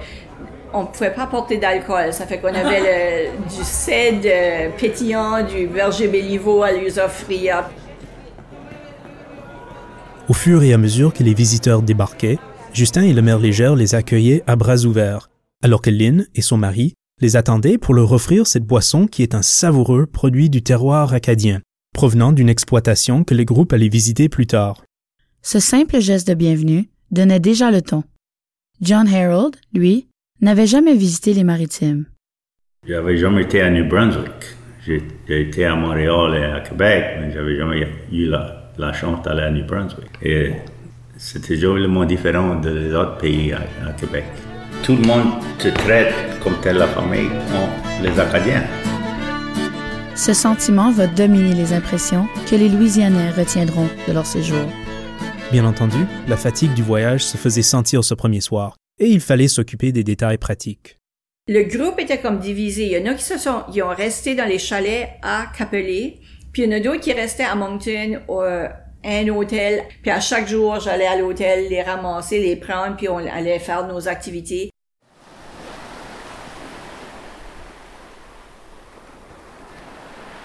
on 0.71 0.85
pouvait 0.85 1.13
pas 1.13 1.25
porter 1.25 1.57
d'alcool. 1.57 2.13
Ça 2.13 2.27
fait 2.27 2.37
qu'on 2.37 2.53
avait 2.53 3.31
le, 3.31 3.47
du 3.49 3.63
cèdre 3.63 4.75
pétillant, 4.77 5.41
du 5.43 5.65
verger 5.65 6.07
Béliveau 6.07 6.61
à 6.61 6.71
les 6.71 6.99
offrir. 6.99 7.63
Au 10.29 10.33
fur 10.33 10.61
et 10.61 10.73
à 10.73 10.77
mesure 10.77 11.13
que 11.13 11.23
les 11.23 11.33
visiteurs 11.33 11.81
débarquaient, 11.81 12.37
Justin 12.73 13.03
et 13.03 13.13
le 13.13 13.21
maire 13.21 13.39
Légère 13.39 13.77
les 13.77 13.95
accueillaient 13.95 14.43
à 14.45 14.57
bras 14.57 14.83
ouverts, 14.83 15.29
alors 15.63 15.81
que 15.81 15.89
Lynn 15.89 16.27
et 16.35 16.41
son 16.41 16.57
mari 16.57 16.95
les 17.21 17.37
attendaient 17.37 17.77
pour 17.77 17.93
leur 17.93 18.11
offrir 18.11 18.45
cette 18.45 18.65
boisson 18.65 19.07
qui 19.07 19.23
est 19.23 19.35
un 19.35 19.41
savoureux 19.41 20.05
produit 20.05 20.49
du 20.49 20.61
terroir 20.61 21.13
acadien, 21.13 21.61
provenant 21.93 22.33
d'une 22.33 22.49
exploitation 22.49 23.23
que 23.23 23.33
le 23.33 23.45
groupe 23.45 23.71
allait 23.71 23.87
visiter 23.87 24.27
plus 24.27 24.47
tard. 24.47 24.83
Ce 25.43 25.59
simple 25.59 26.01
geste 26.01 26.27
de 26.27 26.33
bienvenue 26.33 26.89
donnait 27.09 27.39
déjà 27.39 27.71
le 27.71 27.81
ton. 27.81 28.03
John 28.81 29.07
Harold, 29.07 29.55
lui, 29.73 30.09
n'avait 30.41 30.67
jamais 30.67 30.93
visité 30.93 31.33
les 31.33 31.45
maritimes. 31.45 32.05
J'avais 32.85 33.15
jamais 33.15 33.43
été 33.43 33.61
à 33.61 33.69
New 33.69 33.87
Brunswick. 33.87 34.57
J'ai 34.85 35.01
j'ai 35.25 35.41
été 35.41 35.63
à 35.63 35.75
Montréal 35.75 36.35
et 36.35 36.43
à 36.43 36.59
Québec, 36.59 37.17
mais 37.21 37.31
j'avais 37.33 37.55
jamais 37.55 37.87
eu 38.11 38.25
la, 38.25 38.66
la 38.77 38.93
chance 38.93 39.21
d'aller 39.23 39.43
à 39.43 39.51
New 39.51 39.65
Brunswick. 39.65 40.09
Et 40.21 40.53
c'était 41.17 41.57
drôlement 41.57 42.05
différent 42.05 42.55
des 42.55 42.93
autres 42.93 43.17
pays 43.17 43.53
à, 43.53 43.59
à 43.87 43.91
Québec. 43.93 44.25
Tout 44.83 44.95
le 44.95 45.01
monde 45.07 45.31
te 45.59 45.67
traite 45.69 46.13
comme 46.43 46.55
telle 46.61 46.77
la 46.77 46.87
famille, 46.87 47.29
on- 47.53 48.03
les 48.03 48.19
Acadiens. 48.19 48.63
Ce 50.15 50.33
sentiment 50.33 50.91
va 50.91 51.07
dominer 51.07 51.53
les 51.53 51.73
impressions 51.73 52.27
que 52.49 52.55
les 52.55 52.69
Louisianais 52.69 53.31
retiendront 53.31 53.87
de 54.07 54.13
leur 54.13 54.25
séjour. 54.25 54.65
Bien 55.51 55.65
entendu, 55.65 55.97
la 56.27 56.37
fatigue 56.37 56.73
du 56.73 56.81
voyage 56.83 57.23
se 57.23 57.37
faisait 57.37 57.61
sentir 57.61 58.03
ce 58.03 58.13
premier 58.13 58.41
soir, 58.41 58.75
et 58.99 59.07
il 59.07 59.19
fallait 59.21 59.47
s'occuper 59.47 59.91
des 59.91 60.03
détails 60.03 60.37
pratiques. 60.37 60.97
Le 61.47 61.63
groupe 61.63 61.99
était 61.99 62.19
comme 62.19 62.39
divisé. 62.39 62.87
Il 62.87 62.91
y 62.91 62.97
en 63.01 63.11
a 63.11 63.13
qui 63.13 63.23
se 63.23 63.37
sont, 63.37 63.63
ils 63.73 63.81
ont 63.81 63.93
resté 63.95 64.35
dans 64.35 64.45
les 64.47 64.59
chalets 64.59 65.07
à 65.21 65.45
Capelé, 65.57 66.19
puis 66.57 66.63
il 66.63 66.71
y 66.71 66.73
en 66.73 66.77
a 66.77 66.79
d'autres 66.79 67.01
qui 67.01 67.13
restaient 67.13 67.43
à 67.43 67.53
Moncton, 67.53 68.19
un 69.05 69.27
hôtel. 69.27 69.83
Puis 70.01 70.09
à 70.09 70.19
chaque 70.19 70.47
jour, 70.47 70.79
j'allais 70.79 71.05
à 71.05 71.15
l'hôtel 71.15 71.69
les 71.69 71.83
ramasser, 71.83 72.39
les 72.39 72.55
prendre, 72.55 72.95
puis 72.95 73.07
on 73.07 73.19
allait 73.19 73.59
faire 73.59 73.85
nos 73.85 74.07
activités. 74.07 74.71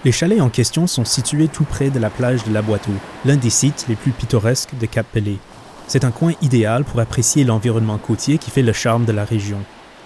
Les 0.04 0.12
chalets 0.12 0.42
en 0.42 0.50
question 0.50 0.86
sont 0.86 1.06
situés 1.06 1.48
tout 1.48 1.64
près 1.64 1.88
de 1.88 1.98
la 1.98 2.10
plage 2.10 2.44
de 2.44 2.52
la 2.52 2.60
Boiteau, 2.60 2.92
l'un 3.24 3.36
des 3.36 3.48
sites 3.48 3.86
les 3.88 3.96
plus 3.96 4.12
pittoresques 4.12 4.76
de 4.78 4.84
Cap 4.84 5.06
Pelé. 5.10 5.38
C'est 5.86 6.04
un 6.04 6.10
coin 6.10 6.34
idéal 6.42 6.84
pour 6.84 7.00
apprécier 7.00 7.42
l'environnement 7.44 7.96
côtier 7.96 8.36
qui 8.36 8.50
fait 8.50 8.60
le 8.60 8.74
charme 8.74 9.06
de 9.06 9.12
la 9.12 9.24
région. 9.24 9.60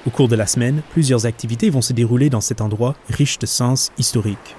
Au 0.07 0.11
cours 0.11 0.29
de 0.29 0.37
la 0.37 0.47
semaine, 0.47 0.83
plusieurs 0.93 1.27
activités 1.27 1.69
vont 1.69 1.83
se 1.83 1.93
dérouler 1.93 2.31
dans 2.31 2.41
cet 2.41 2.61
endroit 2.61 2.95
riche 3.09 3.41
de 3.41 3.47
sens 3.47 3.91
historique. 3.99 4.55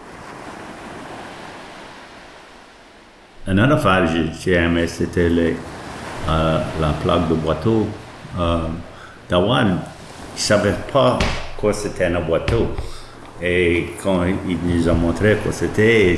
Une 3.47 3.59
autre 3.61 3.73
affaire 3.73 4.11
que 4.11 4.19
j'ai- 4.43 4.53
aimé, 4.53 4.87
c'était 4.87 5.29
euh, 5.29 6.59
la 6.81 6.89
plaque 7.03 7.29
de 7.29 7.33
Boiteau. 7.35 7.87
Euh, 8.37 8.59
Dawan, 9.29 9.67
il 9.67 9.73
ne 9.73 9.79
savait 10.39 10.75
pas 10.91 11.17
quoi 11.57 11.71
c'était 11.73 12.05
un 12.05 12.19
boiteau. 12.21 12.67
Et 13.41 13.87
quand 14.03 14.23
il 14.25 14.57
nous 14.65 14.87
a 14.89 14.93
montré 14.93 15.37
quoi 15.41 15.51
c'était, 15.51 16.17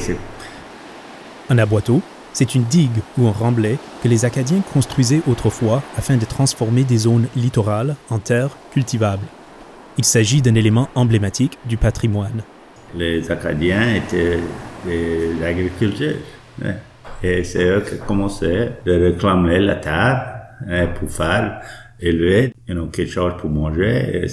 Un 1.49 1.57
aboiteau, 1.57 2.01
c'est 2.33 2.55
une 2.55 2.63
digue 2.63 2.99
ou 3.17 3.27
un 3.27 3.31
remblai 3.31 3.77
que 4.01 4.07
les 4.07 4.25
Acadiens 4.25 4.61
construisaient 4.73 5.21
autrefois 5.27 5.81
afin 5.97 6.17
de 6.17 6.25
transformer 6.25 6.83
des 6.83 6.97
zones 6.97 7.27
littorales 7.35 7.95
en 8.09 8.19
terres 8.19 8.55
cultivables. 8.71 9.25
Il 9.97 10.05
s'agit 10.05 10.41
d'un 10.41 10.55
élément 10.55 10.87
emblématique 10.95 11.57
du 11.65 11.77
patrimoine. 11.77 12.41
les 12.95 13.29
Acadiens 13.29 13.93
étaient 13.95 14.39
des 14.85 15.31
agriculteurs. 15.45 16.15
Et 17.23 17.43
c'est 17.43 17.65
eux 17.65 17.81
qui 17.81 17.97
commençaient 18.05 18.79
de 18.85 18.93
réclamer 18.93 19.59
la 19.59 19.75
terre 19.75 20.41
hein, 20.67 20.87
pour 20.97 21.09
faire 21.09 21.61
élever 21.99 22.53
you 22.67 22.73
know, 22.73 22.87
quelque 22.87 23.11
chose 23.11 23.33
pour 23.37 23.49
manger. 23.49 24.25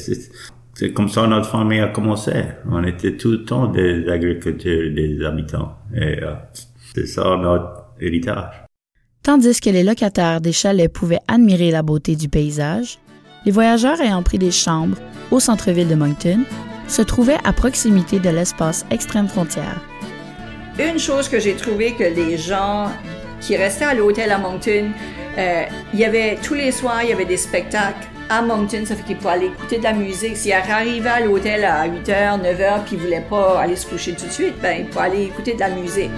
C'est 0.75 0.93
comme 0.93 1.09
ça 1.09 1.27
notre 1.27 1.49
famille 1.49 1.81
a 1.81 1.89
commencé. 1.89 2.33
On 2.71 2.85
était 2.85 3.17
tout 3.17 3.31
le 3.31 3.45
temps 3.45 3.67
des 3.67 4.09
agriculteurs, 4.09 4.93
des 4.95 5.25
habitants. 5.25 5.77
Et 5.95 6.23
euh, 6.23 6.35
c'est 6.95 7.07
ça 7.07 7.37
notre 7.37 7.87
héritage. 8.01 8.67
Tandis 9.23 9.61
que 9.61 9.71
les 9.71 9.83
locataires 9.83 10.41
des 10.41 10.53
chalets 10.53 10.93
pouvaient 10.93 11.21
admirer 11.27 11.71
la 11.71 11.83
beauté 11.83 12.15
du 12.15 12.29
paysage, 12.29 12.99
les 13.45 13.53
voyageurs 13.53 14.01
ayant 14.01 14.23
pris 14.23 14.39
des 14.39 14.51
chambres 14.53 14.99
au 15.31 15.41
centre-ville 15.41 15.89
de 15.89 15.95
Moncton 15.95 16.41
se 16.89 17.03
trouvaient 17.03 17.39
à 17.43 17.53
proximité 17.53 18.21
de 18.21 18.31
l'espace 18.31 18.87
extrême 18.91 19.27
frontière. 19.27 19.81
Une 20.79 20.99
chose 20.99 21.29
que 21.29 21.41
j'ai 21.41 21.55
trouvé 21.55 21.95
que 21.95 22.05
les 22.05 22.37
gens 22.37 22.91
qui 23.41 23.57
restaient 23.57 23.87
à 23.87 23.95
l'hôtel 23.95 24.31
à 24.31 24.37
Moncton, 24.37 24.91
euh, 25.39 25.63
il 25.95 26.01
y 26.01 26.05
avait 26.05 26.37
tous 26.43 26.53
les 26.53 26.71
soirs, 26.71 27.03
il 27.03 27.09
y 27.09 27.13
avait 27.13 27.25
des 27.25 27.39
spectacles 27.39 28.07
à 28.29 28.43
Moncton, 28.43 28.83
ça 28.85 28.95
fait 28.95 29.03
qu'ils 29.05 29.17
pouvaient 29.17 29.31
aller 29.31 29.47
écouter 29.47 29.79
de 29.79 29.85
la 29.85 29.95
musique. 29.95 30.37
S'ils 30.37 30.53
arrivaient 30.53 31.09
à 31.09 31.21
l'hôtel 31.21 31.65
à 31.65 31.87
8h, 31.89 32.43
9h, 32.43 32.85
puis 32.85 32.97
ils 32.97 32.99
voulaient 32.99 33.25
pas 33.29 33.61
aller 33.61 33.77
se 33.77 33.87
coucher 33.87 34.15
tout 34.15 34.27
de 34.27 34.33
suite, 34.33 34.55
ben, 34.61 34.81
ils 34.81 34.87
pouvaient 34.87 35.05
aller 35.05 35.23
écouter 35.25 35.55
de 35.55 35.61
la 35.61 35.71
musique. 35.71 36.11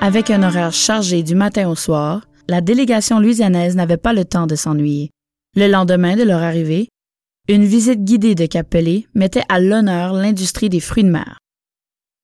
Avec 0.00 0.30
un 0.30 0.42
horaire 0.42 0.72
chargé 0.72 1.22
du 1.22 1.34
matin 1.34 1.68
au 1.68 1.74
soir, 1.74 2.22
la 2.48 2.62
délégation 2.62 3.20
louisianaise 3.20 3.76
n'avait 3.76 3.98
pas 3.98 4.14
le 4.14 4.24
temps 4.24 4.46
de 4.46 4.54
s'ennuyer. 4.54 5.10
Le 5.54 5.66
lendemain 5.66 6.16
de 6.16 6.22
leur 6.22 6.42
arrivée, 6.42 6.88
une 7.48 7.64
visite 7.64 8.04
guidée 8.04 8.34
de 8.34 8.44
Capelé 8.44 9.06
mettait 9.14 9.42
à 9.48 9.58
l'honneur 9.58 10.12
l'industrie 10.12 10.68
des 10.68 10.80
fruits 10.80 11.04
de 11.04 11.08
mer. 11.08 11.38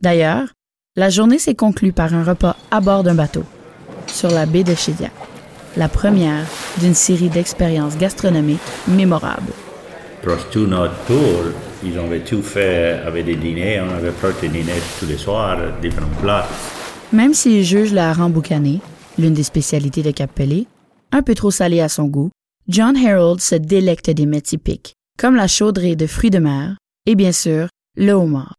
D'ailleurs, 0.03 0.53
la 0.97 1.09
journée 1.09 1.39
s'est 1.39 1.55
conclue 1.55 1.93
par 1.93 2.12
un 2.12 2.22
repas 2.22 2.57
à 2.70 2.83
bord 2.83 3.03
d'un 3.03 3.14
bateau, 3.14 3.45
sur 4.07 4.31
la 4.31 4.45
baie 4.45 4.64
de 4.64 4.75
Chédiac, 4.75 5.12
la 5.79 5.89
première 5.89 6.47
d'une 6.79 6.95
série 6.95 7.31
d'expériences 7.31 7.97
gastronomiques 7.97 8.61
mémorables. 8.87 9.53
Pour 10.22 10.37
tout 10.51 10.66
notre 10.66 11.03
tour, 11.07 11.53
ils 11.83 11.99
avaient 11.99 12.20
tout 12.20 12.43
fait 12.43 13.01
avec 13.07 13.25
des 13.25 13.37
dîners. 13.37 13.81
On 13.81 13.95
avait 13.95 14.12
fait 14.12 14.43
des 14.43 14.49
dîners 14.49 14.81
tous 15.01 15.07
les 15.07 15.18
soirs, 15.18 15.59
différents 15.81 16.07
plats. 16.20 16.47
Même 17.12 17.33
s'il 17.33 17.64
juge 17.64 17.93
le 17.93 18.01
hareng 18.01 18.31
boucané, 18.31 18.81
l'une 19.18 19.35
des 19.35 19.43
spécialités 19.43 20.03
de 20.03 20.11
Cap-Pelé, 20.11 20.66
un 21.12 21.22
peu 21.22 21.35
trop 21.35 21.51
salé 21.51 21.81
à 21.81 21.89
son 21.89 22.05
goût, 22.05 22.31
John 22.68 22.97
Harold 22.97 23.41
se 23.41 23.55
délecte 23.55 24.11
des 24.11 24.27
mets 24.27 24.41
typiques, 24.41 24.95
comme 25.19 25.37
la 25.37 25.47
chaudrée 25.47 25.97
de 25.97 26.07
fruits 26.07 26.31
de 26.31 26.39
mer 26.39 26.77
et 27.07 27.15
bien 27.15 27.33
sûr 27.33 27.69
le 27.97 28.12
homard. 28.12 28.55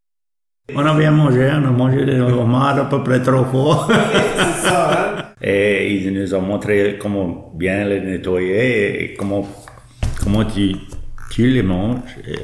On 0.73 0.85
a 0.85 0.97
bien 0.97 1.11
mangé, 1.11 1.49
on 1.51 1.67
a 1.67 1.71
mangé 1.71 2.05
le 2.05 2.21
homard 2.21 2.79
à 2.79 2.89
peu 2.89 3.03
près 3.03 3.21
trois 3.21 3.45
fois. 3.45 3.87
Et 5.41 5.97
ils 5.97 6.11
nous 6.11 6.33
ont 6.33 6.41
montré 6.41 6.97
comment 6.99 7.51
bien 7.53 7.85
les 7.85 8.01
nettoyer 8.01 9.03
et 9.03 9.13
comment, 9.13 9.47
comment 10.23 10.43
tu, 10.43 10.75
tu 11.29 11.49
les 11.51 11.61
manges. 11.61 11.99
Et 12.27 12.39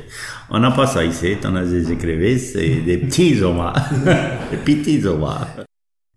on 0.52 0.60
n'a 0.60 0.70
pas 0.70 0.86
ça 0.86 1.04
ici, 1.04 1.36
on 1.44 1.56
a 1.56 1.64
des 1.64 1.92
écrevisses 1.92 2.56
et 2.56 2.82
des 2.82 2.98
petits 2.98 3.42
homards. 3.42 3.90
des 4.52 4.58
petits 4.58 5.04
homards. 5.06 5.48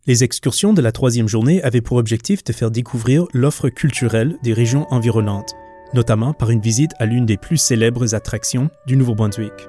Les 0.07 0.25
excursions 0.25 0.75
de 0.75 0.83
la 0.83 0.93
troisième 0.93 1.29
journée 1.29 1.63
avaient 1.63 1.81
pour 1.81 1.97
objectif 1.97 2.45
de 2.45 2.53
faire 2.53 2.71
découvrir 2.71 3.25
l'offre 3.33 3.71
culturelle 3.71 4.37
des 4.43 4.53
régions 4.53 4.87
environnantes, 4.93 5.55
notamment 5.95 6.33
par 6.33 6.51
une 6.51 6.61
visite 6.61 6.93
à 6.99 7.07
l'une 7.07 7.27
des 7.27 7.37
plus 7.37 7.57
célèbres 7.57 8.15
attractions 8.15 8.71
du 8.87 8.97
Nouveau-Brunswick. 8.97 9.69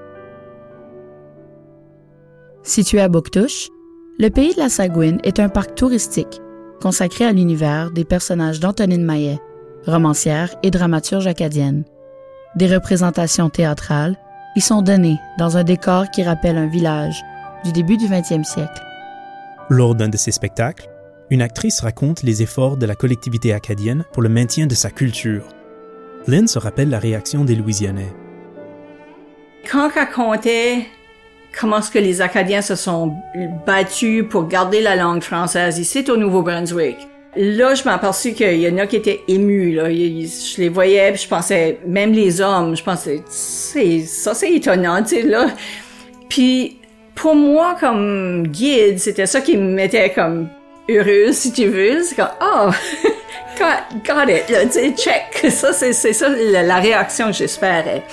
Situé 2.64 3.00
à 3.00 3.10
Bouctouche, 3.10 3.70
le 4.18 4.30
pays 4.30 4.54
de 4.54 4.60
la 4.60 4.70
Sagouine 4.70 5.20
est 5.24 5.40
un 5.40 5.50
parc 5.50 5.76
touristique 5.76 6.42
consacré 6.82 7.26
à 7.26 7.32
l'univers 7.32 7.92
des 7.92 8.06
personnages 8.06 8.60
d'Antonine 8.60 9.04
Maillet, 9.04 9.40
romancière 9.86 10.56
et 10.64 10.72
dramaturge 10.72 11.28
acadienne. 11.28 11.84
Des 12.56 12.68
représentations 12.68 13.50
théâtrales 13.50 14.18
y 14.56 14.62
sont 14.62 14.82
données 14.82 15.20
dans 15.38 15.58
un 15.58 15.64
décor 15.64 16.10
qui 16.12 16.24
rappelle 16.24 16.58
un 16.58 16.68
village 16.68 17.22
du 17.64 17.72
début 17.72 17.98
du 17.98 18.06
20e 18.06 18.44
siècle. 18.44 18.82
Lors 19.70 19.96
d'un 19.96 20.10
de 20.10 20.18
ces 20.18 20.32
spectacles, 20.32 20.90
une 21.30 21.42
actrice 21.42 21.82
raconte 21.82 22.24
les 22.24 22.44
efforts 22.44 22.78
de 22.78 22.86
la 22.86 22.96
collectivité 22.96 23.52
acadienne 23.52 24.06
pour 24.14 24.22
le 24.22 24.30
maintien 24.30 24.68
de 24.68 24.76
sa 24.76 24.92
culture. 24.92 25.55
Lynn 26.28 26.48
se 26.48 26.58
rappelle 26.58 26.90
la 26.90 27.00
réaction 27.00 27.44
des 27.46 27.56
Louisianais. 27.56 28.12
quand 29.72 29.90
elle 29.96 30.10
comptait 30.10 30.86
comment 31.60 31.80
est-ce 31.80 31.92
que 31.92 32.00
les 32.00 32.22
Acadiens 32.22 32.62
se 32.62 32.76
sont 32.76 33.14
battus 33.66 34.26
pour 34.28 34.48
garder 34.48 34.82
la 34.82 34.96
langue 34.96 35.22
française 35.22 35.80
ici 35.80 36.04
au 36.10 36.18
Nouveau-Brunswick, 36.18 36.98
là, 37.36 37.76
je 37.76 37.84
m'aperçus 37.84 38.34
qu'il 38.34 38.60
y 38.60 38.70
en 38.70 38.78
a 38.78 38.88
qui 38.88 38.96
étaient 38.96 39.22
émus. 39.28 39.74
Là. 39.74 39.90
Je 39.90 40.62
les 40.62 40.70
voyais, 40.70 41.16
je 41.16 41.28
pensais, 41.28 41.80
même 41.86 42.12
les 42.12 42.42
hommes, 42.42 42.76
je 42.76 42.84
pensais, 42.84 43.24
c'est 43.28 44.02
ça, 44.02 44.34
c'est 44.34 44.52
étonnant, 44.52 45.02
tu 45.04 45.16
sais 45.16 45.22
là. 45.22 45.48
Puis 46.30 46.80
pour 47.14 47.36
moi, 47.36 47.76
comme 47.80 48.48
guide, 48.48 49.00
c'était 49.00 49.26
ça 49.26 49.42
qui 49.42 49.58
me 49.58 49.74
mettait 49.74 50.12
comme 50.12 50.50
heureuse, 50.90 51.36
si 51.36 51.52
tu 51.52 51.68
veux. 51.68 52.04
C'est 52.04 52.16
comme, 52.16 52.30
oh, 52.42 52.70
got, 53.58 54.30
it, 54.30 54.98
check. 54.98 55.52
Ça, 55.52 55.74
c'est 55.74 55.94
ça 55.94 56.30
la, 56.30 56.80
réaction 56.80 57.32
j'espérais. 57.32 58.04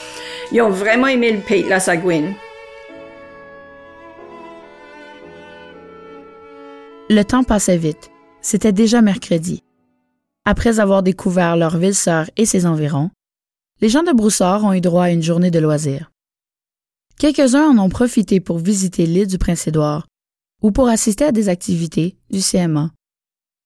Ils 0.52 0.62
ont 0.62 0.70
vraiment 0.70 1.06
aimé 1.06 1.32
le 1.32 1.40
pays 1.40 1.64
la 1.68 1.80
Sagouine. 1.80 2.34
Le 7.08 7.22
temps 7.22 7.44
passait 7.44 7.76
vite. 7.76 8.10
C'était 8.40 8.72
déjà 8.72 9.02
mercredi. 9.02 9.62
Après 10.44 10.80
avoir 10.80 11.02
découvert 11.02 11.56
leur 11.56 11.76
ville-sœur 11.76 12.30
et 12.36 12.46
ses 12.46 12.66
environs, 12.66 13.10
les 13.80 13.88
gens 13.88 14.02
de 14.02 14.12
Broussard 14.12 14.64
ont 14.64 14.72
eu 14.72 14.80
droit 14.80 15.04
à 15.04 15.10
une 15.10 15.22
journée 15.22 15.50
de 15.50 15.58
loisirs. 15.58 16.10
Quelques-uns 17.18 17.68
en 17.68 17.78
ont 17.78 17.88
profité 17.88 18.40
pour 18.40 18.58
visiter 18.58 19.06
l'île 19.06 19.26
du 19.28 19.38
Prince-Édouard 19.38 20.06
ou 20.62 20.72
pour 20.72 20.88
assister 20.88 21.24
à 21.24 21.32
des 21.32 21.48
activités 21.48 22.16
du 22.30 22.40
CMA, 22.40 22.90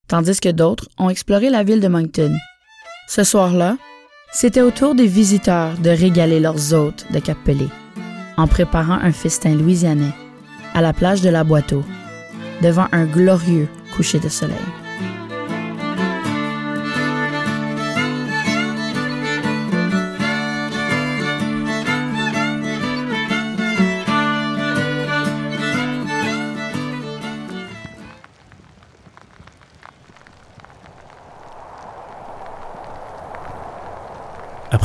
tandis 0.08 0.40
que 0.40 0.48
d'autres 0.48 0.88
ont 0.98 1.10
exploré 1.10 1.50
la 1.50 1.64
ville 1.64 1.80
de 1.80 1.88
Moncton. 1.88 2.32
Ce 3.08 3.24
soir-là, 3.24 3.76
c'était 4.32 4.60
au 4.60 4.70
tour 4.70 4.94
des 4.94 5.06
visiteurs 5.06 5.78
de 5.78 5.90
régaler 5.90 6.40
leurs 6.40 6.74
hôtes 6.74 7.06
de 7.12 7.18
cap 7.20 7.38
en 8.36 8.46
préparant 8.46 8.98
un 9.00 9.12
festin 9.12 9.54
louisianais 9.54 10.12
à 10.74 10.82
la 10.82 10.92
plage 10.92 11.22
de 11.22 11.30
la 11.30 11.42
Boiteau, 11.42 11.82
devant 12.62 12.86
un 12.92 13.06
glorieux 13.06 13.68
coucher 13.94 14.18
de 14.18 14.28
soleil. 14.28 14.56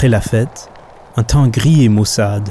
Après 0.01 0.09
la 0.09 0.19
fête, 0.19 0.71
un 1.15 1.21
temps 1.21 1.47
gris 1.47 1.83
et 1.83 1.87
maussade. 1.87 2.49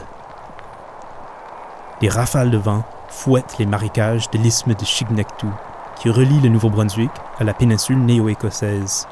Les 2.00 2.08
rafales 2.08 2.52
de 2.52 2.56
vent 2.56 2.84
fouettent 3.08 3.58
les 3.58 3.66
marécages 3.66 4.30
de 4.30 4.38
l'isthme 4.38 4.72
de 4.72 4.84
Chignectou, 4.84 5.50
qui 6.00 6.10
relie 6.10 6.38
le 6.38 6.48
Nouveau-Brunswick 6.48 7.10
à 7.40 7.42
la 7.42 7.52
péninsule 7.52 7.98
néo-écossaise. 7.98 9.08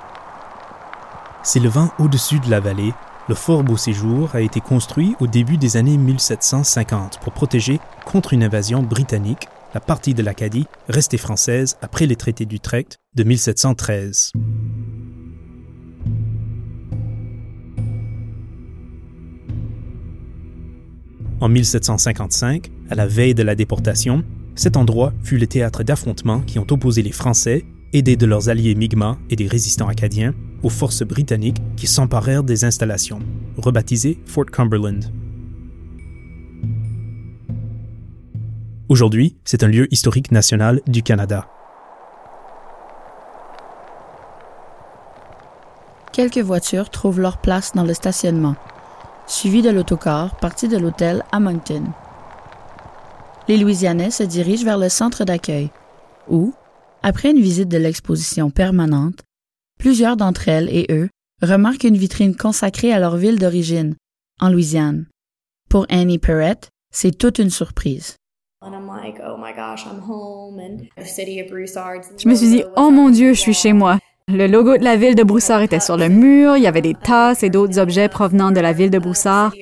S'élevant 1.42 1.90
au-dessus 1.98 2.38
de 2.38 2.48
la 2.48 2.60
vallée, 2.60 2.94
le 3.28 3.34
fort 3.34 3.64
Beau 3.64 3.76
Séjour 3.76 4.32
a 4.36 4.40
été 4.40 4.60
construit 4.60 5.16
au 5.18 5.26
début 5.26 5.56
des 5.56 5.76
années 5.76 5.98
1750 5.98 7.18
pour 7.18 7.32
protéger 7.32 7.80
contre 8.04 8.34
une 8.34 8.44
invasion 8.44 8.84
britannique 8.84 9.48
la 9.74 9.80
partie 9.80 10.14
de 10.14 10.22
l'Acadie 10.22 10.68
restée 10.88 11.18
française 11.18 11.76
après 11.82 12.06
les 12.06 12.14
traités 12.14 12.46
d'Utrecht 12.46 13.00
de 13.16 13.24
1713. 13.24 14.30
En 21.40 21.48
1755, 21.48 22.70
à 22.90 22.96
la 22.96 23.06
veille 23.06 23.34
de 23.34 23.44
la 23.44 23.54
déportation, 23.54 24.24
cet 24.56 24.76
endroit 24.76 25.12
fut 25.22 25.38
le 25.38 25.46
théâtre 25.46 25.84
d'affrontements 25.84 26.40
qui 26.40 26.58
ont 26.58 26.66
opposé 26.68 27.00
les 27.00 27.12
Français, 27.12 27.64
aidés 27.92 28.16
de 28.16 28.26
leurs 28.26 28.48
alliés 28.48 28.74
Mi'kmaq 28.74 29.18
et 29.30 29.36
des 29.36 29.46
résistants 29.46 29.86
acadiens, 29.86 30.34
aux 30.64 30.68
forces 30.68 31.04
britanniques 31.04 31.62
qui 31.76 31.86
s'emparèrent 31.86 32.42
des 32.42 32.64
installations, 32.64 33.20
rebaptisées 33.56 34.18
Fort 34.26 34.46
Cumberland. 34.46 35.12
Aujourd'hui, 38.88 39.36
c'est 39.44 39.62
un 39.62 39.68
lieu 39.68 39.86
historique 39.92 40.32
national 40.32 40.80
du 40.88 41.04
Canada. 41.04 41.46
Quelques 46.12 46.38
voitures 46.38 46.90
trouvent 46.90 47.20
leur 47.20 47.38
place 47.38 47.74
dans 47.74 47.84
le 47.84 47.94
stationnement, 47.94 48.56
suivi 49.28 49.62
de 49.62 49.70
l'autocar 49.70 50.36
parti 50.36 50.68
de 50.68 50.76
l'hôtel 50.76 51.22
à 51.32 51.40
Moncton. 51.40 51.84
Les 53.46 53.56
Louisianais 53.56 54.10
se 54.10 54.22
dirigent 54.22 54.64
vers 54.64 54.78
le 54.78 54.88
centre 54.88 55.24
d'accueil, 55.24 55.70
où, 56.28 56.52
après 57.02 57.30
une 57.30 57.40
visite 57.40 57.68
de 57.68 57.78
l'exposition 57.78 58.50
permanente, 58.50 59.20
plusieurs 59.78 60.16
d'entre 60.16 60.48
elles 60.48 60.68
et 60.70 60.86
eux 60.90 61.08
remarquent 61.42 61.84
une 61.84 61.96
vitrine 61.96 62.36
consacrée 62.36 62.92
à 62.92 62.98
leur 62.98 63.16
ville 63.16 63.38
d'origine, 63.38 63.94
en 64.40 64.50
Louisiane. 64.50 65.06
Pour 65.70 65.86
Annie 65.88 66.18
Perrett, 66.18 66.68
c'est 66.92 67.16
toute 67.16 67.38
une 67.38 67.50
surprise. 67.50 68.16
Je 72.18 72.28
me 72.28 72.34
suis 72.34 72.48
dit, 72.48 72.64
oh 72.76 72.90
mon 72.90 73.10
Dieu, 73.10 73.34
je 73.34 73.40
suis 73.40 73.54
chez 73.54 73.72
moi. 73.72 73.98
Le 74.30 74.46
logo 74.46 74.76
de 74.76 74.84
la 74.84 74.96
ville 74.96 75.14
de 75.14 75.22
Broussard 75.22 75.62
était 75.62 75.80
sur 75.80 75.96
le 75.96 76.10
mur, 76.10 76.58
il 76.58 76.62
y 76.62 76.66
avait 76.66 76.82
des 76.82 76.92
tasses 76.92 77.42
et 77.42 77.48
d'autres 77.48 77.78
objets 77.78 78.10
provenant 78.10 78.50
de 78.50 78.60
la 78.60 78.74
ville 78.74 78.90
de 78.90 78.98
Broussard. 78.98 79.54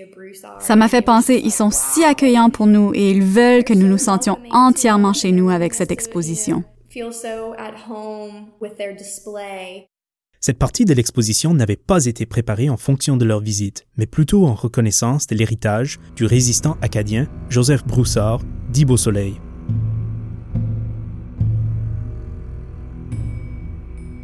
Ça 0.59 0.75
m'a 0.75 0.89
fait 0.89 1.03
penser, 1.03 1.41
ils 1.45 1.53
sont 1.53 1.71
si 1.71 2.03
accueillants 2.03 2.51
pour 2.51 2.67
nous 2.67 2.91
et 2.93 3.13
ils 3.13 3.23
veulent 3.23 3.63
que 3.63 3.75
nous 3.75 3.87
nous 3.87 3.97
sentions 3.97 4.39
entièrement 4.51 5.13
chez 5.13 5.31
nous 5.31 5.51
avec 5.51 5.73
cette 5.73 5.93
exposition. 5.93 6.65
Cette 10.41 10.59
partie 10.59 10.85
de 10.85 10.95
l'exposition 10.95 11.55
n'avait 11.55 11.77
pas 11.77 12.05
été 12.07 12.27
préparée 12.27 12.69
en 12.69 12.77
fonction 12.77 13.17
de 13.17 13.25
leur 13.25 13.39
visite, 13.39 13.87
mais 13.97 14.07
plutôt 14.07 14.47
en 14.47 14.55
reconnaissance 14.55 15.29
de 15.29 15.37
l'héritage 15.37 16.01
du 16.17 16.25
résistant 16.25 16.77
acadien 16.83 17.29
Joseph 17.51 17.87
Broussard, 17.87 18.41
dit 18.71 18.85
Beau 18.85 18.97
Soleil. 18.97 19.35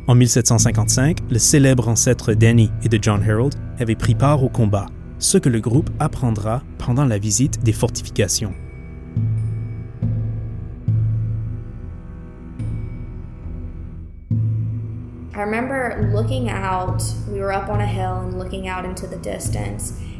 En 0.09 0.17
1755, 0.17 1.19
le 1.31 1.39
célèbre 1.39 1.87
ancêtre 1.87 2.33
d'Annie 2.33 2.73
et 2.83 2.89
de 2.89 2.99
John 3.01 3.23
Harold 3.23 3.55
avait 3.79 3.95
pris 3.95 4.17
part 4.17 4.43
au 4.43 4.49
combat, 4.49 4.87
ce 5.21 5.39
que 5.39 5.49
le 5.49 5.61
groupe 5.61 5.91
apprendra 6.01 6.63
pendant 6.79 7.05
la 7.05 7.19
visite 7.19 7.63
des 7.63 7.73
fortifications. 7.73 8.53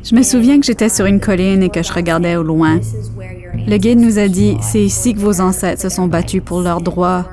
Je 0.05 0.15
me 0.15 0.23
souviens 0.23 0.61
que 0.61 0.67
j'étais 0.67 0.89
sur 0.89 1.07
une 1.07 1.19
colline 1.19 1.63
et 1.65 1.71
que 1.71 1.83
je 1.83 1.93
regardais 1.93 2.37
au 2.37 2.45
loin. 2.45 2.79
Le 3.55 3.77
guide 3.79 3.99
nous 3.99 4.21
a 4.21 4.29
dit, 4.29 4.57
c'est 4.61 4.83
ici 4.83 5.15
que 5.15 5.21
vos 5.21 5.41
ancêtres 5.41 5.83
se 5.83 5.89
sont 5.89 6.07
battus 6.07 6.43
pour 6.45 6.61
leurs 6.61 6.81
droits, 6.81 7.27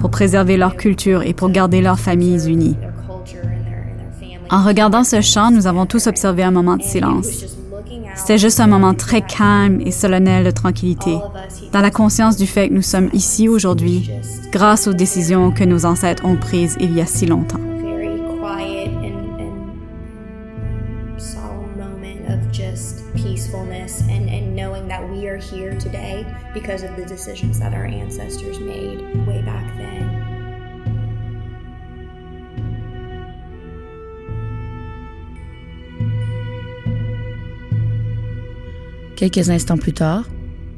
pour 0.00 0.10
préserver 0.10 0.56
leur 0.56 0.76
culture 0.76 1.22
et 1.22 1.34
pour 1.34 1.50
garder 1.50 1.82
leurs 1.82 2.00
familles 2.00 2.48
unies. 2.48 2.76
En 4.48 4.64
regardant 4.64 5.04
ce 5.04 5.20
champ, 5.20 5.50
nous 5.50 5.66
avons 5.66 5.84
tous 5.84 6.06
observé 6.06 6.42
un 6.42 6.50
moment 6.50 6.78
de 6.78 6.82
silence. 6.82 7.44
C'était 8.16 8.38
juste 8.38 8.60
un 8.60 8.66
moment 8.66 8.94
très 8.94 9.20
calme 9.20 9.80
et 9.82 9.90
solennel 9.90 10.44
de 10.44 10.50
tranquillité, 10.50 11.18
dans 11.72 11.80
la 11.82 11.90
conscience 11.90 12.36
du 12.36 12.46
fait 12.46 12.68
que 12.68 12.74
nous 12.74 12.82
sommes 12.82 13.10
ici 13.12 13.46
aujourd'hui 13.46 14.10
grâce 14.50 14.88
aux 14.88 14.94
décisions 14.94 15.52
que 15.52 15.64
nos 15.64 15.84
ancêtres 15.84 16.24
ont 16.24 16.36
prises 16.36 16.76
il 16.80 16.96
y 16.96 17.00
a 17.02 17.06
si 17.06 17.26
longtemps. 17.26 17.69
Because 26.54 26.82
of 26.82 26.96
the 26.96 27.04
decisions 27.04 27.58
that 27.60 27.72
our 27.72 27.86
ancestors 27.86 28.58
made 28.60 29.00
way 29.26 29.42
back 29.42 29.64
then. 29.76 30.08
Quelques 39.16 39.50
instants 39.50 39.76
plus 39.76 39.92
tard, 39.92 40.24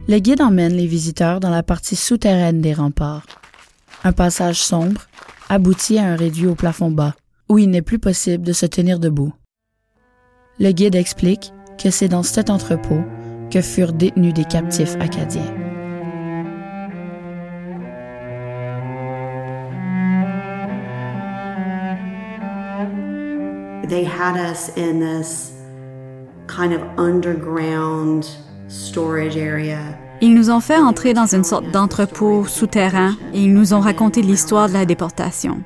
le 0.08 0.18
guide 0.18 0.42
emmène 0.42 0.72
les 0.72 0.88
visiteurs 0.88 1.38
dans 1.38 1.50
la 1.50 1.62
partie 1.62 1.94
souterraine 1.94 2.60
des 2.60 2.74
remparts. 2.74 3.24
Un 4.02 4.12
passage 4.12 4.60
sombre 4.60 5.06
aboutit 5.48 5.98
à 5.98 6.06
un 6.06 6.16
réduit 6.16 6.48
au 6.48 6.56
plafond 6.56 6.90
bas, 6.90 7.14
où 7.48 7.58
il 7.58 7.70
n'est 7.70 7.82
plus 7.82 8.00
possible 8.00 8.44
de 8.44 8.52
se 8.52 8.66
tenir 8.66 8.98
debout. 8.98 9.32
Le 10.58 10.72
guide 10.72 10.96
explique 10.96 11.52
que 11.78 11.90
c'est 11.90 12.08
dans 12.08 12.24
cet 12.24 12.50
entrepôt 12.50 13.02
que 13.52 13.60
furent 13.60 13.92
détenus 13.92 14.32
des 14.32 14.44
captifs 14.44 14.96
acadiens. 14.98 15.42
They 23.88 24.04
had 24.04 24.36
us 24.36 24.70
in 24.78 25.00
this 25.00 25.52
kind 26.46 26.72
of 26.72 26.80
underground 26.96 28.26
storage 28.68 29.36
area. 29.36 29.78
Ils 30.22 30.34
nous 30.34 30.50
ont 30.50 30.60
fait 30.60 30.78
entrer 30.78 31.12
dans 31.12 31.26
une 31.26 31.44
sorte 31.44 31.70
d'entrepôt 31.72 32.46
souterrain 32.46 33.16
et 33.34 33.42
ils 33.42 33.52
nous 33.52 33.74
ont 33.74 33.80
raconté 33.80 34.22
l'histoire 34.22 34.68
de 34.68 34.72
la 34.72 34.86
déportation. 34.86 35.60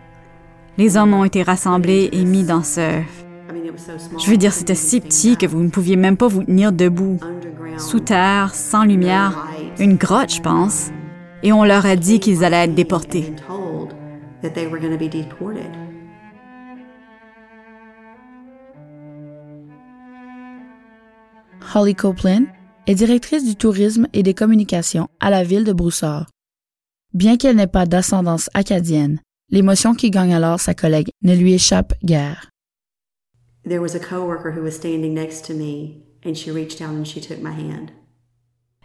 Les 0.76 0.96
hommes 0.96 1.14
ont 1.14 1.24
été 1.24 1.42
rassemblés 1.42 2.08
et 2.12 2.24
mis 2.24 2.42
dans 2.42 2.62
ce... 2.62 3.02
Je 4.18 4.30
veux 4.30 4.36
dire, 4.36 4.52
c'était 4.52 4.74
si 4.74 5.00
petit 5.00 5.36
que 5.36 5.46
vous 5.46 5.62
ne 5.62 5.68
pouviez 5.68 5.96
même 5.96 6.16
pas 6.16 6.28
vous 6.28 6.44
tenir 6.44 6.72
debout. 6.72 7.18
Sous 7.78 8.00
terre, 8.00 8.54
sans 8.54 8.84
lumière, 8.84 9.46
une 9.78 9.96
grotte, 9.96 10.34
je 10.34 10.40
pense. 10.40 10.90
Et 11.42 11.52
on 11.52 11.64
leur 11.64 11.84
a 11.84 11.96
dit 11.96 12.20
qu'ils 12.20 12.44
allaient 12.44 12.64
être 12.64 12.74
déportés. 12.74 13.34
told 13.46 13.94
that 14.42 14.54
they 14.54 14.66
were 14.66 14.80
going 14.80 14.92
to 14.92 14.98
be 14.98 15.08
deported. 15.08 15.70
Holly 21.74 21.94
Copeland 21.94 22.46
est 22.86 22.94
directrice 22.94 23.44
du 23.44 23.56
tourisme 23.56 24.06
et 24.12 24.22
des 24.22 24.34
communications 24.34 25.08
à 25.20 25.30
la 25.30 25.44
ville 25.44 25.64
de 25.64 25.72
Broussard. 25.72 26.26
Bien 27.12 27.36
qu'elle 27.36 27.56
n'ait 27.56 27.66
pas 27.66 27.86
d'ascendance 27.86 28.48
acadienne, 28.54 29.20
l'émotion 29.50 29.94
qui 29.94 30.10
gagne 30.10 30.34
alors 30.34 30.60
sa 30.60 30.74
collègue 30.74 31.10
ne 31.22 31.34
lui 31.34 31.54
échappe 31.54 31.92
guère. 32.04 32.50
There 33.66 33.80
was 33.80 33.96
a 33.96 33.98
coworker 33.98 34.52
who 34.52 34.62
was 34.62 34.76
standing 34.76 35.12
next 35.12 35.44
to 35.46 35.52
me, 35.52 36.04
and 36.24 36.36
she 36.36 36.52
reached 36.52 36.78
down 36.78 36.94
and 36.94 37.04
she 37.04 37.20
took 37.20 37.42
my 37.42 37.50
hand. 37.50 37.90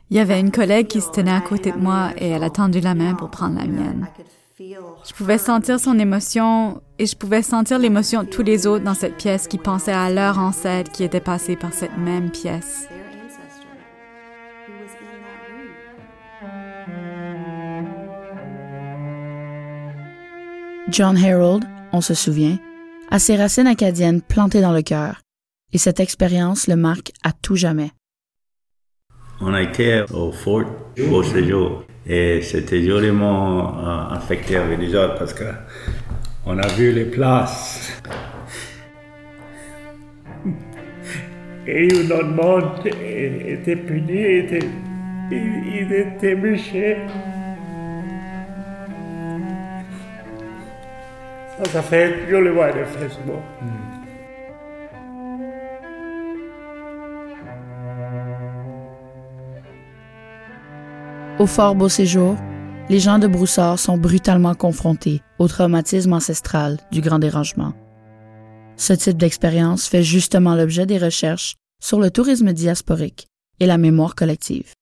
Il 0.10 0.18
y 0.18 0.20
avait 0.20 0.40
une 0.40 0.52
collègue 0.52 0.88
qui 0.88 1.02
se 1.02 1.12
tenait 1.12 1.32
à 1.32 1.40
côté 1.40 1.72
de 1.72 1.78
moi 1.78 2.10
et 2.18 2.30
elle 2.30 2.44
a 2.44 2.50
tendu 2.50 2.80
la 2.82 2.96
main 2.96 3.14
pour 3.14 3.30
prendre 3.30 3.58
la 3.58 3.66
mienne. 3.66 4.08
Je 4.60 5.14
pouvais 5.16 5.38
sentir 5.38 5.80
son 5.80 5.98
émotion 6.00 6.82
et 6.98 7.06
je 7.06 7.16
pouvais 7.16 7.44
sentir 7.44 7.78
l'émotion 7.78 8.24
de 8.24 8.28
tous 8.28 8.42
les 8.42 8.66
autres 8.68 8.84
dans 8.84 8.96
cette 8.96 9.18
pièce 9.18 9.48
qui 9.48 9.58
pensaient 9.58 9.92
à 9.94 10.12
leur 10.12 10.40
ancêtre 10.40 10.92
qui 10.92 11.04
était 11.04 11.22
passé 11.22 11.56
par 11.56 11.74
cette 11.74 11.98
même 11.98 12.32
pièce. 12.32 12.88
John 20.90 21.16
Harold, 21.16 21.64
on 21.94 22.02
se 22.02 22.14
souvient, 22.14 22.58
a 23.12 23.20
ses 23.20 23.36
racines 23.36 23.68
acadiennes 23.68 24.22
plantées 24.22 24.62
dans 24.62 24.72
le 24.72 24.82
cœur, 24.82 25.22
et 25.74 25.78
cette 25.78 25.99
expérience 25.99 26.68
le 26.68 26.78
marque 26.78 27.12
à 27.24 27.34
tout 27.34 27.57
jamais. 27.57 27.91
On 29.41 29.53
a 29.53 29.62
été 29.62 30.03
au 30.14 30.32
fort 30.32 30.64
au 31.12 31.24
séjour 31.24 31.84
et 32.05 32.41
c'était 32.41 32.84
joliment 32.84 33.80
euh, 33.80 34.16
affecté 34.16 34.55
avec 34.55 34.80
les 34.80 34.95
autres 34.95 35.18
parce 35.18 35.34
que 35.34 35.43
on 36.45 36.57
a 36.57 36.68
vu 36.70 36.91
les 36.91 37.05
places. 37.05 38.01
Et 41.68 41.88
notre 42.07 42.28
monde 42.28 42.86
était 42.86 43.76
puni, 43.76 44.20
était, 44.20 44.68
il, 45.32 45.86
il 45.86 45.93
était 45.93 46.36
méchant. 46.36 47.07
Au 61.38 61.45
fort 61.45 61.76
Beau 61.76 61.88
Séjour, 61.88 62.36
les 62.89 62.99
gens 62.99 63.20
de 63.20 63.28
Broussard 63.28 63.78
sont 63.78 63.97
brutalement 63.97 64.55
confrontés 64.55 65.22
au 65.38 65.47
traumatisme 65.47 66.14
ancestral 66.14 66.80
du 66.91 67.01
grand 67.01 67.20
dérangement. 67.20 67.74
Ce 68.76 68.93
type 68.93 69.18
d'expérience 69.18 69.88
fait 69.88 70.01
justement 70.01 70.55
l'objet 70.55 70.88
des 70.88 70.97
recherches 70.97 71.57
sur 71.80 71.99
le 71.99 72.09
tourisme 72.09 72.53
diasporique 72.53 73.28
et 73.59 73.68
la 73.68 73.78
mémoire 73.78 74.16
collective. 74.16 74.74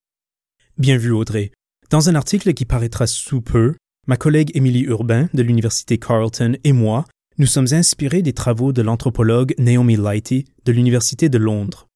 Bien 0.77 0.95
vu, 0.95 1.11
Audrey. 1.11 1.51
Dans 1.89 2.07
un 2.07 2.15
article 2.15 2.53
qui 2.53 2.63
paraîtra 2.63 3.05
sous 3.05 3.41
peu, 3.41 3.75
ma 4.10 4.18
collègue 4.18 4.50
Émilie 4.56 4.86
Urbain 4.86 5.30
de 5.36 5.43
l'Université 5.43 6.00
Carleton 6.00 6.58
et 6.64 6.72
moi 6.72 7.06
nous 7.38 7.45
sommes 7.45 7.68
inspirés 7.74 8.24
des 8.24 8.34
travaux 8.34 8.74
de 8.74 8.82
l'anthropologue 8.82 9.54
Naomi 9.60 9.97
Lighty 9.97 10.45
de 10.66 10.72
l'Université 10.72 11.30
de 11.30 11.38
Londres. 11.38 11.88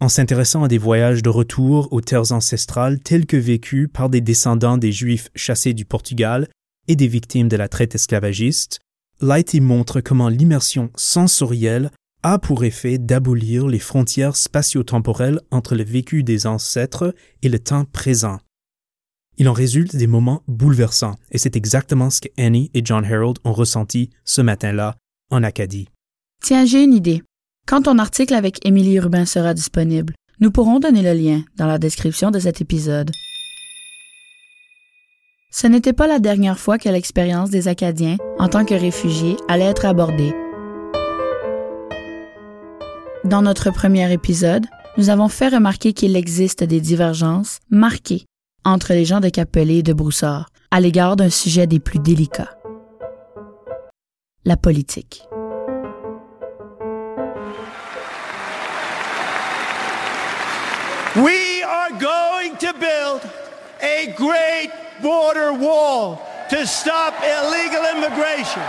En 0.00 0.08
s'intéressant 0.08 0.64
à 0.64 0.68
des 0.68 0.78
voyages 0.78 1.22
de 1.22 1.28
retour 1.28 1.92
aux 1.92 2.00
terres 2.00 2.32
ancestrales 2.32 2.98
tels 2.98 3.26
que 3.26 3.36
vécus 3.36 3.88
par 3.92 4.08
des 4.08 4.22
descendants 4.22 4.78
des 4.78 4.90
Juifs 4.90 5.28
chassés 5.34 5.74
du 5.74 5.84
Portugal 5.84 6.48
et 6.88 6.96
des 6.96 7.08
victimes 7.08 7.48
de 7.48 7.56
la 7.56 7.68
traite 7.68 7.94
esclavagiste, 7.94 8.80
Lighty 9.20 9.60
montre 9.60 10.00
comment 10.00 10.30
l'immersion 10.30 10.90
sensorielle 10.96 11.90
a 12.22 12.38
pour 12.38 12.64
effet 12.64 12.96
d'abolir 12.96 13.66
les 13.66 13.78
frontières 13.78 14.34
spatio-temporelles 14.34 15.40
entre 15.50 15.74
le 15.74 15.84
vécu 15.84 16.22
des 16.22 16.46
ancêtres 16.46 17.14
et 17.42 17.50
le 17.50 17.58
temps 17.58 17.84
présent. 17.84 18.38
Il 19.36 19.48
en 19.48 19.52
résulte 19.52 19.96
des 19.96 20.06
moments 20.06 20.42
bouleversants, 20.46 21.16
et 21.32 21.38
c'est 21.38 21.56
exactement 21.56 22.10
ce 22.10 22.20
que 22.20 22.28
Annie 22.38 22.70
et 22.72 22.82
John 22.84 23.04
Harold 23.04 23.38
ont 23.44 23.52
ressenti 23.52 24.10
ce 24.24 24.40
matin-là 24.40 24.96
en 25.30 25.42
Acadie. 25.42 25.88
Tiens, 26.40 26.64
j'ai 26.64 26.84
une 26.84 26.94
idée. 26.94 27.22
Quand 27.66 27.82
ton 27.82 27.98
article 27.98 28.34
avec 28.34 28.64
Émilie 28.64 28.94
Urbain 28.94 29.24
sera 29.24 29.54
disponible, 29.54 30.14
nous 30.40 30.50
pourrons 30.50 30.78
donner 30.78 31.02
le 31.02 31.14
lien 31.14 31.42
dans 31.56 31.66
la 31.66 31.78
description 31.78 32.30
de 32.30 32.38
cet 32.38 32.60
épisode. 32.60 33.10
Ce 35.50 35.66
n'était 35.66 35.92
pas 35.92 36.06
la 36.06 36.18
dernière 36.18 36.58
fois 36.58 36.78
que 36.78 36.88
l'expérience 36.88 37.50
des 37.50 37.68
Acadiens 37.68 38.18
en 38.38 38.48
tant 38.48 38.64
que 38.64 38.74
réfugiés 38.74 39.36
allait 39.48 39.64
être 39.64 39.86
abordée. 39.86 40.34
Dans 43.24 43.40
notre 43.40 43.70
premier 43.70 44.12
épisode, 44.12 44.66
nous 44.98 45.10
avons 45.10 45.28
fait 45.28 45.48
remarquer 45.48 45.92
qu'il 45.92 46.16
existe 46.16 46.62
des 46.62 46.80
divergences 46.80 47.60
marquées 47.70 48.26
entre 48.64 48.92
les 48.92 49.04
gens 49.04 49.20
de 49.20 49.28
Capelé 49.28 49.78
et 49.78 49.82
de 49.82 49.92
Broussard 49.92 50.50
à 50.70 50.80
l'égard 50.80 51.16
d'un 51.16 51.30
sujet 51.30 51.66
des 51.66 51.80
plus 51.80 51.98
délicats. 51.98 52.50
La 54.44 54.56
politique. 54.56 55.22
We 61.16 61.62
are 61.62 61.90
going 61.92 62.56
to 62.58 62.72
build 62.74 63.22
a 63.80 64.12
great 64.16 64.70
border 65.00 65.52
wall 65.52 66.20
to 66.50 66.66
stop 66.66 67.14
illegal 67.22 67.84
immigration, 67.96 68.62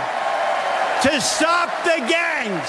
to 1.02 1.20
stop 1.20 1.70
the 1.84 1.98
gangs 2.08 2.68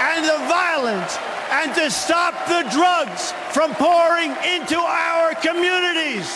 and 0.00 0.24
the 0.24 0.38
violence, 0.46 1.18
and 1.50 1.74
to 1.74 1.90
stop 1.90 2.34
the 2.46 2.62
drugs 2.70 3.32
from 3.50 3.74
pouring 3.74 4.30
into 4.54 4.78
our 4.78 5.34
communities. 5.34 6.30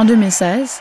En 0.00 0.06
2016, 0.06 0.80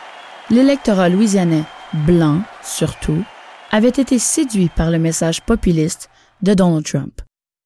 l'électorat 0.49 1.09
louisianais, 1.09 1.65
blanc 2.07 2.41
surtout, 2.63 3.21
avait 3.69 3.89
été 3.89 4.17
séduit 4.17 4.69
par 4.69 4.91
le 4.91 4.97
message 4.97 5.41
populiste 5.41 6.09
de 6.41 6.53
Donald 6.53 6.85
Trump, 6.85 7.21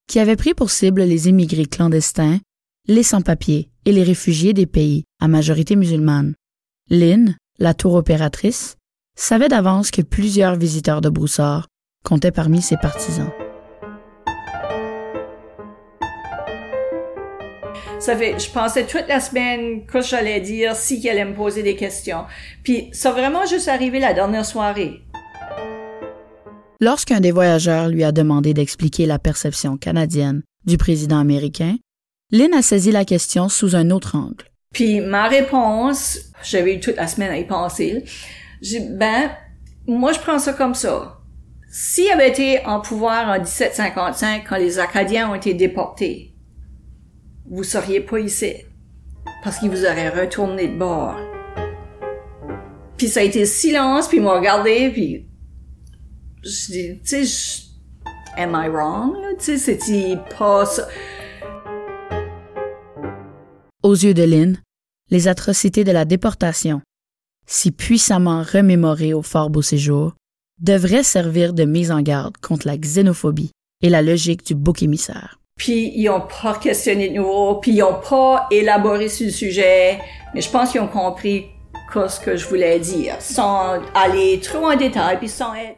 qui 0.08 0.18
avait 0.18 0.36
pris 0.36 0.56
pour 0.56 0.72
cible 0.72 1.04
les 1.04 1.30
immigrés 1.30 1.68
clandestins, 1.68 2.40
les 2.88 3.04
sans-papiers 3.04 3.70
et 3.86 3.92
les 3.92 4.02
réfugiés 4.02 4.54
des 4.54 4.66
pays 4.66 5.04
à 5.22 5.28
majorité 5.28 5.76
musulmane. 5.76 6.34
Lynn, 6.90 7.38
la 7.60 7.76
tour 7.76 7.94
opératrice, 7.94 8.76
savait 9.16 9.48
d'avance 9.48 9.92
que 9.92 10.02
plusieurs 10.02 10.56
visiteurs 10.56 11.02
de 11.02 11.10
Broussard 11.10 11.68
comptaient 12.04 12.32
parmi 12.32 12.64
ses 12.64 12.78
partisans. 12.78 13.30
Ça 18.04 18.18
fait, 18.18 18.38
je 18.38 18.52
pensais 18.52 18.86
toute 18.86 19.08
la 19.08 19.22
semaine 19.22 19.86
que 19.86 20.02
j'allais 20.02 20.42
dire 20.42 20.76
si 20.76 21.00
qu'elle 21.00 21.12
allait 21.12 21.24
me 21.24 21.34
poser 21.34 21.64
des 21.64 21.78
questions. 21.78 22.26
Puis 22.62 22.90
ça 22.92 23.12
a 23.12 23.14
vraiment 23.14 23.46
juste 23.46 23.70
arrivé 23.70 24.02
la 24.02 24.12
dernière 24.12 24.46
soirée. 24.46 25.00
Lorsqu'un 26.82 27.22
des 27.22 27.32
voyageurs 27.32 27.88
lui 27.88 28.04
a 28.04 28.12
demandé 28.12 28.54
d'expliquer 28.54 29.06
la 29.06 29.20
perception 29.20 29.78
canadienne 29.78 30.42
du 30.66 30.78
président 30.78 31.18
américain, 31.18 31.78
Lynn 32.30 32.54
a 32.54 32.62
saisi 32.62 32.92
la 32.92 33.06
question 33.06 33.48
sous 33.48 33.74
un 33.74 33.90
autre 33.90 34.18
angle. 34.18 34.52
Puis 34.74 35.00
ma 35.00 35.30
réponse, 35.30 36.20
j'avais 36.44 36.76
eu 36.76 36.80
toute 36.82 36.98
la 36.98 37.08
semaine 37.08 37.32
à 37.32 37.38
y 37.38 37.48
penser. 37.48 38.04
J'ai 38.62 38.82
ben, 38.82 39.32
moi 39.88 40.12
je 40.12 40.20
prends 40.20 40.40
ça 40.40 40.52
comme 40.52 40.76
ça. 40.76 41.22
S'il 41.72 42.12
avait 42.12 42.28
été 42.28 42.66
en 42.66 42.82
pouvoir 42.82 43.30
en 43.30 43.40
1755 43.40 44.44
quand 44.46 44.58
les 44.58 44.78
Acadiens 44.78 45.32
ont 45.32 45.36
été 45.36 45.54
déportés, 45.54 46.33
vous 47.54 47.64
seriez 47.64 48.02
pas 48.02 48.20
ici. 48.20 48.56
Parce 49.44 49.60
qu'il 49.60 49.70
vous 49.70 49.86
aurait 49.86 50.10
retourné 50.10 50.70
de 50.70 50.76
bord. 50.76 51.16
Puis 52.98 53.08
ça 53.08 53.20
a 53.20 53.24
été 53.24 53.46
silence, 53.46 54.08
puis 54.08 54.18
il 54.18 54.24
m'a 54.24 54.34
regardé, 54.34 54.90
puis 54.92 55.28
je 56.42 56.72
dis, 56.72 57.02
tu 57.02 57.26
sais, 57.28 57.64
am 58.38 58.60
I 58.60 58.68
wrong? 58.70 59.16
Tu 59.38 59.60
sais, 59.60 59.78
c'est 59.80 60.18
pas 60.36 60.66
ça? 60.66 60.88
Aux 63.84 63.96
yeux 63.96 64.16
de 64.16 64.24
Lynn, 64.24 64.58
les 65.12 65.28
atrocités 65.28 65.84
de 65.84 65.92
la 65.92 66.06
déportation, 66.06 66.82
si 67.46 67.72
puissamment 67.72 68.42
remémorées 68.42 69.14
au 69.14 69.22
Fort 69.22 69.52
Beau 69.52 69.62
Séjour, 69.62 70.16
devraient 70.60 71.04
servir 71.04 71.54
de 71.54 71.66
mise 71.66 71.92
en 71.92 72.02
garde 72.02 72.36
contre 72.38 72.66
la 72.66 72.78
xénophobie 72.78 73.52
et 73.84 73.90
la 73.90 74.02
logique 74.02 74.44
du 74.44 74.56
bouc 74.56 74.82
émissaire. 74.82 75.38
Puis 75.64 75.94
ils 75.96 76.10
ont 76.10 76.20
pas 76.20 76.56
questionné 76.56 77.08
de 77.08 77.16
nouveau, 77.16 77.56
puis 77.56 77.72
ils 77.72 77.84
ont 77.84 78.02
pas 78.02 78.48
élaboré 78.52 79.08
sur 79.08 79.28
le 79.28 79.32
sujet, 79.32 79.98
mais 80.36 80.42
je 80.42 80.50
pense 80.50 80.72
qu'ils 80.72 80.82
ont 80.82 80.90
compris 80.90 81.46
ce 81.94 82.20
que 82.20 82.36
je 82.36 82.46
voulais 82.50 82.80
dire, 82.80 83.16
sans 83.22 83.80
aller 83.96 84.42
trop 84.42 84.70
en 84.70 84.76
détail, 84.76 85.20
puis 85.20 85.30
sans 85.30 85.54
être... 85.54 85.78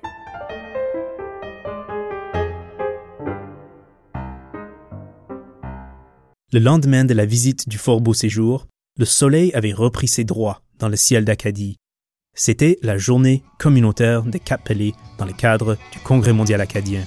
Le 6.51 6.59
lendemain 6.59 7.05
de 7.05 7.13
la 7.13 7.27
visite 7.27 7.69
du 7.69 7.77
Fort 7.77 8.01
Beau 8.01 8.15
Séjour, 8.15 8.65
le 8.97 9.05
soleil 9.05 9.53
avait 9.53 9.73
repris 9.73 10.07
ses 10.07 10.23
droits 10.23 10.61
dans 10.79 10.89
le 10.89 10.95
ciel 10.95 11.25
d'Acadie. 11.25 11.77
C'était 12.33 12.79
la 12.81 12.97
journée 12.97 13.43
communautaire 13.59 14.23
des 14.23 14.39
Cap 14.39 14.63
Pelé 14.63 14.95
dans 15.19 15.25
le 15.25 15.33
cadre 15.33 15.77
du 15.91 15.99
Congrès 15.99 16.33
mondial 16.33 16.59
acadien. 16.59 17.03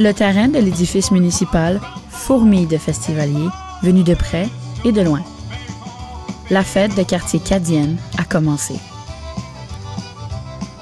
Le 0.00 0.12
terrain 0.12 0.46
de 0.46 0.60
l'édifice 0.60 1.10
municipal 1.10 1.80
fourmille 2.08 2.68
de 2.68 2.78
festivaliers 2.78 3.48
venus 3.82 4.04
de 4.04 4.14
près 4.14 4.48
et 4.84 4.92
de 4.92 5.00
loin. 5.00 5.22
La 6.50 6.62
fête 6.62 6.96
de 6.96 7.02
quartier 7.02 7.40
cadienne 7.40 7.96
a 8.16 8.22
commencé. 8.22 8.76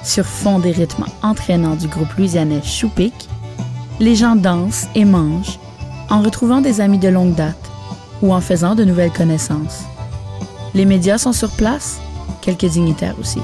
Sur 0.03 0.25
fond 0.25 0.59
des 0.59 0.71
rythmes 0.71 1.05
entraînants 1.23 1.75
du 1.75 1.87
groupe 1.87 2.13
louisianais 2.15 2.61
Choupic, 2.61 3.27
les 3.99 4.15
gens 4.15 4.35
dansent 4.35 4.87
et 4.93 5.03
mangent 5.03 5.59
en 6.11 6.21
retrouvant 6.21 6.61
des 6.61 6.79
amis 6.79 6.99
de 6.99 7.09
longue 7.09 7.33
date 7.33 7.71
ou 8.21 8.35
en 8.35 8.39
faisant 8.39 8.75
de 8.75 8.83
nouvelles 8.83 9.11
connaissances. 9.11 9.85
Les 10.75 10.85
médias 10.85 11.17
sont 11.17 11.33
sur 11.33 11.49
place, 11.49 11.99
quelques 12.41 12.65
dignitaires 12.65 13.15
aussi. 13.19 13.39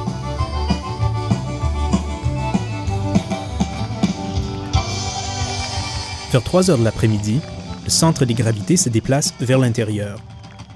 Vers 6.33 6.41
3 6.41 6.71
heures 6.71 6.79
de 6.79 6.83
l'après-midi, 6.83 7.41
le 7.83 7.91
centre 7.91 8.25
des 8.25 8.33
gravités 8.33 8.75
se 8.75 8.89
déplace 8.89 9.35
vers 9.39 9.59
l'intérieur. 9.59 10.19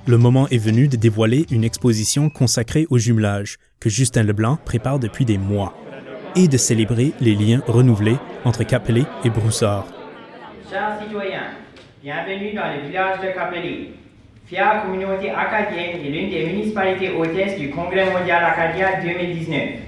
Le 0.06 0.20
moment 0.20 0.48
est 0.50 0.60
venu 0.60 0.88
de 0.88 0.98
dévoiler 0.98 1.48
une 1.50 1.64
exposition 1.64 2.30
consacrée 2.30 2.86
au 2.92 3.00
jumelage 3.00 3.58
que 3.80 3.90
Justin 3.90 4.22
Leblanc 4.22 4.60
prépare 4.66 5.00
depuis 5.00 5.26
des 5.26 5.40
mois 5.40 5.74
et 6.36 6.48
de 6.48 6.58
célébrer 6.58 7.12
les 7.20 7.34
liens 7.34 7.64
renouvelés 7.66 8.18
entre 8.46 8.66
Capelé 8.66 9.06
et 9.24 9.32
Broussard. 9.32 9.88
Chers 10.70 11.02
citoyens, 11.02 11.50
bienvenue 12.04 12.54
dans 12.54 12.76
le 12.76 12.88
village 12.88 13.22
de 13.22 13.34
Capelé. 13.34 13.94
Fière 14.46 14.84
communauté 14.84 15.32
acadienne 15.32 16.06
est 16.06 16.10
l'une 16.10 16.30
des 16.30 16.46
municipalités 16.46 17.16
hôtesses 17.16 17.58
du 17.58 17.72
Congrès 17.72 18.12
mondial 18.12 18.44
acadien 18.44 18.90
2019. 19.04 19.87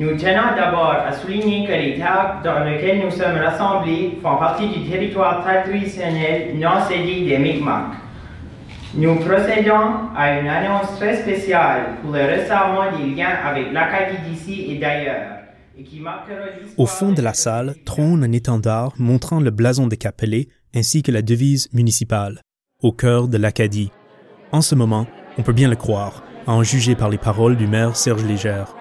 Nous 0.00 0.16
tenons 0.16 0.56
d'abord 0.56 0.92
à 0.92 1.12
souligner 1.12 1.66
que 1.66 1.72
les 1.72 1.98
terres 1.98 2.40
dans 2.42 2.64
lesquelles 2.64 3.04
nous 3.04 3.10
sommes 3.10 3.36
rassemblés 3.36 4.18
font 4.22 4.38
partie 4.38 4.66
du 4.66 4.88
territoire 4.88 5.44
traditionnel 5.44 6.58
non 6.58 6.80
cédé 6.88 7.26
des 7.26 7.36
Mi'kmaq. 7.36 7.84
Nous 8.94 9.16
procédons 9.16 10.08
à 10.16 10.40
une 10.40 10.48
annonce 10.48 10.96
très 10.96 11.20
spéciale 11.20 11.98
pour 12.00 12.12
le 12.14 12.20
resserrement 12.20 12.96
des 12.96 13.14
liens 13.14 13.36
avec 13.44 13.74
l'Acadie 13.74 14.16
d'ici 14.26 14.72
et 14.72 14.78
d'ailleurs. 14.78 15.36
Au 16.78 16.86
fond 16.86 17.12
de 17.12 17.20
la 17.20 17.34
salle 17.34 17.74
trône 17.84 18.24
un 18.24 18.32
étendard 18.32 18.94
montrant 18.96 19.40
le 19.40 19.50
blason 19.50 19.86
des 19.86 19.98
Capelé 19.98 20.48
ainsi 20.74 21.02
que 21.02 21.12
la 21.12 21.20
devise 21.20 21.68
municipale, 21.74 22.40
au 22.82 22.92
cœur 22.92 23.28
de 23.28 23.36
l'Acadie. 23.36 23.92
En 24.50 24.62
ce 24.62 24.74
moment, 24.74 25.06
on 25.36 25.42
peut 25.42 25.52
bien 25.52 25.68
le 25.68 25.76
croire, 25.76 26.22
à 26.46 26.52
en 26.52 26.62
juger 26.62 26.94
par 26.94 27.10
les 27.10 27.18
paroles 27.18 27.58
du 27.58 27.66
maire 27.66 27.96
Serge 27.96 28.24
Légère. 28.24 28.79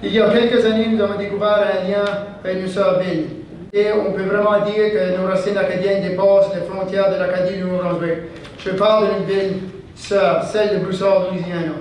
Il 0.00 0.12
y 0.12 0.20
a 0.20 0.30
quelques 0.30 0.64
années, 0.64 0.86
nous 0.92 1.02
avons 1.02 1.18
découvert 1.18 1.58
un 1.58 1.88
lien 1.88 2.04
avec 2.44 2.58
villes. 2.58 3.24
Et 3.72 3.86
on 3.92 4.12
peut 4.12 4.22
vraiment 4.22 4.64
dire 4.64 4.92
que 4.92 5.20
nos 5.20 5.26
racines 5.26 5.58
acadiennes 5.58 6.08
dépassent 6.08 6.54
les 6.54 6.60
frontières 6.60 7.10
de 7.10 7.16
l'Acadie 7.16 7.56
du 7.56 7.64
Nouveau-Brunswick. 7.64 8.18
Je 8.60 8.70
parle 8.70 9.08
d'une 9.08 9.26
ville 9.26 9.56
sœur, 9.96 10.44
celle 10.44 10.78
de 10.78 10.84
Broussard, 10.84 11.32
Louisiana. 11.32 11.74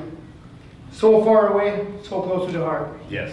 So 0.91 1.23
far 1.23 1.53
away, 1.53 1.73
so 2.01 2.21
close 2.21 2.47
to 2.47 2.53
the 2.53 2.63
heart. 2.63 2.87
Yes. 3.11 3.29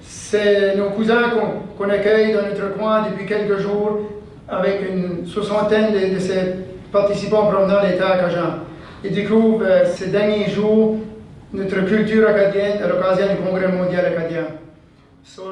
C'est 0.00 0.74
nos 0.76 0.88
cousins 0.90 1.30
qu'on 1.76 1.90
accueille 1.90 2.32
dans 2.32 2.42
notre 2.42 2.74
coin 2.78 3.02
depuis 3.10 3.26
quelques 3.26 3.58
jours 3.58 4.08
avec 4.48 4.80
une 4.90 5.26
soixantaine 5.26 5.92
de, 5.92 6.14
de 6.14 6.18
ces 6.18 6.54
participants 6.90 7.46
promenant 7.46 7.82
les 7.82 7.98
terres 7.98 8.20
cajuns. 8.22 8.60
Ils 9.04 9.14
découvrent 9.14 9.64
euh, 9.64 9.84
ces 9.84 10.06
derniers 10.06 10.48
jours 10.48 10.96
notre 11.52 11.84
culture 11.86 12.28
acadienne 12.28 12.82
à 12.82 12.88
l'occasion 12.88 13.34
du 13.34 13.40
Congrès 13.42 13.70
mondial 13.72 14.06
acadien. 14.06 14.46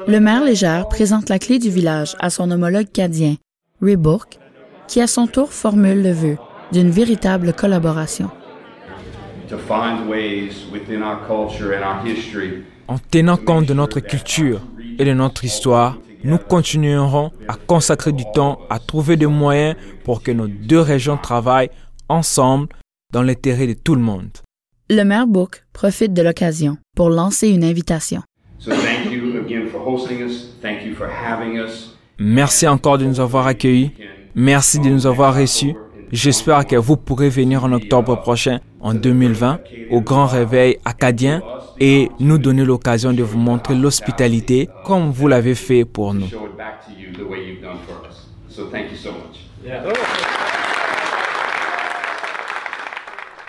Le 0.07 0.19
maire 0.19 0.43
Légère 0.43 0.87
présente 0.89 1.29
la 1.29 1.39
clé 1.39 1.59
du 1.59 1.69
village 1.69 2.15
à 2.19 2.29
son 2.29 2.49
homologue 2.51 2.91
cadien, 2.91 3.35
Ray 3.81 3.95
Bourque, 3.95 4.37
qui 4.87 4.99
à 5.01 5.07
son 5.07 5.27
tour 5.27 5.53
formule 5.53 6.03
le 6.03 6.11
vœu 6.11 6.37
d'une 6.71 6.89
véritable 6.89 7.53
collaboration. 7.53 8.29
to 9.49 9.57
find 9.57 10.07
ways 10.09 10.65
within 10.71 11.01
our 11.03 11.19
culture 11.27 11.73
and 11.73 11.83
our 11.83 12.05
history 12.05 12.63
En 12.87 12.97
tenant 12.97 13.35
compte 13.35 13.65
de 13.65 13.73
notre 13.73 13.99
culture 13.99 14.61
et 14.97 15.03
de 15.03 15.13
notre 15.13 15.43
histoire, 15.43 15.97
nous 16.23 16.37
continuerons 16.37 17.31
à 17.49 17.55
consacrer 17.55 18.13
du 18.13 18.23
temps 18.33 18.59
à 18.69 18.79
trouver 18.79 19.17
des 19.17 19.25
moyens 19.27 19.75
pour 20.05 20.23
que 20.23 20.31
nos 20.31 20.47
deux 20.47 20.79
régions 20.79 21.17
travaillent 21.17 21.69
ensemble 22.07 22.69
dans 23.11 23.23
l'intérêt 23.23 23.67
de 23.67 23.73
tout 23.73 23.95
le 23.95 24.01
monde. 24.01 24.29
Le 24.93 25.05
maire 25.05 25.25
Bourque 25.25 25.63
profite 25.71 26.11
de 26.11 26.21
l'occasion 26.21 26.75
pour 26.97 27.09
lancer 27.09 27.47
une 27.47 27.63
invitation. 27.63 28.23
So 28.59 28.71
thank 28.71 29.09
you 29.09 29.37
again 29.37 29.69
for 29.71 29.79
hosting 29.87 30.21
us. 30.21 30.49
Thank 30.61 30.83
you 30.85 30.93
for 30.95 31.07
having 31.07 31.57
us. 31.57 31.95
Merci 32.19 32.67
encore 32.67 32.97
de 32.97 33.05
nous 33.05 33.21
avoir 33.21 33.47
accueillis. 33.47 33.93
Merci 34.35 34.79
de 34.79 34.89
nous 34.89 35.07
avoir 35.07 35.33
reçus. 35.33 35.73
J'espère 36.11 36.67
que 36.67 36.75
vous 36.75 36.97
pourrez 36.97 37.29
venir 37.29 37.63
en 37.63 37.71
octobre 37.71 38.19
prochain, 38.19 38.59
en 38.81 38.93
2020, 38.93 39.61
au 39.91 40.01
Grand 40.01 40.25
Réveil 40.25 40.77
acadien 40.83 41.41
et 41.79 42.09
nous 42.19 42.37
donner 42.37 42.65
l'occasion 42.65 43.13
de 43.13 43.23
vous 43.23 43.39
montrer 43.39 43.75
l'hospitalité 43.75 44.67
comme 44.83 45.09
vous 45.11 45.29
l'avez 45.29 45.55
fait 45.55 45.85
pour 45.85 46.13
nous. 46.13 46.27
Show 46.27 46.47
it 46.47 46.57
back 46.57 46.85
to 46.85 46.91
you 46.91 47.13
the 47.13 47.25
way 47.31 47.47
you've 47.47 47.61
done 47.61 47.77
for 47.87 48.05
us. 48.09 48.27
So 48.49 48.65
thank 48.69 48.91
you 48.91 48.97
so 48.97 49.11
much. 49.11 49.39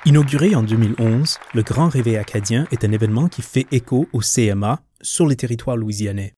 Inauguré 0.04 0.56
en 0.56 0.64
2011, 0.64 1.38
le 1.54 1.62
Grand 1.62 1.88
Réveil 1.88 2.16
acadien 2.16 2.66
est 2.72 2.84
un 2.84 2.90
événement 2.90 3.28
qui 3.28 3.40
fait 3.40 3.66
écho 3.70 4.08
au 4.12 4.18
CMA 4.18 4.80
sur 5.00 5.28
les 5.28 5.36
territoires 5.36 5.76
louisianais. 5.76 6.34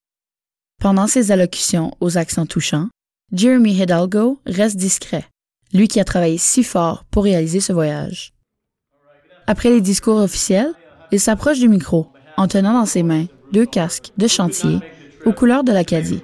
Pendant 0.83 1.07
ses 1.07 1.33
allocutions 1.33 1.93
aux 2.01 2.19
accents 2.19 2.45
touchants, 2.45 2.91
Jeremy 3.33 3.73
Hidalgo 3.73 4.39
reste 4.45 4.77
discret, 4.77 5.25
lui 5.73 5.89
qui 5.89 5.99
a 5.99 6.05
travaillé 6.05 6.37
si 6.37 6.63
fort 6.63 7.05
pour 7.11 7.25
réaliser 7.25 7.61
ce 7.61 7.73
voyage. 7.73 8.35
Après 9.47 9.71
les 9.71 9.81
discours 9.81 10.19
officiels, 10.19 10.75
il 11.11 11.19
s'approche 11.19 11.59
du 11.59 11.69
micro 11.69 12.09
en 12.37 12.49
tenant 12.49 12.75
dans 12.75 12.85
ses 12.85 13.03
mains 13.03 13.29
deux 13.53 13.65
casques 13.65 14.13
de 14.19 14.27
chantier 14.27 14.81
aux 15.25 15.33
couleurs 15.33 15.65
de 15.65 15.73
l'Acadie. 15.73 16.21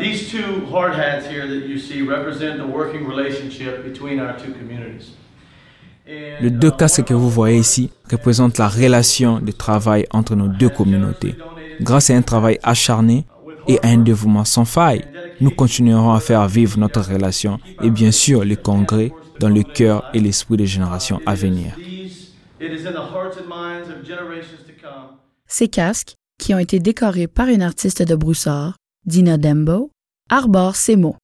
These 0.00 0.30
two 0.30 0.64
hard 0.72 0.94
hats 0.94 1.26
here 1.30 1.46
that 1.46 1.68
you 1.68 1.78
see 1.78 2.00
represent 2.00 2.56
the 2.56 2.66
working 2.66 3.06
relationship 3.06 3.84
between 3.84 4.18
our 4.18 4.34
two 4.38 4.54
communities. 4.54 5.10
Les 6.06 6.50
deux 6.50 6.70
casques 6.70 7.04
que 7.04 7.14
vous 7.14 7.30
voyez 7.30 7.58
ici 7.58 7.90
représentent 8.10 8.58
la 8.58 8.68
relation 8.68 9.40
de 9.40 9.50
travail 9.50 10.06
entre 10.12 10.36
nos 10.36 10.46
deux 10.46 10.68
communautés. 10.68 11.34
Grâce 11.80 12.10
à 12.10 12.14
un 12.14 12.22
travail 12.22 12.58
acharné 12.62 13.24
et 13.66 13.80
à 13.82 13.88
un 13.88 13.98
dévouement 13.98 14.44
sans 14.44 14.64
faille, 14.64 15.04
nous 15.40 15.50
continuerons 15.50 16.12
à 16.12 16.20
faire 16.20 16.46
vivre 16.46 16.78
notre 16.78 17.00
relation 17.00 17.58
et 17.82 17.90
bien 17.90 18.12
sûr 18.12 18.44
le 18.44 18.54
congrès 18.54 19.12
dans 19.40 19.48
le 19.48 19.62
cœur 19.62 20.08
et 20.14 20.20
l'esprit 20.20 20.56
des 20.56 20.66
générations 20.66 21.20
à 21.26 21.34
venir. 21.34 21.72
Ces 25.48 25.68
casques, 25.68 26.14
qui 26.38 26.54
ont 26.54 26.58
été 26.58 26.78
décorés 26.78 27.26
par 27.26 27.48
une 27.48 27.62
artiste 27.62 28.02
de 28.02 28.14
Broussard, 28.14 28.76
Dina 29.06 29.38
Dembo, 29.38 29.90
arborent 30.30 30.76
ces 30.76 30.96
mots. 30.96 31.16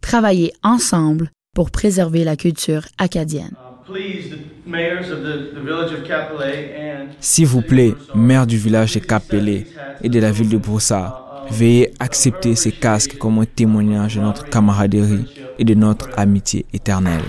Travailler 0.00 0.52
ensemble 0.62 1.30
pour 1.54 1.70
préserver 1.70 2.24
la 2.24 2.36
culture 2.36 2.84
acadienne. 2.98 3.54
Please, 3.86 4.30
the 4.30 4.38
mayors 4.66 5.10
of 5.10 5.22
the, 5.22 5.52
the 5.54 5.60
village 5.60 5.92
of 5.92 6.04
Capelé 6.04 6.72
and 6.74 7.08
S'il 7.20 7.46
vous 7.46 7.60
plaît, 7.60 7.94
maire 8.14 8.46
du 8.46 8.56
village 8.56 8.94
de 8.94 8.98
Capelé 9.00 9.66
et 10.02 10.08
de 10.08 10.18
la 10.20 10.30
ville 10.30 10.48
de 10.48 10.56
Broussard, 10.56 11.44
veuillez 11.50 11.92
accepter 12.00 12.54
ces 12.54 12.72
casques 12.72 13.18
comme 13.18 13.38
un 13.40 13.44
témoignage 13.44 14.16
de 14.16 14.22
notre 14.22 14.48
camaraderie 14.48 15.26
et 15.58 15.64
de 15.64 15.74
notre 15.74 16.08
amitié 16.16 16.64
éternelle. 16.72 17.20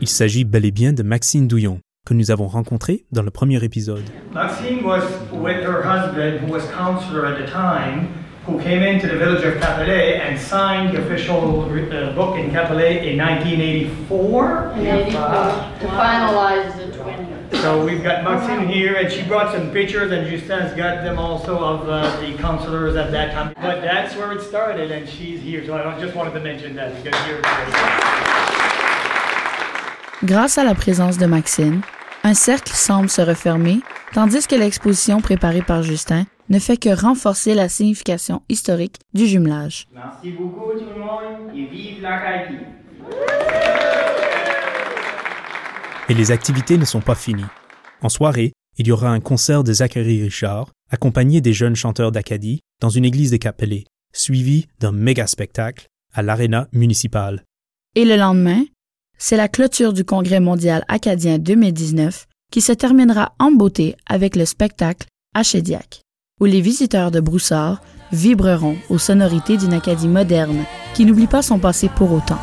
Il 0.00 0.08
s'agit 0.08 0.44
bel 0.44 0.64
et 0.64 0.70
bien 0.70 0.92
de 0.92 1.02
Maxine 1.02 1.48
Douillon, 1.48 1.80
que 2.06 2.14
nous 2.14 2.30
avons 2.30 2.46
rencontrée 2.48 3.04
dans 3.12 3.22
le 3.22 3.30
premier 3.30 3.62
épisode. 3.64 4.02
Maxine 4.32 4.84
was 4.84 5.02
with 5.32 5.64
her 5.64 5.82
husband, 5.82 6.40
who 6.40 6.52
was 6.52 6.62
counselor 6.76 7.26
at 7.26 7.38
the 7.38 7.50
time, 7.50 8.08
who 8.46 8.58
came 8.58 8.82
into 8.82 9.06
the 9.06 9.16
village 9.16 9.44
of 9.44 9.54
Capelé 9.60 10.20
and 10.20 10.36
signed 10.38 10.92
the 10.92 10.98
official 11.00 11.62
uh, 11.62 12.12
book 12.14 12.36
in 12.36 12.50
Capelé 12.50 13.04
in 13.04 13.16
1984. 13.18 14.72
To 15.80 15.86
finalize 15.86 16.76
the. 16.76 16.91
So 17.60 17.84
we've 17.84 18.02
got 18.02 18.24
Maxine 18.24 18.66
here, 18.66 18.96
and 18.96 19.12
she 19.12 19.22
brought 19.22 19.52
some 19.52 19.70
pictures, 19.70 20.10
and 20.10 20.26
Justin's 20.26 20.74
got 20.74 21.04
them 21.04 21.18
also 21.18 21.58
of 21.58 21.88
uh, 21.88 22.18
the 22.20 22.36
counselors 22.38 22.96
at 22.96 23.10
that 23.12 23.32
time. 23.32 23.54
But 23.60 23.82
that's 23.82 24.16
where 24.16 24.32
it 24.32 24.40
started, 24.42 24.90
and 24.90 25.08
she's 25.08 25.40
here. 25.40 25.64
So 25.64 25.74
I 25.76 26.00
just 26.00 26.14
wanted 26.14 26.32
to 26.34 26.40
mention 26.40 26.74
that 26.76 26.94
because 27.02 27.18
you're. 27.28 27.42
Grâce 30.24 30.56
à 30.56 30.64
la 30.64 30.74
présence 30.74 31.18
de 31.18 31.26
Maxine, 31.26 31.82
un 32.24 32.34
cercle 32.34 32.72
semble 32.72 33.08
se 33.08 33.22
refermer, 33.22 33.80
tandis 34.14 34.46
que 34.46 34.54
l'exposition 34.54 35.20
préparée 35.20 35.62
par 35.62 35.82
Justin 35.82 36.24
ne 36.48 36.58
fait 36.58 36.76
que 36.76 36.90
renforcer 36.94 37.54
la 37.54 37.68
signification 37.68 38.42
historique 38.48 38.96
du 39.14 39.26
jumelage. 39.26 39.86
Merci 39.92 40.30
beaucoup 40.30 40.72
tout 40.78 40.84
le 40.94 41.00
monde 41.00 41.56
et 41.56 41.66
vive 41.66 42.02
l'Acadie. 42.02 42.58
Et 46.12 46.14
les 46.14 46.30
activités 46.30 46.76
ne 46.76 46.84
sont 46.84 47.00
pas 47.00 47.14
finies. 47.14 47.46
En 48.02 48.10
soirée, 48.10 48.52
il 48.76 48.86
y 48.86 48.92
aura 48.92 49.08
un 49.08 49.20
concert 49.20 49.64
de 49.64 49.72
Zachary 49.72 50.22
Richard, 50.22 50.70
accompagné 50.90 51.40
des 51.40 51.54
jeunes 51.54 51.74
chanteurs 51.74 52.12
d'Acadie, 52.12 52.60
dans 52.82 52.90
une 52.90 53.06
église 53.06 53.30
de 53.30 53.38
Capelé, 53.38 53.86
suivi 54.12 54.66
d'un 54.78 54.92
méga 54.92 55.26
spectacle 55.26 55.86
à 56.12 56.20
l'aréna 56.20 56.68
municipale. 56.74 57.44
Et 57.94 58.04
le 58.04 58.16
lendemain, 58.16 58.62
c'est 59.16 59.38
la 59.38 59.48
clôture 59.48 59.94
du 59.94 60.04
Congrès 60.04 60.40
mondial 60.40 60.84
acadien 60.86 61.38
2019 61.38 62.26
qui 62.52 62.60
se 62.60 62.72
terminera 62.72 63.32
en 63.38 63.50
beauté 63.50 63.96
avec 64.04 64.36
le 64.36 64.44
spectacle 64.44 65.06
Achédiac, 65.34 66.02
où 66.42 66.44
les 66.44 66.60
visiteurs 66.60 67.10
de 67.10 67.20
Broussard 67.20 67.80
vibreront 68.12 68.76
aux 68.90 68.98
sonorités 68.98 69.56
d'une 69.56 69.72
Acadie 69.72 70.08
moderne 70.08 70.66
qui 70.92 71.06
n'oublie 71.06 71.26
pas 71.26 71.40
son 71.40 71.58
passé 71.58 71.88
pour 71.88 72.12
autant. 72.12 72.38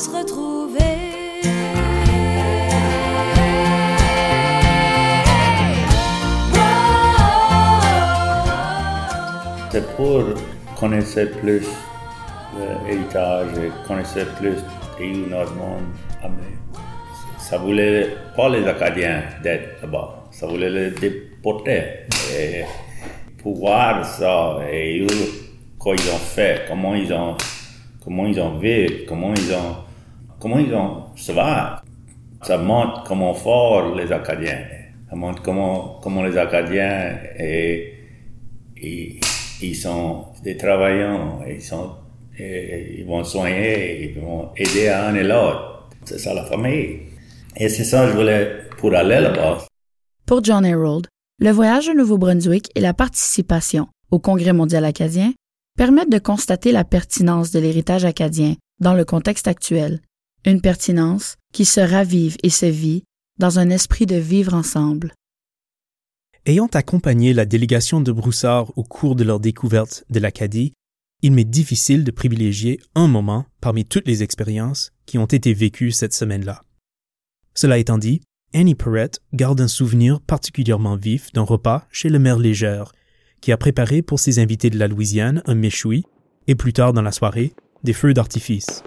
C'est 0.00 0.12
pour 9.96 10.22
connaître 10.78 11.24
plus 11.40 11.66
l'héritage 12.86 13.48
et 13.58 13.70
connaître 13.86 14.34
plus 14.36 14.56
pays 14.96 15.26
normand. 15.28 15.82
Ça 17.38 17.58
voulait 17.58 18.16
pas 18.34 18.48
les 18.48 18.66
Acadiens 18.66 19.24
d'être 19.42 19.82
là-bas, 19.82 20.24
ça 20.30 20.46
voulait 20.46 20.70
les 20.70 20.92
déporter. 20.92 22.06
Et 22.38 22.64
pour 23.42 23.58
voir 23.58 24.06
ça 24.06 24.60
et 24.72 25.02
eux, 25.02 25.06
quoi 25.78 25.94
ils 25.94 26.10
ont 26.10 26.18
fait, 26.18 26.62
comment 26.66 26.94
ils 26.94 27.12
ont, 27.12 27.36
comment 28.02 28.26
ils 28.26 28.40
ont 28.40 28.56
vécu, 28.58 29.04
comment 29.06 29.34
ils 29.34 29.52
ont, 29.52 29.89
comment 30.40 30.58
ils 30.58 30.74
ont 30.74 31.04
va. 31.32 31.82
Ça 32.42 32.56
montre 32.56 33.04
comment 33.04 33.34
fort 33.34 33.94
les 33.94 34.10
Acadiens. 34.10 34.64
Ça 35.08 35.14
montre 35.14 35.42
comment, 35.42 36.00
comment 36.02 36.22
les 36.22 36.36
Acadiens 36.36 37.18
et, 37.38 37.96
ils 39.62 39.76
sont 39.76 40.24
des 40.42 40.56
travailleurs, 40.56 41.42
ils 41.46 41.60
sont, 41.60 41.90
ils 42.38 43.04
vont 43.06 43.22
soigner, 43.22 44.04
ils 44.04 44.18
vont 44.18 44.48
aider 44.56 44.88
un 44.88 45.14
et 45.14 45.22
l'autre. 45.22 45.90
C'est 46.04 46.18
ça 46.18 46.32
la 46.32 46.44
famille. 46.46 47.00
Et 47.56 47.68
c'est 47.68 47.84
ça 47.84 48.06
que 48.06 48.12
je 48.12 48.16
voulais 48.16 48.50
pour 48.78 48.94
aller 48.94 49.20
là-bas. 49.20 49.66
Pour 50.24 50.42
John 50.42 50.64
Harold, 50.64 51.08
le 51.40 51.50
voyage 51.50 51.88
au 51.88 51.94
Nouveau-Brunswick 51.94 52.70
et 52.74 52.80
la 52.80 52.94
participation 52.94 53.88
au 54.10 54.18
Congrès 54.18 54.54
mondial 54.54 54.86
acadien 54.86 55.32
permettent 55.76 56.10
de 56.10 56.18
constater 56.18 56.72
la 56.72 56.84
pertinence 56.84 57.50
de 57.50 57.60
l'héritage 57.60 58.04
acadien 58.06 58.54
dans 58.80 58.94
le 58.94 59.04
contexte 59.04 59.46
actuel, 59.46 60.00
une 60.44 60.60
pertinence 60.60 61.36
qui 61.52 61.64
se 61.64 61.80
ravive 61.80 62.36
et 62.42 62.50
se 62.50 62.66
vit 62.66 63.04
dans 63.38 63.58
un 63.58 63.70
esprit 63.70 64.06
de 64.06 64.16
vivre 64.16 64.54
ensemble. 64.54 65.14
Ayant 66.46 66.68
accompagné 66.72 67.34
la 67.34 67.44
délégation 67.44 68.00
de 68.00 68.12
Broussard 68.12 68.76
au 68.78 68.82
cours 68.82 69.14
de 69.14 69.24
leur 69.24 69.40
découverte 69.40 70.04
de 70.10 70.20
l'Acadie, 70.20 70.72
il 71.22 71.32
m'est 71.32 71.44
difficile 71.44 72.02
de 72.02 72.10
privilégier 72.10 72.80
un 72.94 73.08
moment 73.08 73.46
parmi 73.60 73.84
toutes 73.84 74.06
les 74.06 74.22
expériences 74.22 74.90
qui 75.04 75.18
ont 75.18 75.26
été 75.26 75.52
vécues 75.52 75.92
cette 75.92 76.14
semaine-là. 76.14 76.62
Cela 77.54 77.78
étant 77.78 77.98
dit, 77.98 78.22
Annie 78.54 78.74
Perrett 78.74 79.20
garde 79.34 79.60
un 79.60 79.68
souvenir 79.68 80.20
particulièrement 80.20 80.96
vif 80.96 81.30
d'un 81.32 81.42
repas 81.42 81.86
chez 81.90 82.08
le 82.08 82.18
maire 82.18 82.38
Légère, 82.38 82.92
qui 83.40 83.52
a 83.52 83.58
préparé 83.58 84.02
pour 84.02 84.18
ses 84.18 84.38
invités 84.38 84.70
de 84.70 84.78
la 84.78 84.88
Louisiane 84.88 85.42
un 85.44 85.54
méchoui 85.54 86.04
et 86.46 86.54
plus 86.54 86.72
tard 86.72 86.92
dans 86.92 87.02
la 87.02 87.12
soirée, 87.12 87.54
des 87.84 87.92
feux 87.92 88.14
d'artifice. 88.14 88.82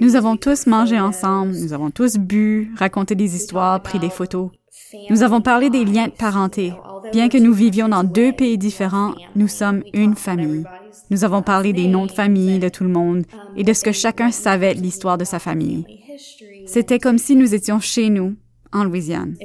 Nous 0.00 0.16
avons 0.16 0.36
tous 0.36 0.66
mangé 0.66 1.00
ensemble, 1.00 1.52
nous 1.52 1.72
avons 1.72 1.90
tous 1.90 2.16
bu, 2.16 2.72
raconté 2.76 3.14
des 3.14 3.34
histoires, 3.34 3.82
pris 3.82 3.98
des 3.98 4.10
photos. 4.10 4.50
Nous 5.10 5.22
avons 5.22 5.40
parlé 5.40 5.70
des 5.70 5.84
liens 5.84 6.06
de 6.06 6.12
parenté. 6.12 6.72
Bien 7.12 7.28
que 7.28 7.38
nous 7.38 7.52
vivions 7.52 7.88
dans 7.88 8.04
deux 8.04 8.32
pays 8.32 8.58
différents, 8.58 9.14
nous 9.34 9.48
sommes 9.48 9.82
une 9.92 10.14
famille. 10.14 10.64
Nous 11.10 11.24
avons 11.24 11.42
parlé 11.42 11.72
des 11.72 11.88
noms 11.88 12.06
de 12.06 12.12
famille 12.12 12.58
de 12.58 12.68
tout 12.68 12.84
le 12.84 12.90
monde 12.90 13.24
et 13.56 13.64
de 13.64 13.72
ce 13.72 13.82
que 13.84 13.92
chacun 13.92 14.30
savait 14.30 14.74
de 14.74 14.80
l'histoire 14.80 15.18
de 15.18 15.24
sa 15.24 15.38
famille. 15.38 15.86
C'était 16.66 16.98
comme 16.98 17.18
si 17.18 17.36
nous 17.36 17.54
étions 17.54 17.80
chez 17.80 18.10
nous, 18.10 18.36
en 18.72 18.84
Louisiane. 18.84 19.36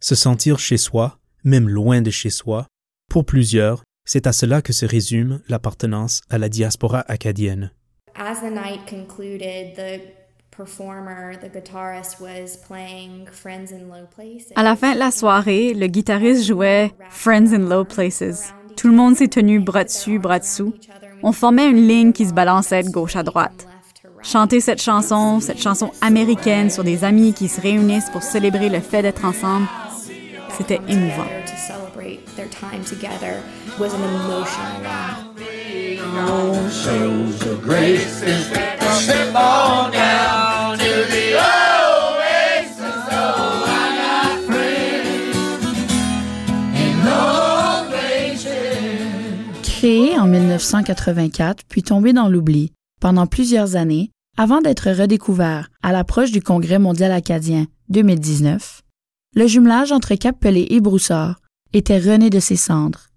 Se 0.00 0.14
sentir 0.14 0.58
chez 0.58 0.76
soi, 0.76 1.18
même 1.44 1.68
loin 1.68 2.02
de 2.02 2.10
chez 2.10 2.30
soi, 2.30 2.66
pour 3.10 3.24
plusieurs, 3.24 3.82
c'est 4.04 4.26
à 4.26 4.32
cela 4.32 4.62
que 4.62 4.72
se 4.72 4.86
résume 4.86 5.40
l'appartenance 5.48 6.22
à 6.30 6.38
la 6.38 6.48
diaspora 6.48 7.04
acadienne. 7.08 7.70
As 8.14 8.40
the 8.40 8.50
night 8.50 8.86
concluded, 8.88 9.74
the 9.76 10.00
performer, 10.50 11.36
the 11.36 11.50
guitarist 11.50 12.20
was 12.20 12.56
playing 12.66 13.26
Friends 13.30 13.72
in 13.72 13.88
Low 13.88 14.06
Places. 14.14 14.52
À 14.54 14.62
la 14.62 14.76
fin 14.76 14.94
de 14.94 14.98
la 14.98 15.10
soirée, 15.10 15.74
le 15.74 15.86
guitariste 15.86 16.46
jouait 16.46 16.92
Friends 17.10 17.52
in 17.52 17.68
Low 17.68 17.84
Places. 17.84 18.52
Tout 18.76 18.88
le 18.88 18.94
monde 18.94 19.16
s'est 19.16 19.28
tenu 19.28 19.60
bras 19.60 19.84
dessus, 19.84 20.18
bras 20.18 20.38
dessous. 20.38 20.74
On 21.22 21.32
formait 21.32 21.70
une 21.70 21.86
ligne 21.86 22.12
qui 22.12 22.26
se 22.26 22.34
balançait 22.34 22.82
de 22.82 22.90
gauche 22.90 23.16
à 23.16 23.22
droite. 23.22 23.66
Chanter 24.22 24.60
cette 24.60 24.80
chanson, 24.80 25.40
cette 25.40 25.60
chanson 25.60 25.90
américaine 26.00 26.70
sur 26.70 26.84
des 26.84 27.04
amis 27.04 27.32
qui 27.32 27.48
se 27.48 27.60
réunissent 27.60 28.10
pour 28.10 28.22
célébrer 28.22 28.68
le 28.68 28.80
fait 28.80 29.02
d'être 29.02 29.24
ensemble, 29.24 29.66
c'était 30.56 30.80
émouvant. 30.88 31.26
To 31.46 31.56
celebrate 31.56 32.24
their 32.36 32.48
time 32.48 32.84
together 32.84 33.42
was 33.78 33.94
an 33.94 34.02
emotional 34.02 34.82
one. 34.82 35.32
Créé 49.62 50.18
en 50.18 50.26
1984 50.26 51.64
puis 51.68 51.82
tombé 51.82 52.12
dans 52.12 52.28
l'oubli 52.28 52.72
pendant 53.00 53.26
plusieurs 53.26 53.76
années 53.76 54.10
avant 54.38 54.60
d'être 54.60 54.90
redécouvert 54.90 55.68
à 55.82 55.92
l'approche 55.92 56.30
du 56.30 56.40
Congrès 56.42 56.78
mondial 56.78 57.12
acadien 57.12 57.66
2019, 57.88 58.82
le 59.34 59.46
jumelage 59.46 59.92
entre 59.92 60.14
Cap 60.14 60.38
Pelé 60.38 60.66
et 60.70 60.80
Broussard 60.80 61.40
était 61.72 61.98
rené 61.98 62.28
de 62.28 62.40
ses 62.40 62.56
cendres. 62.56 63.08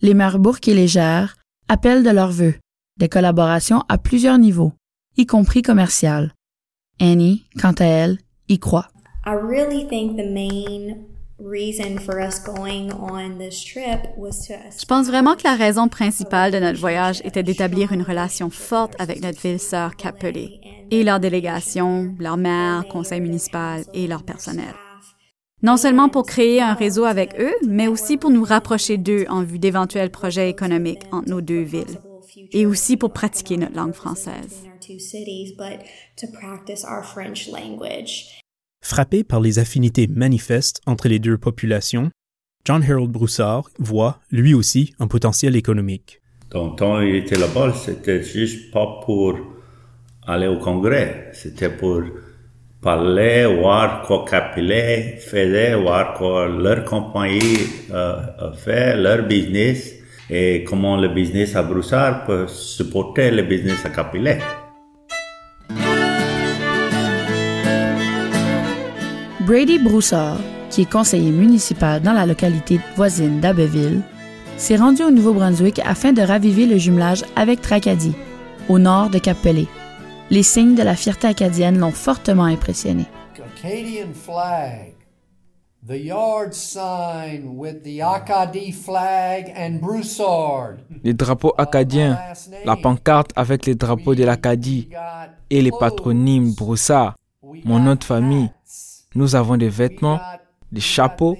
Les 0.00 0.14
mères 0.14 0.38
Bourque 0.38 0.68
et 0.68 0.74
Légère 0.74 1.36
appellent 1.68 2.02
de 2.02 2.10
leurs 2.10 2.30
vœux 2.30 2.54
des 2.98 3.08
collaborations 3.08 3.82
à 3.88 3.98
plusieurs 3.98 4.38
niveaux, 4.38 4.72
y 5.16 5.26
compris 5.26 5.62
commerciales. 5.62 6.32
Annie, 7.00 7.44
quant 7.60 7.72
à 7.72 7.84
elle, 7.84 8.18
y 8.48 8.58
croit. 8.58 8.88
I 9.26 9.34
really 9.34 9.86
think 9.88 10.16
the 10.16 10.30
main 10.30 10.96
reason 11.38 11.98
for 11.98 12.20
us 12.20 12.38
going 12.38 12.92
on 12.92 13.38
this 13.38 13.64
trip 13.64 14.00
was 14.16 14.46
to 14.46 14.54
Je 14.78 14.86
pense 14.86 15.08
vraiment 15.08 15.34
que 15.34 15.44
la 15.44 15.56
raison 15.56 15.88
principale 15.88 16.52
de 16.52 16.58
notre 16.58 16.78
voyage 16.78 17.20
était 17.24 17.42
d'établir 17.42 17.92
une 17.92 18.02
relation 18.02 18.48
forte 18.48 18.94
avec 18.98 19.22
notre 19.22 19.40
ville-sœur 19.40 19.96
Cap-Pelé 19.96 20.60
et 20.90 21.02
leur 21.02 21.20
délégation, 21.20 22.14
leur 22.18 22.36
maire, 22.36 22.86
conseil 22.88 23.20
municipal 23.20 23.84
et 23.92 24.06
leur 24.06 24.22
personnel. 24.22 24.74
Non 25.64 25.78
seulement 25.78 26.10
pour 26.10 26.26
créer 26.26 26.60
un 26.60 26.74
réseau 26.74 27.04
avec 27.04 27.40
eux, 27.40 27.54
mais 27.66 27.88
aussi 27.88 28.18
pour 28.18 28.28
nous 28.28 28.44
rapprocher 28.44 28.98
d'eux 28.98 29.24
en 29.30 29.42
vue 29.42 29.58
d'éventuels 29.58 30.10
projets 30.10 30.50
économiques 30.50 31.04
entre 31.10 31.30
nos 31.30 31.40
deux 31.40 31.62
villes 31.62 31.98
et 32.52 32.66
aussi 32.66 32.98
pour 32.98 33.14
pratiquer 33.14 33.56
notre 33.56 33.74
langue 33.74 33.94
française. 33.94 34.62
our 34.66 34.78
two 34.78 34.98
cities, 34.98 35.54
but 35.56 35.80
to 36.18 36.26
practice 36.38 36.84
our 36.84 37.02
French 37.02 37.48
language. 37.48 38.42
Frappé 38.82 39.24
par 39.24 39.40
les 39.40 39.58
affinités 39.58 40.06
manifestes 40.06 40.82
entre 40.84 41.08
les 41.08 41.18
deux 41.18 41.38
populations, 41.38 42.10
John 42.66 42.82
Harold 42.82 43.10
Broussard 43.10 43.70
voit, 43.78 44.20
lui 44.30 44.52
aussi, 44.52 44.92
un 44.98 45.06
potentiel 45.06 45.56
économique. 45.56 46.20
Donc, 46.50 46.80
quand 46.80 47.00
il 47.00 47.14
était 47.14 47.38
là-bas, 47.38 47.72
c'était 47.72 48.22
juste 48.22 48.70
pas 48.70 49.00
pour 49.02 49.38
aller 50.26 50.46
au 50.46 50.58
congrès. 50.58 51.30
C'était 51.32 51.70
pour 51.70 52.02
parler, 52.84 53.46
voir 53.46 54.02
quoi 54.02 54.26
Capillet 54.30 55.16
faisait, 55.18 55.74
voir 55.74 56.12
quoi 56.12 56.46
leur 56.46 56.84
compagnie 56.84 57.58
euh, 57.90 58.16
a 58.38 58.52
fait, 58.52 58.94
leur 58.96 59.22
business, 59.22 59.94
et 60.28 60.64
comment 60.64 60.96
le 60.98 61.08
business 61.08 61.56
à 61.56 61.62
Broussard 61.62 62.24
peut 62.24 62.46
supporter 62.46 63.30
le 63.30 63.42
business 63.42 63.84
à 63.86 63.88
Capillet. 63.88 64.38
Brady 69.40 69.78
Broussard, 69.78 70.38
qui 70.70 70.82
est 70.82 70.90
conseiller 70.90 71.30
municipal 71.30 72.02
dans 72.02 72.12
la 72.12 72.26
localité 72.26 72.80
voisine 72.96 73.40
d'Abbeville, 73.40 74.00
s'est 74.58 74.76
rendu 74.76 75.02
au 75.02 75.10
Nouveau-Brunswick 75.10 75.80
afin 75.84 76.12
de 76.12 76.22
raviver 76.22 76.66
le 76.66 76.76
jumelage 76.76 77.24
avec 77.34 77.62
Tracadie, 77.62 78.14
au 78.68 78.78
nord 78.78 79.08
de 79.08 79.18
Cap-Pelé. 79.18 79.68
Les 80.30 80.42
signes 80.42 80.74
de 80.74 80.82
la 80.82 80.96
fierté 80.96 81.26
acadienne 81.26 81.78
l'ont 81.78 81.90
fortement 81.92 82.44
impressionné. 82.44 83.04
Acadian 83.36 84.12
flag, 84.14 84.94
the 85.86 85.98
yard 85.98 86.52
sign 86.52 87.56
with 87.56 87.82
the 87.82 88.00
Acadie 88.00 88.72
flag 88.72 89.52
and 89.56 89.78
Broussard. 89.80 90.76
Les 91.02 91.14
drapeaux 91.14 91.54
acadiens, 91.56 92.18
la 92.64 92.76
pancarte 92.76 93.32
avec 93.36 93.66
les 93.66 93.74
drapeaux 93.74 94.14
de 94.14 94.24
l'Acadie 94.24 94.88
et 95.50 95.62
les 95.62 95.70
patronymes 95.70 96.52
Broussard, 96.54 97.16
mon 97.64 97.78
nom 97.78 97.94
de 97.94 98.04
famille. 98.04 98.50
Nous 99.14 99.36
avons 99.36 99.56
des 99.56 99.68
vêtements, 99.68 100.20
des 100.72 100.80
chapeaux, 100.80 101.36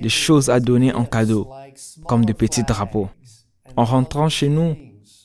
des 0.00 0.08
choses 0.08 0.50
à 0.50 0.60
donner 0.60 0.92
en 0.92 1.04
cadeau, 1.04 1.48
comme 2.06 2.24
des 2.24 2.34
petits 2.34 2.64
drapeaux. 2.64 3.08
En 3.76 3.84
rentrant 3.84 4.28
chez 4.28 4.48
nous, 4.48 4.76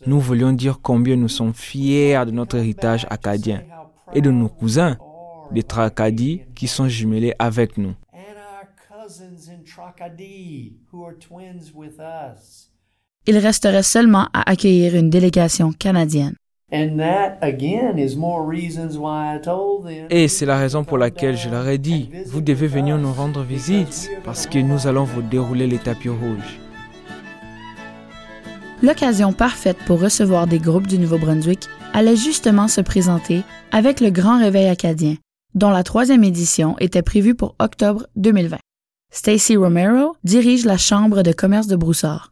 nous 0.05 0.19
voulions 0.19 0.51
dire 0.53 0.79
combien 0.81 1.15
nous 1.15 1.27
sommes 1.27 1.53
fiers 1.53 2.25
de 2.25 2.31
notre 2.31 2.57
héritage 2.57 3.05
acadien 3.09 3.63
et 4.13 4.21
de 4.21 4.31
nos 4.31 4.49
cousins, 4.49 4.97
des 5.51 5.63
Tracadie, 5.63 6.41
qui 6.55 6.67
sont 6.67 6.87
jumelés 6.87 7.33
avec 7.39 7.77
nous. 7.77 7.93
Cousins 9.09 9.49
in 9.49 9.63
Tracadie 9.65 10.77
who 10.91 11.03
are 11.03 11.15
twins 11.17 11.73
with 11.73 11.99
us. 11.99 12.69
Il 13.25 13.37
resterait 13.39 13.81
seulement 13.81 14.27
à 14.33 14.47
accueillir 14.49 14.95
une 14.95 15.09
délégation 15.09 15.71
canadienne. 15.71 16.35
And 16.71 16.97
that 16.97 17.39
again 17.41 17.97
is 17.97 18.15
more 18.15 18.47
reasons 18.47 18.99
why 18.99 19.35
I 19.35 19.41
told 19.41 19.87
them. 19.87 20.05
Et 20.11 20.27
c'est 20.27 20.45
la 20.45 20.59
raison 20.59 20.83
pour 20.83 20.99
laquelle 20.99 21.35
je 21.35 21.49
leur 21.49 21.67
ai 21.67 21.79
dit, 21.79 22.11
vous 22.27 22.41
devez 22.41 22.67
venir 22.67 22.99
nous 22.99 23.11
rendre 23.11 23.41
visite 23.41 24.11
parce 24.23 24.45
que 24.45 24.59
nous 24.59 24.85
allons 24.85 25.05
vous 25.05 25.23
dérouler 25.23 25.65
les 25.65 25.79
tapis 25.79 26.09
rouges. 26.09 26.59
L'occasion 28.81 29.33
parfaite 29.33 29.77
pour 29.85 29.99
recevoir 29.99 30.47
des 30.47 30.59
groupes 30.59 30.87
du 30.87 30.99
Nouveau-Brunswick 30.99 31.67
allait 31.93 32.15
justement 32.15 32.69
se 32.69 32.79
présenter 32.79 33.43
avec 33.73 33.99
le 33.99 34.09
Grand 34.09 34.39
Réveil 34.39 34.67
acadien, 34.67 35.15
dont 35.53 35.69
la 35.69 35.83
troisième 35.83 36.23
édition 36.23 36.77
était 36.79 37.01
prévue 37.01 37.35
pour 37.35 37.55
octobre 37.59 38.07
2020. 38.15 38.57
Stacy 39.11 39.57
Romero 39.57 40.15
dirige 40.23 40.63
la 40.63 40.77
Chambre 40.77 41.23
de 41.23 41.33
commerce 41.33 41.67
de 41.67 41.75
Broussard. 41.75 42.31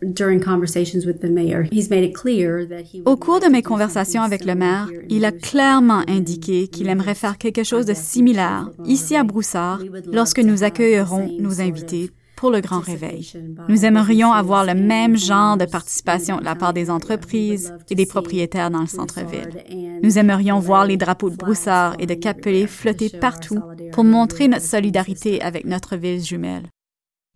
During 0.00 0.40
conversations 0.40 1.04
with 1.04 1.20
the 1.20 1.28
mayor, 1.28 1.64
he's 1.72 1.90
made 1.90 2.04
it 2.04 2.14
clear 2.14 2.68
that 2.68 2.82
he 2.92 3.02
Au 3.04 3.16
cours 3.16 3.40
de 3.40 3.48
mes 3.48 3.62
conversations 3.62 4.22
avec 4.22 4.44
le 4.44 4.54
maire, 4.54 4.88
il 5.08 5.24
a 5.24 5.32
clairement 5.32 6.04
indiqué 6.06 6.68
qu'il 6.68 6.88
aimerait 6.88 7.16
faire 7.16 7.36
quelque 7.36 7.64
chose 7.64 7.86
de 7.86 7.94
similaire 7.94 8.70
ici 8.84 9.16
à 9.16 9.24
Broussard 9.24 9.80
lorsque 10.12 10.38
nous 10.38 10.62
accueillerons 10.62 11.28
nos 11.40 11.60
invités 11.60 12.12
pour 12.38 12.52
le 12.52 12.60
grand 12.60 12.78
réveil. 12.78 13.32
Nous 13.68 13.84
aimerions 13.84 14.32
avoir 14.32 14.64
le 14.64 14.74
même 14.74 15.16
genre 15.16 15.56
de 15.56 15.64
participation 15.64 16.38
de 16.38 16.44
la 16.44 16.54
part 16.54 16.72
des 16.72 16.88
entreprises 16.88 17.74
et 17.90 17.96
des 17.96 18.06
propriétaires 18.06 18.70
dans 18.70 18.82
le 18.82 18.86
centre-ville. 18.86 19.64
Nous 20.04 20.18
aimerions 20.18 20.60
voir 20.60 20.86
les 20.86 20.96
drapeaux 20.96 21.30
de 21.30 21.36
Broussard 21.36 21.96
et 21.98 22.06
de 22.06 22.14
Cap-Pelé 22.14 22.68
flotter 22.68 23.10
partout 23.10 23.60
pour 23.90 24.04
montrer 24.04 24.46
notre 24.46 24.64
solidarité 24.64 25.42
avec 25.42 25.64
notre 25.64 25.96
ville 25.96 26.22
jumelle. 26.22 26.68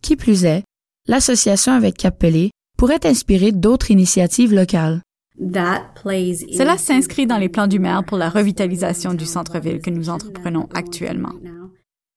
Qui 0.03 0.15
plus 0.15 0.45
est, 0.45 0.63
l'association 1.09 1.73
avec 1.73 1.97
Cap-Pelé 1.97 2.53
pourrait 2.79 3.05
inspirer 3.05 3.51
d'autres 3.51 3.91
initiatives 3.91 4.55
locales. 4.55 5.03
Cela 5.37 6.79
s'inscrit 6.79 7.27
dans 7.27 7.39
les 7.39 7.49
plans 7.49 7.67
du 7.67 7.81
maire 7.81 8.05
pour 8.05 8.19
la 8.19 8.31
revitalisation 8.31 9.15
du 9.15 9.27
centre-ville 9.27 9.81
que 9.81 9.91
nous 9.91 10.11
entreprenons 10.11 10.69
actuellement. 10.75 11.33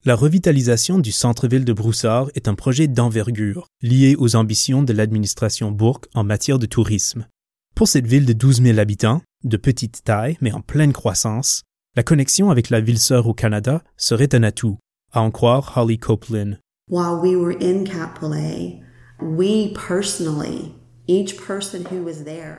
La 0.07 0.15
revitalisation 0.15 0.99
du 0.99 1.11
centre-ville 1.11 1.65
de 1.65 1.73
Broussard 1.73 2.29
est 2.35 2.47
un 2.47 2.53
projet 2.53 2.87
d'envergure 2.87 3.65
lié 3.81 4.15
aux 4.19 4.35
ambitions 4.35 4.83
de 4.83 4.93
l'administration 4.93 5.71
Bourque 5.71 6.05
en 6.13 6.23
matière 6.23 6.59
de 6.59 6.67
tourisme. 6.67 7.25
Pour 7.75 7.87
cette 7.87 8.05
ville 8.05 8.27
de 8.27 8.33
12 8.33 8.61
000 8.61 8.77
habitants, 8.77 9.23
de 9.43 9.57
petite 9.57 10.03
taille 10.03 10.37
mais 10.41 10.51
en 10.51 10.61
pleine 10.61 10.93
croissance, 10.93 11.63
la 11.95 12.03
connexion 12.03 12.51
avec 12.51 12.69
la 12.69 12.81
ville 12.81 12.99
sœur 12.99 13.25
au 13.25 13.33
Canada 13.33 13.81
serait 13.97 14.35
un 14.35 14.43
atout, 14.43 14.77
à 15.11 15.21
en 15.21 15.31
croire 15.31 15.73
Holly 15.75 15.97
Copeland. 15.97 16.57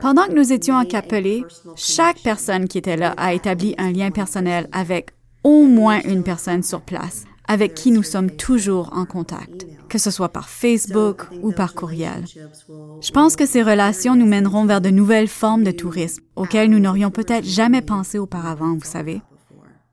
Pendant 0.00 0.26
que 0.26 0.34
nous 0.34 0.52
étions 0.52 0.76
à 0.76 0.84
Capelé, 0.84 1.44
chaque 1.76 2.22
personne 2.24 2.66
qui 2.66 2.78
était 2.78 2.96
là 2.96 3.14
a 3.16 3.34
établi 3.34 3.76
un 3.78 3.92
lien 3.92 4.10
personnel 4.10 4.68
avec 4.72 5.12
au 5.46 5.62
moins 5.62 6.00
une 6.02 6.24
personne 6.24 6.64
sur 6.64 6.80
place, 6.80 7.24
avec 7.48 7.74
qui 7.74 7.90
nous 7.90 8.02
sommes 8.02 8.30
toujours 8.30 8.90
en 8.92 9.04
contact, 9.04 9.66
que 9.88 9.98
ce 9.98 10.10
soit 10.10 10.28
par 10.30 10.48
Facebook 10.48 11.26
ou 11.42 11.52
par 11.52 11.74
courriel. 11.74 12.24
Je 13.00 13.10
pense 13.10 13.36
que 13.36 13.46
ces 13.46 13.62
relations 13.62 14.16
nous 14.16 14.26
mèneront 14.26 14.64
vers 14.64 14.80
de 14.80 14.90
nouvelles 14.90 15.28
formes 15.28 15.64
de 15.64 15.70
tourisme 15.70 16.22
auxquelles 16.34 16.70
nous 16.70 16.80
n'aurions 16.80 17.10
peut-être 17.10 17.44
jamais 17.44 17.82
pensé 17.82 18.18
auparavant, 18.18 18.74
vous 18.74 18.84
savez. 18.84 19.22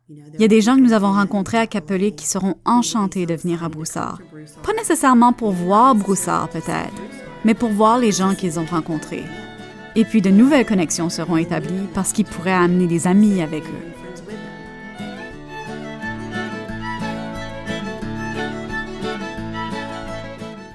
Il 0.10 0.41
y 0.41 0.45
a 0.45 0.49
des 0.49 0.62
gens 0.62 0.76
que 0.76 0.82
nous 0.82 0.93
avons 0.93 1.14
rencontrés 1.14 1.58
à 1.58 1.68
Capelé 1.68 2.12
qui 2.12 2.28
seront 2.28 2.55
enchantés 2.66 3.25
de 3.25 3.36
venir 3.36 3.63
à 3.63 3.70
Broussard. 3.70 4.20
Pas 4.63 4.74
nécessairement 4.74 5.34
pour 5.34 5.51
voir 5.51 5.96
Broussard 5.96 6.50
peut-être, 6.50 6.93
mais 7.46 7.54
pour 7.54 7.70
voir 7.70 7.97
les 7.97 8.12
gens 8.12 8.36
qu'ils 8.36 8.59
ont 8.59 8.66
rencontrés. 8.66 9.24
Et 9.96 10.05
puis 10.05 10.21
de 10.21 10.30
nouvelles 10.30 10.66
connexions 10.66 11.09
seront 11.09 11.38
établies 11.38 11.88
parce 11.93 12.13
qu'ils 12.13 12.25
pourraient 12.25 12.51
amener 12.51 12.88
des 12.88 13.08
amis 13.08 13.42
avec 13.42 13.63
eux. 13.63 13.92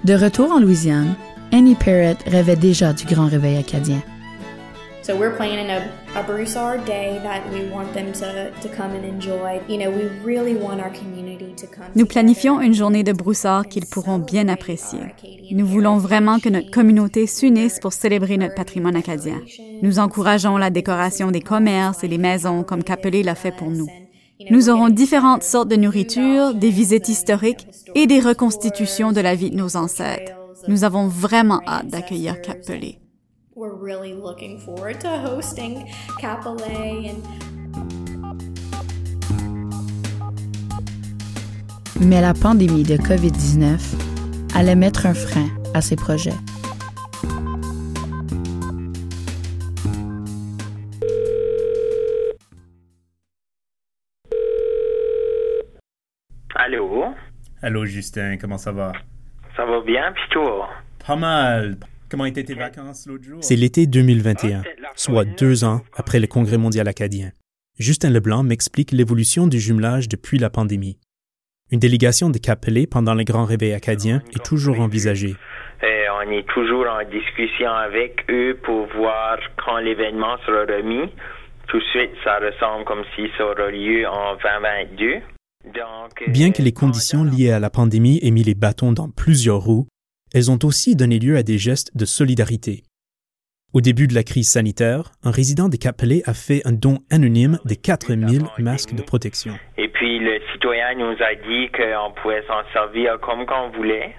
De 0.08 0.14
retour 0.14 0.50
en 0.52 0.58
Louisiane, 0.58 1.16
Annie 1.52 1.74
Parrott 1.74 2.16
rêvait 2.26 2.56
déjà 2.56 2.94
du 2.94 3.04
grand 3.04 3.26
réveil 3.26 3.58
acadien. 3.58 4.02
So 5.02 5.14
we're 5.14 5.36
planning 5.36 5.68
a, 5.68 5.82
a 6.18 6.22
Broussard 6.22 6.86
day 6.86 7.20
that 7.22 7.42
we 7.52 7.70
want 7.70 7.92
them 7.92 8.12
to, 8.12 8.50
to 8.62 8.74
come 8.74 8.92
and 8.92 9.04
enjoy. 9.04 9.60
You 9.68 9.76
know, 9.76 9.90
we 9.90 10.08
really 10.24 10.54
want 10.54 10.80
our 10.80 10.90
community 10.90 11.54
to 11.56 11.66
come. 11.66 11.88
Nous 11.94 12.06
planifions 12.06 12.58
une 12.62 12.72
journée 12.72 13.02
de 13.02 13.12
Broussard 13.12 13.68
qu'ils 13.68 13.84
pourront 13.84 14.18
bien 14.18 14.48
apprécier. 14.48 15.00
Nous 15.50 15.66
voulons 15.66 15.98
vraiment 15.98 16.38
que 16.38 16.48
notre 16.48 16.70
communauté 16.70 17.26
s'unisse 17.26 17.78
pour 17.78 17.92
célébrer 17.92 18.38
notre 18.38 18.54
patrimoine 18.54 18.96
acadien. 18.96 19.42
Nous 19.82 19.98
encourageons 19.98 20.56
la 20.56 20.70
décoration 20.70 21.30
des 21.30 21.42
commerces 21.42 22.02
et 22.02 22.08
des 22.08 22.16
maisons 22.16 22.62
comme 22.62 22.82
Capelé 22.82 23.22
l'a 23.22 23.34
fait 23.34 23.52
pour 23.52 23.68
nous. 23.68 23.88
Nous 24.50 24.70
aurons 24.70 24.88
différentes 24.88 25.42
sortes 25.42 25.68
de 25.68 25.74
nourriture, 25.74 26.54
des 26.54 26.70
visites 26.70 27.08
historiques 27.08 27.66
et 27.96 28.06
des 28.06 28.20
reconstitutions 28.20 29.10
de 29.10 29.20
la 29.20 29.34
vie 29.34 29.50
de 29.50 29.56
nos 29.56 29.76
ancêtres. 29.76 30.32
Nous 30.68 30.84
avons 30.84 31.08
vraiment 31.08 31.60
hâte 31.66 31.88
d'accueillir 31.88 32.40
Capelé. 32.40 33.00
We're 33.56 33.74
really 33.74 34.14
looking 34.14 34.60
forward 34.60 35.00
to 35.00 35.08
hosting 35.08 35.84
Capilé 36.20 37.10
and 37.10 37.22
Mais 42.00 42.20
la 42.20 42.32
pandémie 42.32 42.84
de 42.84 42.96
COVID-19 42.96 43.80
allait 44.54 44.76
mettre 44.76 45.06
un 45.06 45.14
frein 45.14 45.48
à 45.74 45.80
ces 45.80 45.96
projets. 45.96 46.30
Allô? 57.60 57.84
Justin, 57.84 58.36
comment 58.36 58.58
ça 58.58 58.70
va? 58.70 58.92
Ça 59.56 59.64
va 59.64 59.80
bien, 59.80 60.12
puis 60.12 60.22
toi? 60.30 60.68
Pas 61.04 61.16
mal. 61.16 61.76
Comment 62.08 62.24
étaient 62.24 62.44
tes 62.44 62.54
vacances 62.54 63.06
l'autre 63.06 63.24
jour? 63.24 63.38
C'est 63.42 63.56
l'été 63.56 63.86
2021, 63.86 64.62
soit 64.94 65.24
deux 65.24 65.64
ans 65.64 65.80
après 65.96 66.20
le 66.20 66.28
Congrès 66.28 66.56
mondial 66.56 66.86
acadien. 66.86 67.30
Justin 67.78 68.10
Leblanc 68.10 68.44
m'explique 68.44 68.92
l'évolution 68.92 69.46
du 69.46 69.58
jumelage 69.58 70.08
depuis 70.08 70.38
la 70.38 70.50
pandémie. 70.50 70.98
Une 71.70 71.80
délégation 71.80 72.30
de 72.30 72.38
Capelé 72.38 72.86
pendant 72.86 73.14
le 73.14 73.24
grand 73.24 73.44
réveil 73.44 73.72
acadien 73.72 74.22
est 74.34 74.44
toujours 74.44 74.80
envisagée. 74.80 75.34
Et 75.82 76.06
on 76.10 76.30
est 76.30 76.46
toujours 76.48 76.86
en 76.88 77.04
discussion 77.10 77.70
avec 77.70 78.24
eux 78.30 78.56
pour 78.62 78.86
voir 78.96 79.38
quand 79.64 79.78
l'événement 79.78 80.38
sera 80.46 80.60
remis. 80.60 81.12
Tout 81.66 81.78
de 81.78 81.84
suite, 81.90 82.12
ça 82.24 82.38
ressemble 82.38 82.84
comme 82.84 83.04
si 83.14 83.28
ça 83.36 83.44
aura 83.44 83.70
lieu 83.70 84.06
en 84.06 84.36
2022. 84.36 85.20
Bien 86.28 86.52
que 86.52 86.62
les 86.62 86.72
conditions 86.72 87.24
liées 87.24 87.50
à 87.50 87.60
la 87.60 87.70
pandémie 87.70 88.18
aient 88.22 88.30
mis 88.30 88.44
les 88.44 88.54
bâtons 88.54 88.92
dans 88.92 89.08
plusieurs 89.10 89.60
roues, 89.60 89.86
elles 90.32 90.50
ont 90.50 90.58
aussi 90.62 90.94
donné 90.96 91.18
lieu 91.18 91.36
à 91.36 91.42
des 91.42 91.58
gestes 91.58 91.96
de 91.96 92.04
solidarité. 92.04 92.84
Au 93.74 93.82
début 93.82 94.06
de 94.06 94.14
la 94.14 94.22
crise 94.22 94.48
sanitaire, 94.48 95.12
un 95.22 95.30
résident 95.30 95.68
des 95.68 95.76
Capelé 95.76 96.22
a 96.24 96.32
fait 96.32 96.62
un 96.64 96.72
don 96.72 97.00
anonyme 97.10 97.58
de 97.66 97.74
4000 97.74 98.44
masques 98.60 98.94
de 98.94 99.02
protection. 99.02 99.52
Et 99.76 99.88
puis 99.88 100.18
le 100.20 100.40
citoyen 100.54 100.94
nous 100.94 101.14
a 101.20 101.34
dit 101.34 101.68
qu'on 101.68 102.12
pouvait 102.12 102.42
s'en 102.46 102.62
servir 102.72 103.20
comme 103.20 103.44
qu'on 103.44 103.68
voulait, 103.68 104.14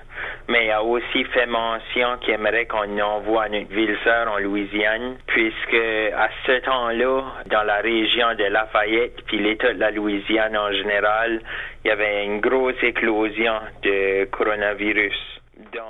mais 0.47 0.67
il 0.67 0.71
a 0.71 0.83
aussi 0.83 1.23
fait 1.33 1.47
mention 1.47 2.19
qu'il 2.21 2.35
aimerait 2.35 2.67
qu'on 2.67 2.99
envoie 2.99 3.45
à 3.45 3.49
notre 3.49 3.73
ville 3.73 3.97
sœur 4.03 4.31
en 4.31 4.37
Louisiane, 4.37 5.17
puisque 5.25 5.83
à 6.15 6.29
ce 6.45 6.63
temps-là, 6.63 7.23
dans 7.49 7.63
la 7.63 7.77
région 7.77 8.35
de 8.37 8.43
Lafayette, 8.43 9.23
puis 9.25 9.39
l'État 9.39 9.73
de 9.73 9.79
la 9.79 9.89
Louisiane 9.89 10.55
en 10.55 10.71
général, 10.73 11.41
il 11.83 11.87
y 11.87 11.91
avait 11.91 12.23
une 12.23 12.39
grosse 12.39 12.83
éclosion 12.83 13.55
de 13.81 14.25
coronavirus. 14.25 15.38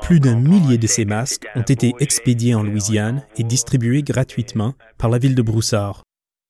Plus 0.02 0.20
d'un 0.20 0.36
millier 0.36 0.78
de 0.78 0.88
ces 0.88 1.06
masques 1.06 1.48
ont 1.56 1.62
été 1.62 1.94
expédiés 2.00 2.56
en 2.56 2.64
Louisiane 2.64 3.24
et 3.38 3.44
distribués 3.44 4.04
gratuitement 4.04 4.74
par 4.98 5.10
la 5.10 5.18
ville 5.18 5.36
de 5.36 5.42
Broussard. 5.42 6.04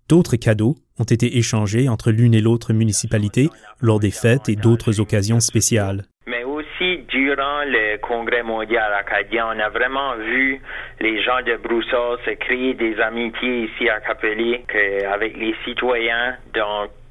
D'autres 0.07 0.37
cadeaux 0.37 0.75
ont 0.97 1.03
été 1.03 1.37
échangés 1.37 1.87
entre 1.87 2.11
l'une 2.11 2.33
et 2.33 2.41
l'autre 2.41 2.73
municipalité 2.73 3.49
lors 3.79 3.99
des 3.99 4.11
fêtes 4.11 4.49
et 4.49 4.55
d'autres 4.55 4.99
occasions 4.99 5.39
spéciales. 5.39 6.03
Mais 6.25 6.43
aussi, 6.43 7.03
durant 7.09 7.63
le 7.65 7.97
Congrès 7.97 8.43
mondial 8.43 8.91
acadien, 8.93 9.47
on 9.53 9.59
a 9.59 9.69
vraiment 9.69 10.15
vu 10.15 10.61
les 10.99 11.21
gens 11.23 11.41
de 11.45 11.57
Broussard 11.57 12.17
se 12.25 12.31
créer 12.31 12.73
des 12.73 12.99
amitiés 12.99 13.65
ici 13.65 13.87
à 13.89 13.99
Capelé 13.99 14.63
avec 15.11 15.37
les 15.37 15.55
citoyens. 15.63 16.37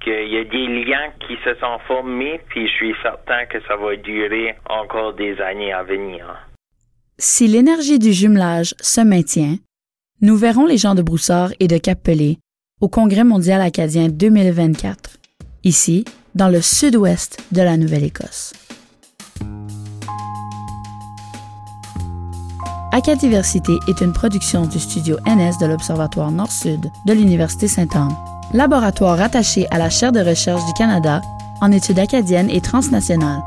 Il 0.08 0.32
y 0.32 0.38
a 0.38 0.44
des 0.44 0.84
liens 0.84 1.10
qui 1.26 1.36
se 1.44 1.54
sont 1.60 1.78
formés, 1.86 2.40
puis 2.48 2.66
je 2.66 2.72
suis 2.72 2.94
certain 3.02 3.46
que 3.46 3.60
ça 3.66 3.76
va 3.76 3.96
durer 3.96 4.56
encore 4.68 5.14
des 5.14 5.40
années 5.40 5.72
à 5.72 5.82
venir. 5.82 6.24
Si 7.18 7.48
l'énergie 7.48 7.98
du 7.98 8.12
jumelage 8.12 8.74
se 8.80 9.00
maintient, 9.00 9.56
nous 10.20 10.36
verrons 10.36 10.66
les 10.66 10.78
gens 10.78 10.94
de 10.94 11.02
Broussard 11.02 11.50
et 11.60 11.68
de 11.68 11.78
Cap-Pelé 11.78 12.38
au 12.80 12.88
Congrès 12.88 13.24
mondial 13.24 13.60
acadien 13.60 14.08
2024, 14.08 15.18
ici, 15.64 16.04
dans 16.34 16.48
le 16.48 16.62
sud-ouest 16.62 17.44
de 17.50 17.62
la 17.62 17.76
Nouvelle-Écosse. 17.76 18.52
Acadiversité 22.92 23.72
est 23.86 24.00
une 24.00 24.12
production 24.12 24.66
du 24.66 24.78
studio 24.78 25.16
NS 25.26 25.58
de 25.60 25.66
l'Observatoire 25.66 26.30
Nord-Sud 26.30 26.80
de 27.06 27.12
l'Université 27.12 27.68
Sainte-Anne, 27.68 28.16
laboratoire 28.52 29.18
rattaché 29.18 29.66
à 29.70 29.78
la 29.78 29.90
chaire 29.90 30.12
de 30.12 30.20
recherche 30.20 30.64
du 30.64 30.72
Canada 30.72 31.20
en 31.60 31.72
études 31.72 31.98
acadiennes 31.98 32.50
et 32.50 32.60
transnationales. 32.60 33.42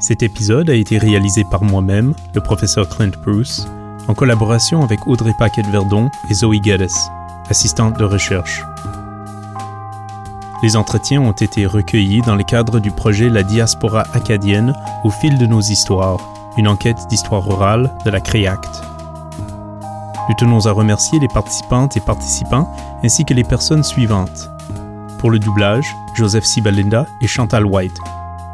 Cet 0.00 0.22
épisode 0.22 0.70
a 0.70 0.74
été 0.74 0.96
réalisé 0.96 1.44
par 1.50 1.62
moi-même, 1.62 2.14
le 2.34 2.40
professeur 2.40 2.88
Clint 2.88 3.10
Bruce, 3.22 3.66
en 4.06 4.14
collaboration 4.14 4.82
avec 4.82 5.06
Audrey 5.06 5.34
Paquette-Verdon 5.38 6.08
et 6.30 6.34
Zoe 6.34 6.62
Geddes, 6.62 6.88
assistante 7.50 7.98
de 7.98 8.04
recherche. 8.04 8.62
Les 10.62 10.76
entretiens 10.76 11.20
ont 11.20 11.32
été 11.32 11.66
recueillis 11.66 12.22
dans 12.22 12.34
le 12.34 12.42
cadre 12.42 12.80
du 12.80 12.90
projet 12.90 13.28
La 13.28 13.42
diaspora 13.42 14.04
acadienne 14.14 14.74
au 15.04 15.10
fil 15.10 15.38
de 15.38 15.46
nos 15.46 15.60
histoires, 15.60 16.18
une 16.56 16.68
enquête 16.68 17.06
d'histoire 17.08 17.46
orale 17.48 17.92
de 18.04 18.10
la 18.10 18.20
CREACT. 18.20 18.87
Nous 20.28 20.34
tenons 20.34 20.66
à 20.66 20.72
remercier 20.72 21.18
les 21.18 21.28
participantes 21.28 21.96
et 21.96 22.00
participants 22.00 22.70
ainsi 23.02 23.24
que 23.24 23.34
les 23.34 23.44
personnes 23.44 23.82
suivantes. 23.82 24.50
Pour 25.18 25.30
le 25.30 25.38
doublage, 25.38 25.96
Joseph 26.14 26.44
Sibalinda 26.44 27.06
et 27.22 27.26
Chantal 27.26 27.64
White. 27.64 27.98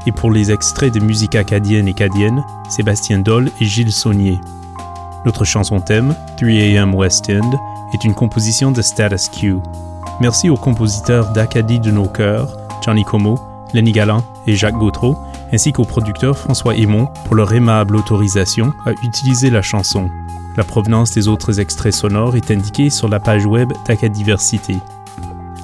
Et 0.06 0.12
pour 0.12 0.30
les 0.30 0.52
extraits 0.52 0.92
de 0.92 1.00
musique 1.00 1.34
acadienne 1.34 1.88
et 1.88 1.94
cadienne, 1.94 2.44
Sébastien 2.68 3.18
Doll 3.18 3.50
et 3.60 3.64
Gilles 3.64 3.92
Saunier. 3.92 4.38
Notre 5.24 5.44
chanson 5.44 5.80
thème, 5.80 6.14
3am 6.38 6.94
West 6.94 7.30
End, 7.30 7.58
est 7.92 8.04
une 8.04 8.14
composition 8.14 8.70
de 8.70 8.82
Status 8.82 9.28
Q. 9.28 9.56
Merci 10.20 10.50
aux 10.50 10.56
compositeurs 10.56 11.32
d'Acadie 11.32 11.80
de 11.80 11.90
nos 11.90 12.06
cœurs, 12.06 12.56
Johnny 12.84 13.04
Como, 13.04 13.38
Lenny 13.72 13.92
Galland 13.92 14.22
et 14.46 14.54
Jacques 14.54 14.78
Gautreau, 14.78 15.16
ainsi 15.52 15.72
qu'au 15.72 15.84
producteur 15.84 16.38
François 16.38 16.76
Aymon 16.76 17.08
pour 17.24 17.34
leur 17.34 17.52
aimable 17.52 17.96
autorisation 17.96 18.72
à 18.86 18.92
utiliser 19.02 19.50
la 19.50 19.62
chanson. 19.62 20.10
La 20.56 20.64
provenance 20.64 21.10
des 21.10 21.26
autres 21.28 21.58
extraits 21.58 21.92
sonores 21.92 22.36
est 22.36 22.50
indiquée 22.50 22.90
sur 22.90 23.08
la 23.08 23.18
page 23.18 23.44
web 23.44 23.72
d'Acadiversité. 23.86 24.76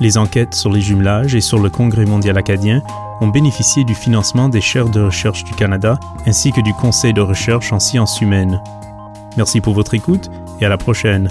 Les 0.00 0.18
enquêtes 0.18 0.54
sur 0.54 0.72
les 0.72 0.80
jumelages 0.80 1.34
et 1.34 1.40
sur 1.40 1.58
le 1.58 1.70
Congrès 1.70 2.06
mondial 2.06 2.38
acadien 2.38 2.82
ont 3.20 3.28
bénéficié 3.28 3.84
du 3.84 3.94
financement 3.94 4.48
des 4.48 4.60
chaires 4.60 4.88
de 4.88 5.02
recherche 5.02 5.44
du 5.44 5.52
Canada 5.52 5.98
ainsi 6.26 6.52
que 6.52 6.60
du 6.62 6.72
Conseil 6.74 7.12
de 7.12 7.20
recherche 7.20 7.72
en 7.72 7.78
sciences 7.78 8.20
humaines. 8.20 8.60
Merci 9.36 9.60
pour 9.60 9.74
votre 9.74 9.94
écoute 9.94 10.30
et 10.60 10.64
à 10.64 10.68
la 10.68 10.78
prochaine. 10.78 11.30